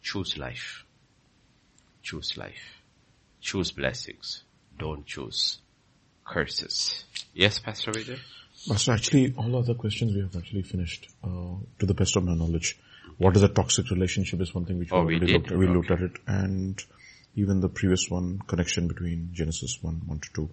[0.02, 0.84] Choose life.
[2.04, 2.79] Choose life.
[3.42, 4.44] Choose blessings.
[4.78, 5.60] Don't choose
[6.26, 7.06] curses.
[7.34, 8.20] Yes, Pastor Vijay?
[8.68, 12.34] Pastor, actually, all other questions we have actually finished, uh, to the best of my
[12.34, 12.78] knowledge.
[13.18, 15.74] What is a toxic relationship is one thing which oh, we, looked, we okay.
[15.74, 16.82] looked at it and
[17.36, 20.50] even the previous one, connection between Genesis 1, 1 to 2.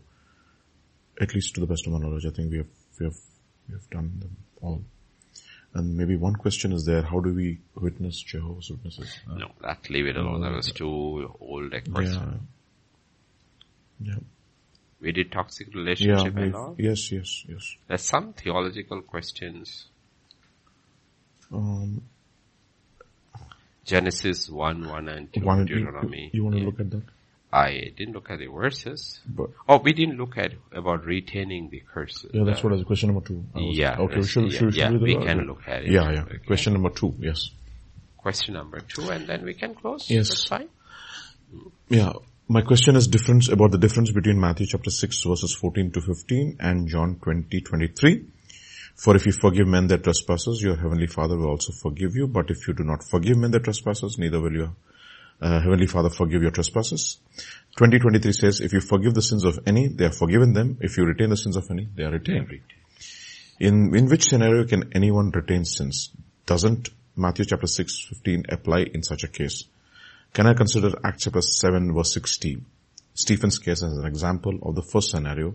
[1.21, 2.67] At least to the best of my knowledge, I think we have,
[2.99, 3.17] we have,
[3.69, 4.83] we have done them all.
[5.75, 9.19] And maybe one question is there, how do we witness Jehovah's Witnesses?
[9.31, 10.43] Uh, no, that leave it alone.
[10.43, 12.15] That was too old a question.
[12.15, 12.56] Yeah.
[14.01, 14.15] Yeah.
[15.01, 16.75] We did toxic relationship yeah, and all.
[16.79, 17.77] Yes, yes, yes.
[17.87, 19.87] There's some theological questions.
[21.53, 22.03] Um,
[23.85, 26.31] Genesis 1, 1 and 2, one, Deuteronomy.
[26.33, 26.67] You, you want to yeah.
[26.67, 27.03] look at that?
[27.53, 29.21] I didn't look at the verses.
[29.27, 32.31] But, oh, we didn't look at about retaining the curses.
[32.35, 33.45] Yeah, that's uh, what was question number two.
[33.55, 33.97] Was, yeah.
[33.99, 35.91] Okay, should, yeah, should, yeah, we, we can look at it.
[35.91, 36.23] Yeah, yeah.
[36.23, 36.39] Okay.
[36.39, 37.51] Question number two, yes.
[38.17, 40.11] Question number two and then we can close.
[40.11, 40.29] Yes.
[40.29, 40.69] That's fine.
[41.89, 42.15] Yeah.
[42.49, 46.59] My question is difference about the difference between Matthew chapter 6 verses 14 to 15
[46.61, 48.25] and John 20, 23.
[48.95, 52.29] For if you forgive men their trespasses, your heavenly father will also forgive you.
[52.29, 54.77] But if you do not forgive men their trespasses, neither will your
[55.41, 57.19] uh, heavenly father forgive your trespasses.
[57.79, 60.79] 2023 says, if you forgive the sins of any, they are forgiven them.
[60.81, 62.61] If you retain the sins of any, they are retained.
[63.59, 66.13] In, in which scenario can anyone retain sins?
[66.47, 69.65] Doesn't Matthew chapter 6, 15 apply in such a case?
[70.37, 72.63] Can I consider Acts chapter 7 verse 16,
[73.15, 75.55] Stephen's case as an example of the first scenario,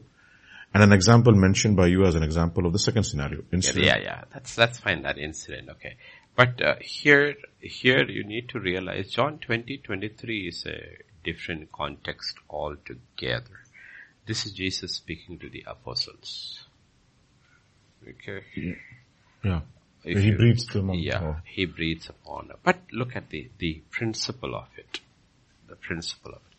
[0.73, 3.43] and an example mentioned by you as an example of the second scenario?
[3.53, 3.85] Incident.
[3.85, 5.97] Yeah, yeah, that's, that's fine, that incident, okay.
[6.35, 12.37] But uh, here, here you need to realize John 20, 23 is a different context
[12.49, 13.61] altogether.
[14.25, 16.65] This is Jesus speaking to the apostles.
[18.09, 18.77] Okay.
[19.43, 19.61] Yeah.
[20.03, 20.99] If he you, breathes them on.
[20.99, 21.36] Yeah, oh.
[21.45, 22.48] he breathes upon.
[22.48, 22.57] Them.
[22.64, 24.99] But look at the, the principle of it.
[25.68, 26.57] The principle of it.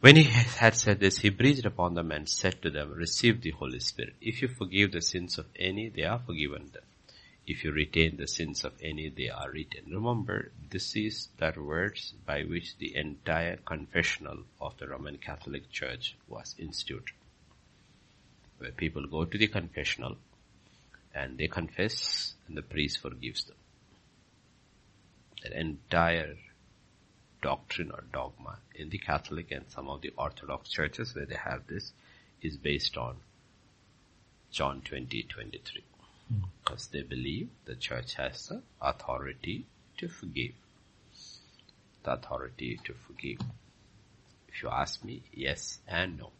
[0.00, 3.52] When he had said this, he breathed upon them and said to them, receive the
[3.52, 4.14] Holy Spirit.
[4.20, 6.82] If you forgive the sins of any, they are forgiven them.
[7.46, 9.92] if you retain the sins of any, they are retained.
[9.92, 16.16] Remember, this is the words by which the entire confessional of the Roman Catholic Church
[16.28, 17.14] was instituted.
[18.58, 20.16] Where people go to the confessional
[21.14, 23.56] and they confess and the priest forgives them.
[25.42, 26.36] That entire
[27.42, 31.66] doctrine or dogma in the Catholic and some of the Orthodox churches where they have
[31.66, 31.92] this
[32.40, 33.16] is based on
[34.50, 35.84] John 20, 23.
[36.28, 36.34] Hmm.
[36.62, 39.66] Because they believe the church has the authority
[39.98, 40.52] to forgive.
[42.04, 43.38] The authority to forgive.
[44.48, 46.30] If you ask me, yes and no.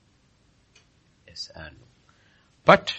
[1.27, 1.87] Yes and no.
[2.65, 2.95] But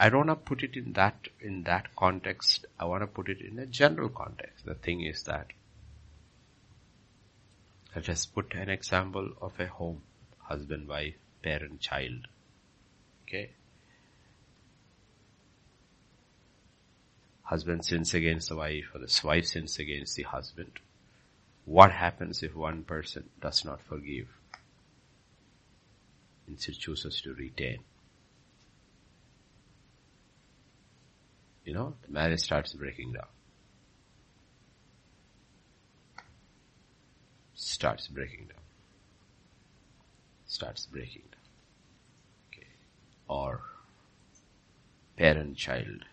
[0.00, 2.64] I don't want to put it in that, in that context.
[2.78, 4.64] I want to put it in a general context.
[4.64, 5.48] The thing is that
[7.94, 10.02] let us put an example of a home,
[10.38, 12.28] husband, wife, parent, child.
[13.24, 13.50] Okay.
[17.50, 20.78] husband sins against the wife or the wife sins against the husband.
[21.64, 24.28] What happens if one person does not forgive?
[26.46, 27.80] Instead chooses to retain.
[31.70, 33.28] You know, the marriage starts breaking down.
[37.54, 38.64] Starts breaking down.
[40.46, 41.44] Starts breaking down.
[42.48, 42.66] Okay.
[43.28, 43.60] Or
[45.16, 46.06] parent child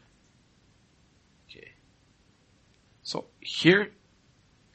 [1.49, 1.71] Okay.
[3.01, 3.89] so here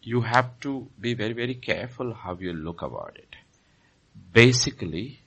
[0.03, 3.37] you have to be very, very careful how you look about it.
[4.33, 5.22] Basically,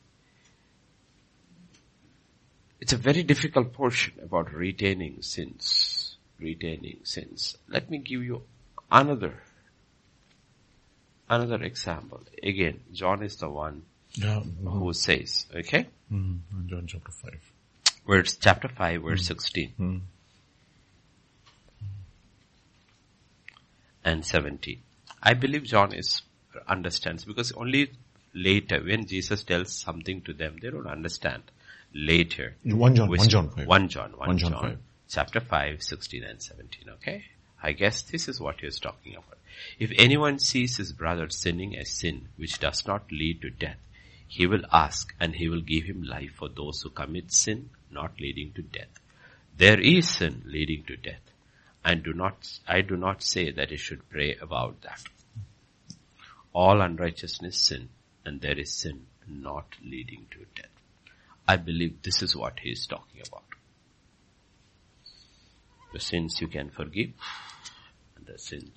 [2.80, 6.18] it's a very difficult portion about retaining sins.
[6.40, 7.58] Retaining sins.
[7.68, 8.44] Let me give you
[8.92, 9.34] another,
[11.30, 12.22] another example.
[12.44, 13.84] Again, John is the one
[14.14, 14.42] Yeah.
[14.42, 14.92] who mm-hmm.
[14.92, 15.88] says, okay?
[16.12, 17.52] Mm, John chapter 5.
[18.06, 19.40] Verse, chapter 5, verse mm-hmm.
[19.40, 20.02] 16.
[24.06, 24.80] and 17.
[25.22, 26.22] I believe John is
[26.68, 27.92] understands because only
[28.34, 31.44] later when Jesus tells something to them, they don't understand.
[31.98, 32.58] Later.
[32.64, 33.68] 1 John, which- 1 John 5.
[33.68, 34.80] 1 John, 1, 1 John John, 5.
[35.08, 37.24] chapter 5, 16 and 17, okay?
[37.64, 39.38] I guess this is what he is talking about.
[39.80, 43.80] If anyone sees his brother sinning a sin which does not lead to death,
[44.28, 48.20] he will ask and he will give him life for those who commit sin not
[48.20, 49.00] leading to death.
[49.58, 51.32] There is sin leading to death
[51.86, 55.02] and do not, I do not say that he should pray about that.
[56.52, 57.88] All unrighteousness sin
[58.26, 60.75] and there is sin not leading to death.
[61.48, 63.44] I believe this is what he is talking about.
[65.94, 67.12] The sins you can forgive
[68.18, 68.72] and the sins,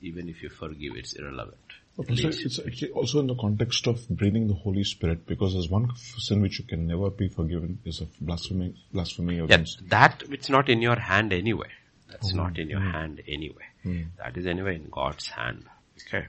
[0.00, 1.58] even if you forgive, it's irrelevant.
[1.98, 5.70] Okay, so it's actually also in the context of breathing the Holy Spirit because there's
[5.70, 5.88] one
[6.18, 9.88] sin which you can never be forgiven is of blasphemy, blasphemy Yeah, against.
[9.88, 11.68] that it's not in your hand anyway.
[12.10, 12.90] That's Oh, not in your hmm.
[12.90, 13.64] hand anyway.
[13.82, 14.02] Hmm.
[14.18, 15.64] That is anyway in God's hand.
[16.06, 16.26] Okay.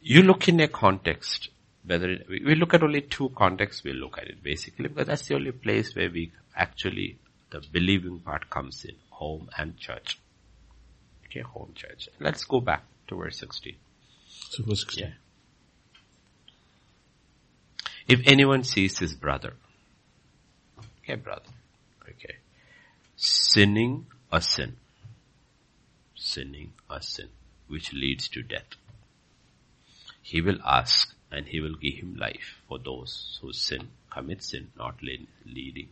[0.00, 1.48] You look in a context,
[1.84, 5.26] whether it, we look at only two contexts we look at it basically because that's
[5.26, 7.18] the only place where we actually,
[7.50, 10.18] the believing part comes in, home and church.
[11.26, 12.08] Okay, home church.
[12.20, 13.74] Let's go back to verse 16.
[14.28, 15.04] So verse 16.
[15.04, 15.12] Yeah.
[18.08, 19.52] If anyone sees his brother,
[21.02, 21.50] okay, brother,
[22.08, 22.36] okay,
[23.16, 24.76] sinning a sin,
[26.14, 27.28] sinning a sin,
[27.66, 28.76] which leads to death,
[30.30, 34.68] he will ask and he will give him life for those who sin, commit sin,
[34.76, 35.88] not leading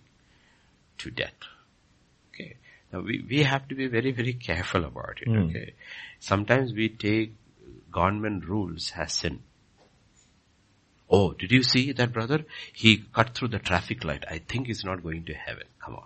[0.99, 1.41] to death.
[2.29, 2.57] Okay.
[2.93, 5.45] Now we, we have to be very, very careful about it, hmm.
[5.45, 5.73] okay.
[6.21, 7.33] Sometimes we take
[7.91, 9.41] government rules as sin.
[11.09, 12.45] Oh, did you see that brother?
[12.75, 14.25] He cut through the traffic light.
[14.29, 15.65] I think he's not going to heaven.
[15.83, 16.05] Come on.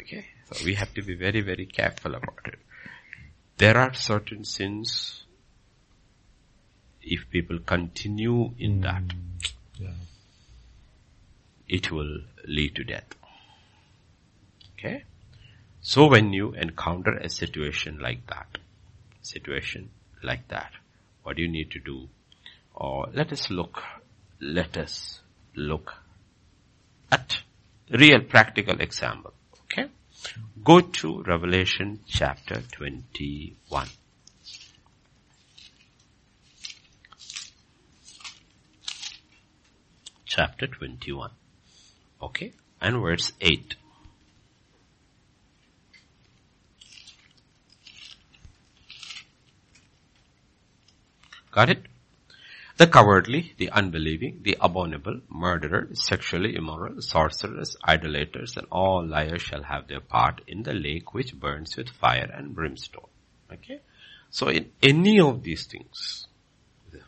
[0.00, 0.24] okay.
[0.41, 2.58] So we have to be very, very careful about it.
[3.58, 5.24] There are certain sins,
[7.00, 8.82] if people continue in mm.
[8.82, 9.14] that,
[9.78, 9.94] Yeah.
[11.68, 13.14] it will lead to death.
[14.74, 15.04] Okay?
[15.80, 18.58] So when you encounter a situation like that,
[19.22, 19.90] situation
[20.22, 20.72] like that,
[21.22, 22.08] what do you need to do?
[22.74, 23.82] Or let us look,
[24.40, 25.20] let us
[25.54, 25.94] look
[27.10, 27.42] at
[27.90, 29.34] real practical example.
[29.64, 29.88] Okay?
[30.62, 33.88] Go to Revelation chapter 21.
[40.24, 41.30] Chapter 21.
[42.22, 42.52] Okay.
[42.80, 43.76] And verse 8.
[51.50, 51.82] Got it?
[52.82, 59.62] The cowardly, the unbelieving, the abominable, murderers, sexually immoral, sorcerers, idolaters, and all liars shall
[59.62, 63.06] have their part in the lake which burns with fire and brimstone.
[63.52, 63.82] Okay?
[64.30, 66.26] So in any of these things,
[66.90, 67.02] the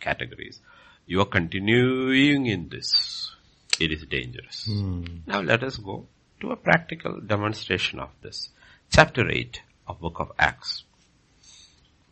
[0.00, 0.60] categories,
[1.06, 3.36] you are continuing in this.
[3.78, 4.64] It is dangerous.
[4.66, 5.04] Hmm.
[5.28, 6.08] Now let us go
[6.40, 8.48] to a practical demonstration of this.
[8.90, 10.82] Chapter 8 of book of Acts.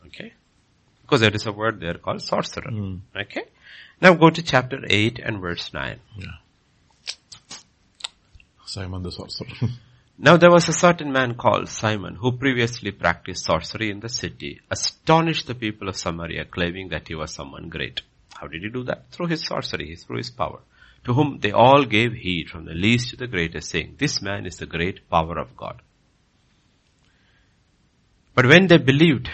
[0.07, 0.35] Okay?
[1.07, 2.69] Because there is a word there called sorcerer.
[2.69, 2.97] Hmm.
[3.17, 3.45] Okay?
[4.01, 6.01] Now go to chapter 8 and verse 9.
[8.65, 9.49] Simon the sorcerer.
[10.19, 14.61] Now there was a certain man called Simon who previously practiced sorcery in the city,
[14.71, 18.01] astonished the people of Samaria claiming that he was someone great.
[18.35, 19.11] How did he do that?
[19.11, 20.61] Through his sorcery, through his power.
[21.05, 24.47] To whom they all gave heed from the least to the greatest saying, this man
[24.47, 25.83] is the great power of God.
[28.35, 29.29] But when they believed,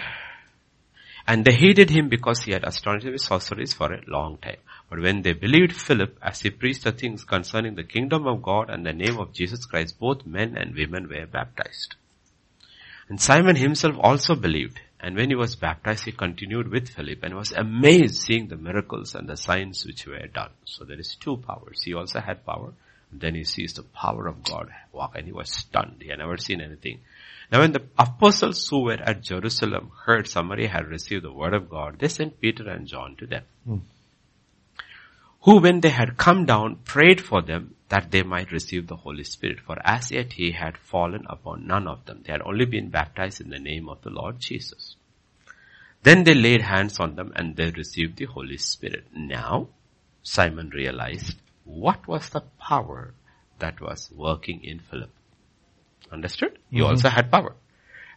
[1.26, 4.56] and they hated him because he had astonished with sorceries for a long time.
[4.90, 8.70] But when they believed Philip as he preached the things concerning the kingdom of God
[8.70, 11.94] and the name of Jesus Christ, both men and women were baptized.
[13.08, 14.80] And Simon himself also believed.
[15.00, 19.14] And when he was baptized, he continued with Philip and was amazed seeing the miracles
[19.14, 20.50] and the signs which were done.
[20.64, 21.82] So there is two powers.
[21.82, 22.72] He also had power.
[23.12, 25.96] Then he sees the power of God walk and he was stunned.
[26.00, 27.00] He had never seen anything.
[27.52, 31.68] Now when the apostles who were at Jerusalem heard Samaria had received the word of
[31.68, 33.44] God, they sent Peter and John to them.
[33.66, 33.76] Hmm.
[35.42, 39.24] Who when they had come down prayed for them that they might receive the Holy
[39.24, 39.60] Spirit.
[39.60, 42.22] For as yet he had fallen upon none of them.
[42.24, 44.96] They had only been baptized in the name of the Lord Jesus.
[46.04, 49.04] Then they laid hands on them and they received the Holy Spirit.
[49.14, 49.68] Now
[50.22, 53.12] Simon realized what was the power
[53.58, 55.10] that was working in Philip.
[56.12, 56.58] Understood?
[56.70, 56.86] He mm-hmm.
[56.86, 57.54] also had power.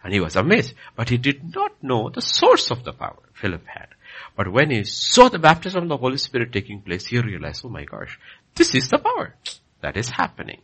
[0.04, 0.74] And he was amazed.
[0.96, 3.88] But he did not know the source of the power Philip had.
[4.36, 7.70] But when he saw the baptism of the Holy Spirit taking place, he realized, oh
[7.70, 8.20] my gosh,
[8.54, 9.36] this is the power
[9.82, 10.62] that is happening.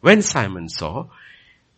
[0.00, 1.08] When Simon saw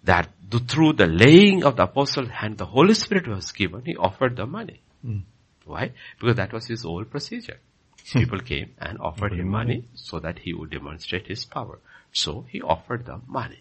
[0.04, 3.96] that the, through the laying of the apostle's hand, the Holy Spirit was given, he
[3.96, 4.80] offered the money.
[5.04, 5.22] Mm.
[5.64, 5.92] Why?
[6.18, 7.58] Because that was his old procedure.
[8.12, 8.18] Hmm.
[8.20, 11.78] People came and offered him money so that he would demonstrate his power.
[12.12, 13.60] So he offered them money.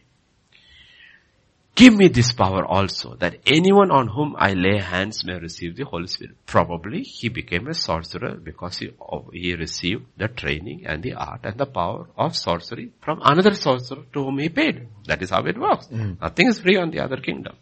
[1.79, 5.85] Give me this power also, that anyone on whom I lay hands may receive the
[5.85, 6.35] Holy Spirit.
[6.45, 8.91] Probably he became a sorcerer because he,
[9.31, 14.03] he received the training and the art and the power of sorcery from another sorcerer
[14.11, 14.89] to whom he paid.
[15.05, 15.85] That is how it works.
[15.87, 16.15] Hmm.
[16.21, 17.55] Nothing is free on the other kingdom.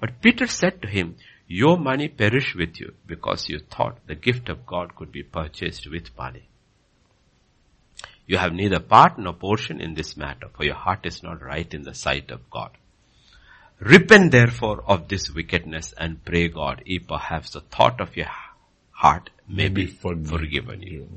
[0.00, 1.16] But Peter said to him,
[1.48, 5.90] your money perish with you because you thought the gift of God could be purchased
[5.90, 6.48] with money.
[8.28, 11.74] You have neither part nor portion in this matter, for your heart is not right
[11.74, 12.70] in the sight of God.
[13.78, 18.30] Repent therefore of this wickedness and pray God, if perhaps the thought of your
[18.90, 21.08] heart may be forgiven you.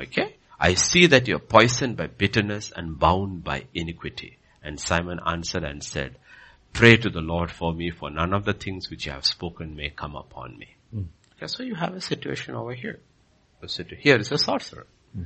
[0.00, 0.36] Okay?
[0.58, 4.38] I see that you're poisoned by bitterness and bound by iniquity.
[4.62, 6.16] And Simon answered and said,
[6.72, 9.76] Pray to the Lord for me, for none of the things which you have spoken
[9.76, 10.76] may come upon me.
[10.92, 11.02] Hmm.
[11.36, 13.00] Okay, so you have a situation over here.
[13.98, 14.86] Here is a sorcerer.
[15.14, 15.22] Hmm.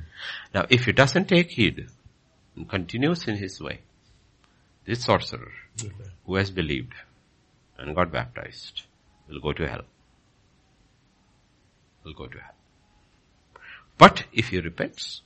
[0.53, 1.87] Now, if he doesn't take heed
[2.55, 3.81] and continues in his way,
[4.85, 5.51] this sorcerer
[6.25, 6.93] who has believed
[7.77, 8.83] and got baptized
[9.27, 9.83] will go to hell.
[12.03, 12.55] Will go to hell.
[13.97, 15.21] But if he repents,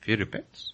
[0.00, 0.72] if he repents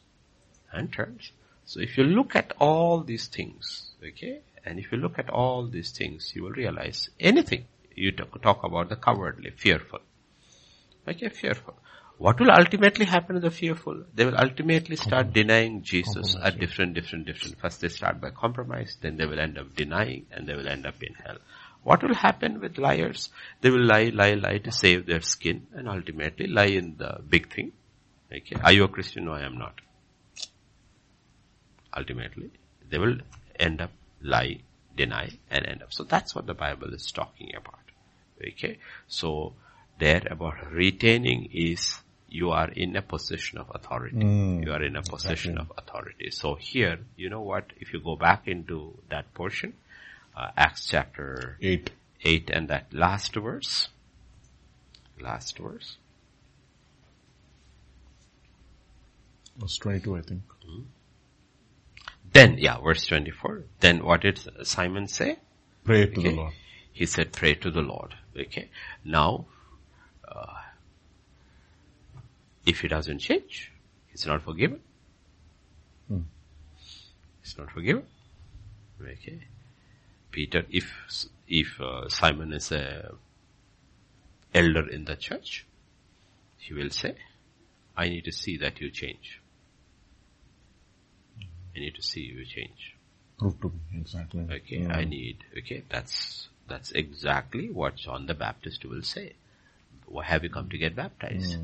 [0.73, 1.33] and turns,
[1.65, 5.67] so if you look at all these things, okay, and if you look at all
[5.67, 10.01] these things, you will realize anything you talk, talk about the cowardly, fearful,
[11.07, 11.77] okay, fearful.
[12.19, 14.05] What will ultimately happen to the fearful?
[14.15, 17.61] They will ultimately start denying Jesus at different, different, different.
[17.61, 20.87] First they start by compromise, then they will end up denying, and they will end
[20.87, 21.37] up in hell.
[21.83, 23.29] What will happen with liars?
[23.61, 27.53] They will lie, lie, lie to save their skin, and ultimately lie in the big
[27.53, 27.73] thing.
[28.33, 29.27] Okay, are you a Christian?
[29.27, 29.81] No, I am not.
[31.95, 32.51] Ultimately,
[32.89, 33.19] they will
[33.61, 33.91] end up
[34.23, 34.61] lie,
[34.97, 35.93] deny, and end up.
[35.93, 37.79] So that's what the Bible is talking about.
[38.41, 39.53] Okay, so
[39.99, 42.01] there about retaining is
[42.39, 44.17] you are in a position of authority.
[44.65, 46.31] you are in a position of authority.
[46.31, 48.79] So here, you know what, if you go back into
[49.11, 49.73] that portion,
[50.37, 51.91] uh, Acts chapter 8.
[52.23, 53.89] 8 and that last verse,
[55.21, 55.97] last verse,
[59.59, 60.43] Verse 22, I think.
[62.33, 65.39] then, yeah, verse 24, then what did Simon say?
[65.85, 66.31] Pray to Okay.
[66.31, 66.53] the Lord.
[66.93, 68.15] He said, pray to the Lord.
[68.39, 68.69] Okay.
[69.05, 69.47] Now,
[70.29, 70.47] uh,
[72.67, 73.73] if he doesn't change,
[74.09, 74.81] he's not forgiven.
[76.09, 76.23] Hmm.
[77.43, 78.05] He's not forgiven.
[79.01, 79.41] Okay.
[80.33, 80.93] Peter, if,
[81.47, 83.13] if uh, Simon is a
[84.53, 85.65] elder in the church,
[86.59, 87.15] he will say,
[87.97, 89.41] I need to see that you change.
[91.37, 91.45] Hmm.
[91.77, 92.97] I need to see you change.
[93.39, 94.47] Prove to me, exactly.
[94.51, 95.11] Okay, I hmm.
[95.11, 99.35] need, okay, that's, that's exactly what John the Baptist will say.
[100.07, 101.59] Why have you come to get baptized?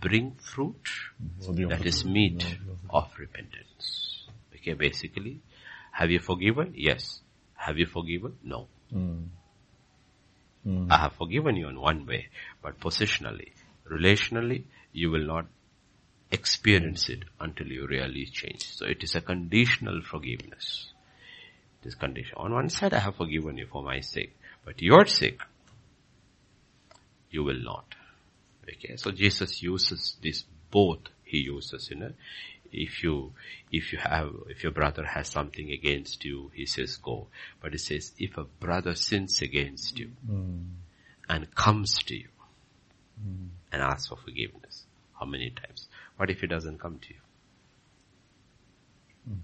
[0.00, 0.88] Bring fruit
[1.68, 2.44] that is meat
[2.88, 4.26] of repentance.
[4.54, 5.40] Okay, basically,
[5.92, 6.72] have you forgiven?
[6.76, 7.20] Yes.
[7.54, 8.36] Have you forgiven?
[8.42, 8.68] No.
[10.90, 12.28] I have forgiven you in one way,
[12.62, 13.52] but positionally,
[13.90, 15.46] relationally, you will not
[16.30, 18.64] experience it until you really change.
[18.74, 20.92] So it is a conditional forgiveness.
[21.82, 22.34] This condition.
[22.36, 25.40] On one side, I have forgiven you for my sake, but your sake,
[27.30, 27.94] you will not.
[28.70, 28.96] Okay, eh?
[28.96, 31.00] so Jesus uses this both.
[31.24, 32.12] He uses, you know,
[32.72, 33.32] if you,
[33.70, 37.28] if you have, if your brother has something against you, he says go.
[37.60, 40.58] But he says, if a brother sins against you hmm.
[41.28, 42.28] and comes to you
[43.22, 43.46] hmm.
[43.72, 44.84] and asks for forgiveness,
[45.18, 45.88] how many times?
[46.16, 47.20] What if he doesn't come to you?
[49.28, 49.40] Hmm.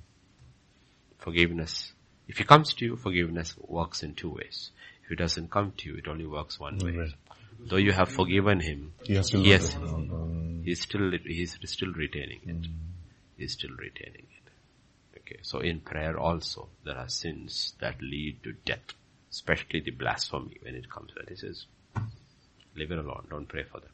[1.18, 1.92] Forgiveness.
[2.28, 4.70] If he comes to you, forgiveness works in two ways.
[5.04, 7.12] If he doesn't come to you, it only works one way.
[7.58, 9.76] Though you have forgiven him, He has still Yes.
[10.64, 12.62] He's still he's still retaining it.
[12.62, 12.72] Mm.
[13.36, 15.18] He's still retaining it.
[15.18, 18.94] Okay, so in prayer also there are sins that lead to death,
[19.30, 21.28] especially the blasphemy when it comes to that.
[21.28, 21.66] He says,
[22.74, 23.26] "Leave it alone.
[23.30, 23.90] Don't pray for them.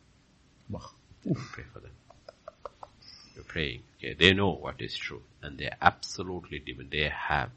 [1.24, 1.92] Don't pray for them.
[3.34, 3.82] You're praying.
[3.96, 6.88] Okay, they know what is true, and they're absolutely demon.
[6.90, 7.50] They have."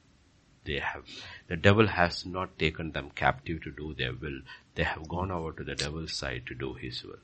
[0.65, 1.05] They have,
[1.47, 4.41] the devil has not taken them captive to do their will.
[4.75, 7.19] They have gone over to the devil's side to do his will.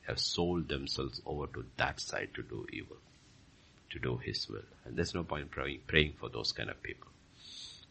[0.00, 2.96] They Have sold themselves over to that side to do evil
[3.90, 4.68] to do His will.
[4.84, 7.08] And there's no point praying, praying for those kind of people.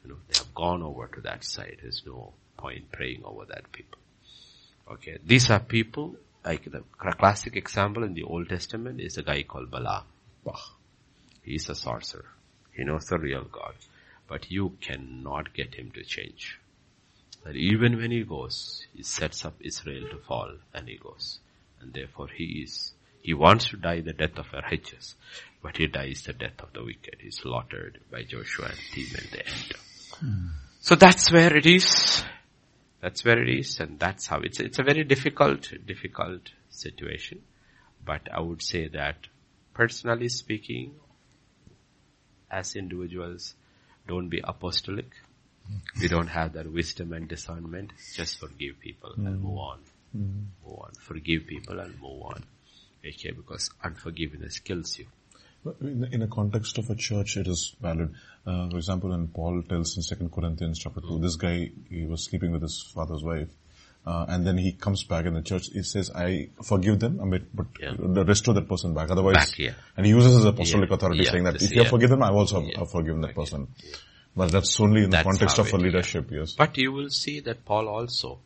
[0.04, 1.78] You know, they have gone over to that side.
[1.82, 3.98] There's no point praying over that people.
[4.92, 6.16] Okay, these are people,
[6.46, 10.04] like the classic example in the Old Testament is a guy called Balaam.
[11.42, 12.26] He's a sorcerer.
[12.72, 13.74] He knows the real God.
[14.28, 16.60] But you cannot get him to change.
[17.46, 21.40] And even when he goes, he sets up Israel to fall and he goes.
[21.80, 25.16] And therefore he is, he wants to die the death of a righteous,
[25.62, 27.18] but he dies the death of the wicked.
[27.20, 29.80] He's slaughtered by Joshua and team and they enter.
[30.82, 32.24] So that's where it is.
[33.02, 37.44] That's where it is and that's how it's, it's a very difficult, difficult situation.
[38.04, 39.28] But I would say that
[39.76, 40.96] personally speaking,
[42.50, 43.54] as individuals,
[44.08, 45.10] don't be apostolic.
[46.00, 47.92] We don't have that wisdom and discernment.
[48.14, 49.44] Just forgive people and hmm.
[49.44, 49.80] move on.
[50.12, 50.40] Hmm.
[50.66, 50.92] Move on.
[51.02, 52.44] Forgive people and move on.
[53.06, 55.06] Okay, because unforgiveness kills you.
[55.64, 58.14] But In the, in a context of a church, it is valid.
[58.46, 61.24] Uh, for example, when Paul tells in Second Corinthians chapter two, hmm.
[61.24, 63.50] this guy he was sleeping with his father's wife,
[64.06, 65.68] uh, and then he comes back in the church.
[65.74, 67.96] He says, "I forgive them, I mean, but Yeah.
[68.00, 69.74] restore that person back." Otherwise, Back, yeah.
[69.98, 70.96] and he uses his apostolic Yeah.
[70.96, 71.90] authority, saying that This- if you have yeah.
[71.92, 72.80] forgiven, I've also Yeah.
[72.80, 73.68] have forgiven that person.
[74.36, 76.30] But that's only in the context of a it- leadership.
[76.32, 76.54] Yes.
[76.54, 78.40] But you will see that Paul also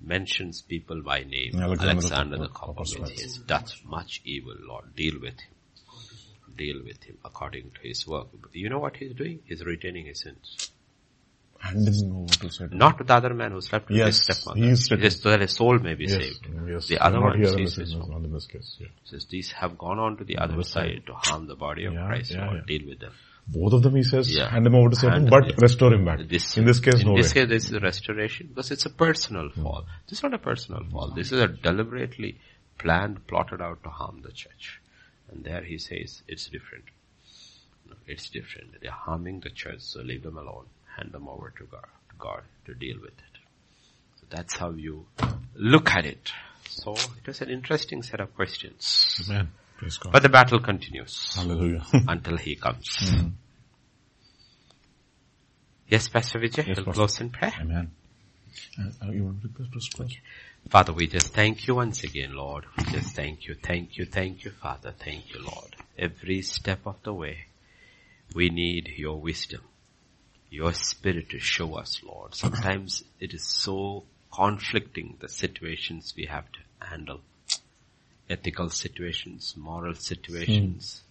[0.00, 1.54] mentions people by name.
[1.54, 2.98] Alexander the Alexander the Copper- Coppersmith.
[3.00, 3.16] Coppersmith.
[3.16, 4.96] He has done much evil, Lord.
[4.96, 5.54] Deal with him.
[6.56, 8.28] Deal with him according to his work.
[8.40, 9.40] But you know what he's doing?
[9.46, 10.72] He's retaining his sins.
[11.62, 12.66] I didn't know what to say.
[12.68, 14.60] to Not to the other man who slept with Yes, his stepmother.
[14.60, 14.88] he is.
[14.88, 16.46] Just so that his soul may be Yes, saved.
[16.66, 16.86] yes.
[16.88, 18.76] The other one here in sees this, his not in this case.
[18.80, 18.86] Yeah.
[19.04, 21.02] says these have gone on to the other side side.
[21.06, 22.30] to harm the body of Yeah, Christ.
[22.30, 22.78] yeah, Lord, yeah.
[22.78, 23.12] deal with them.
[23.46, 24.48] Both of them, he says, Yeah.
[24.48, 26.20] hand him over to Satan, Hand- but restore him back.
[26.28, 27.42] This, in this case, in no this way.
[27.42, 29.62] case, this is a restoration because it's a personal hmm.
[29.62, 29.86] fall.
[30.08, 31.10] This is not a personal fall.
[31.14, 32.38] This is a deliberately
[32.78, 34.80] planned, plotted out to harm the church.
[35.30, 36.84] And there he says it's different.
[37.88, 38.80] No, It's different.
[38.80, 40.66] They're harming the church, so leave them alone.
[40.96, 43.38] Hand them over to God, to God to deal with it.
[44.20, 45.06] So that's how you
[45.54, 46.32] look at it.
[46.68, 49.20] So it was an interesting set of questions.
[49.28, 49.48] Amen.
[49.76, 50.12] Praise God.
[50.12, 51.84] But the battle continues Hallelujah.
[52.08, 53.12] until he comes.
[55.88, 57.52] Yes, Pastor Vijay, Yes, we'll close in prayer.
[57.60, 57.90] Amen.
[58.78, 60.16] Uh, uh, you want to first, please?
[60.68, 62.64] Father, we just thank you once again, Lord.
[62.76, 64.92] We just thank you, thank you, thank you, Father.
[64.96, 65.74] Thank you, Lord.
[65.98, 67.46] Every step of the way,
[68.34, 69.62] we need your wisdom,
[70.50, 72.34] your spirit to show us, Lord.
[72.34, 77.20] Sometimes it is so conflicting, the situations we have to handle.
[78.28, 81.02] Ethical situations, moral situations.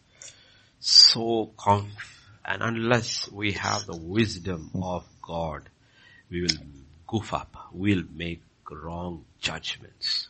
[0.80, 5.64] So conf, and unless we have the wisdom of God,
[6.30, 6.58] we will
[7.08, 7.56] goof up.
[7.72, 10.28] We'll make wrong judgments.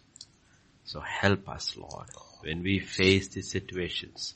[0.86, 2.08] So help us, Lord.
[2.42, 4.36] When we face these situations,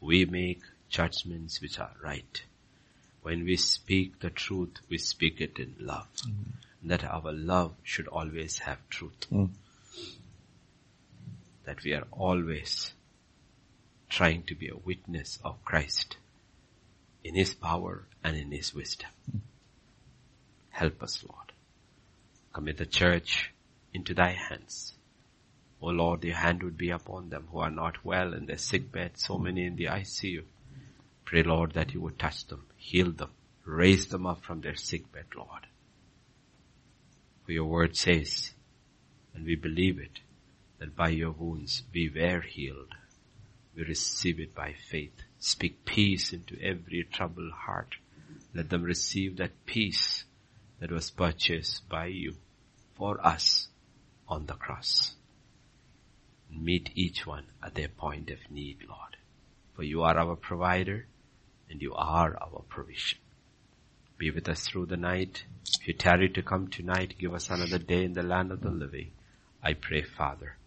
[0.00, 2.42] we make judgments which are right.
[3.22, 6.08] When we speak the truth, we speak it in love.
[6.26, 6.88] Mm-hmm.
[6.88, 9.26] That our love should always have truth.
[9.30, 9.50] Mm.
[11.64, 12.92] that we are always
[14.08, 16.16] trying to be a witness of Christ
[17.22, 19.10] in His power and in His wisdom.
[19.30, 19.40] Mm.
[20.70, 21.52] Help us, Lord.
[22.52, 23.52] Commit the church
[23.94, 24.92] into thy hands.
[25.80, 28.90] O Lord, your hand would be upon them who are not well in their sick
[28.92, 30.42] bed, so many in the ICU.
[31.24, 33.30] Pray, Lord, that you would touch them, heal them,
[33.64, 35.66] raise them up from their sick bed, Lord.
[37.46, 38.52] For your word says,
[39.34, 40.18] and we believe it,
[40.78, 42.94] that by your wounds we were healed.
[43.76, 45.14] We receive it by faith.
[45.38, 47.94] Speak peace into every troubled heart.
[48.52, 50.24] Let them receive that peace
[50.80, 52.34] that was purchased by you
[52.94, 53.68] for us
[54.28, 55.14] on the cross.
[56.50, 59.16] Meet each one at their point of need, Lord.
[59.74, 61.06] For you are our provider
[61.72, 63.18] and you are our provision.
[64.18, 65.44] Be with us through the night.
[65.80, 68.70] If you tarry to come tonight, give us another day in the land of the
[68.70, 69.10] living.
[69.62, 70.58] I pray, Father,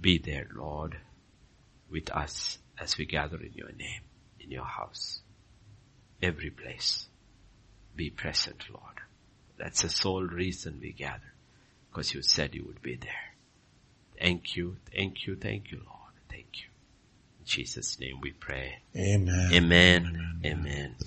[0.00, 0.96] be there, Lord,
[1.90, 4.02] with us as we gather in your name,
[4.40, 5.20] in your house,
[6.22, 7.06] every place.
[7.94, 9.00] Be present, Lord.
[9.58, 11.34] That's the sole reason we gather,
[11.90, 13.34] because you said you would be there.
[14.18, 16.14] Thank you, thank you, thank you, Lord.
[16.30, 16.71] Thank you.
[17.42, 18.76] In Jesus' name we pray.
[18.96, 19.52] Amen.
[19.52, 20.40] Amen.
[20.46, 20.94] Amen.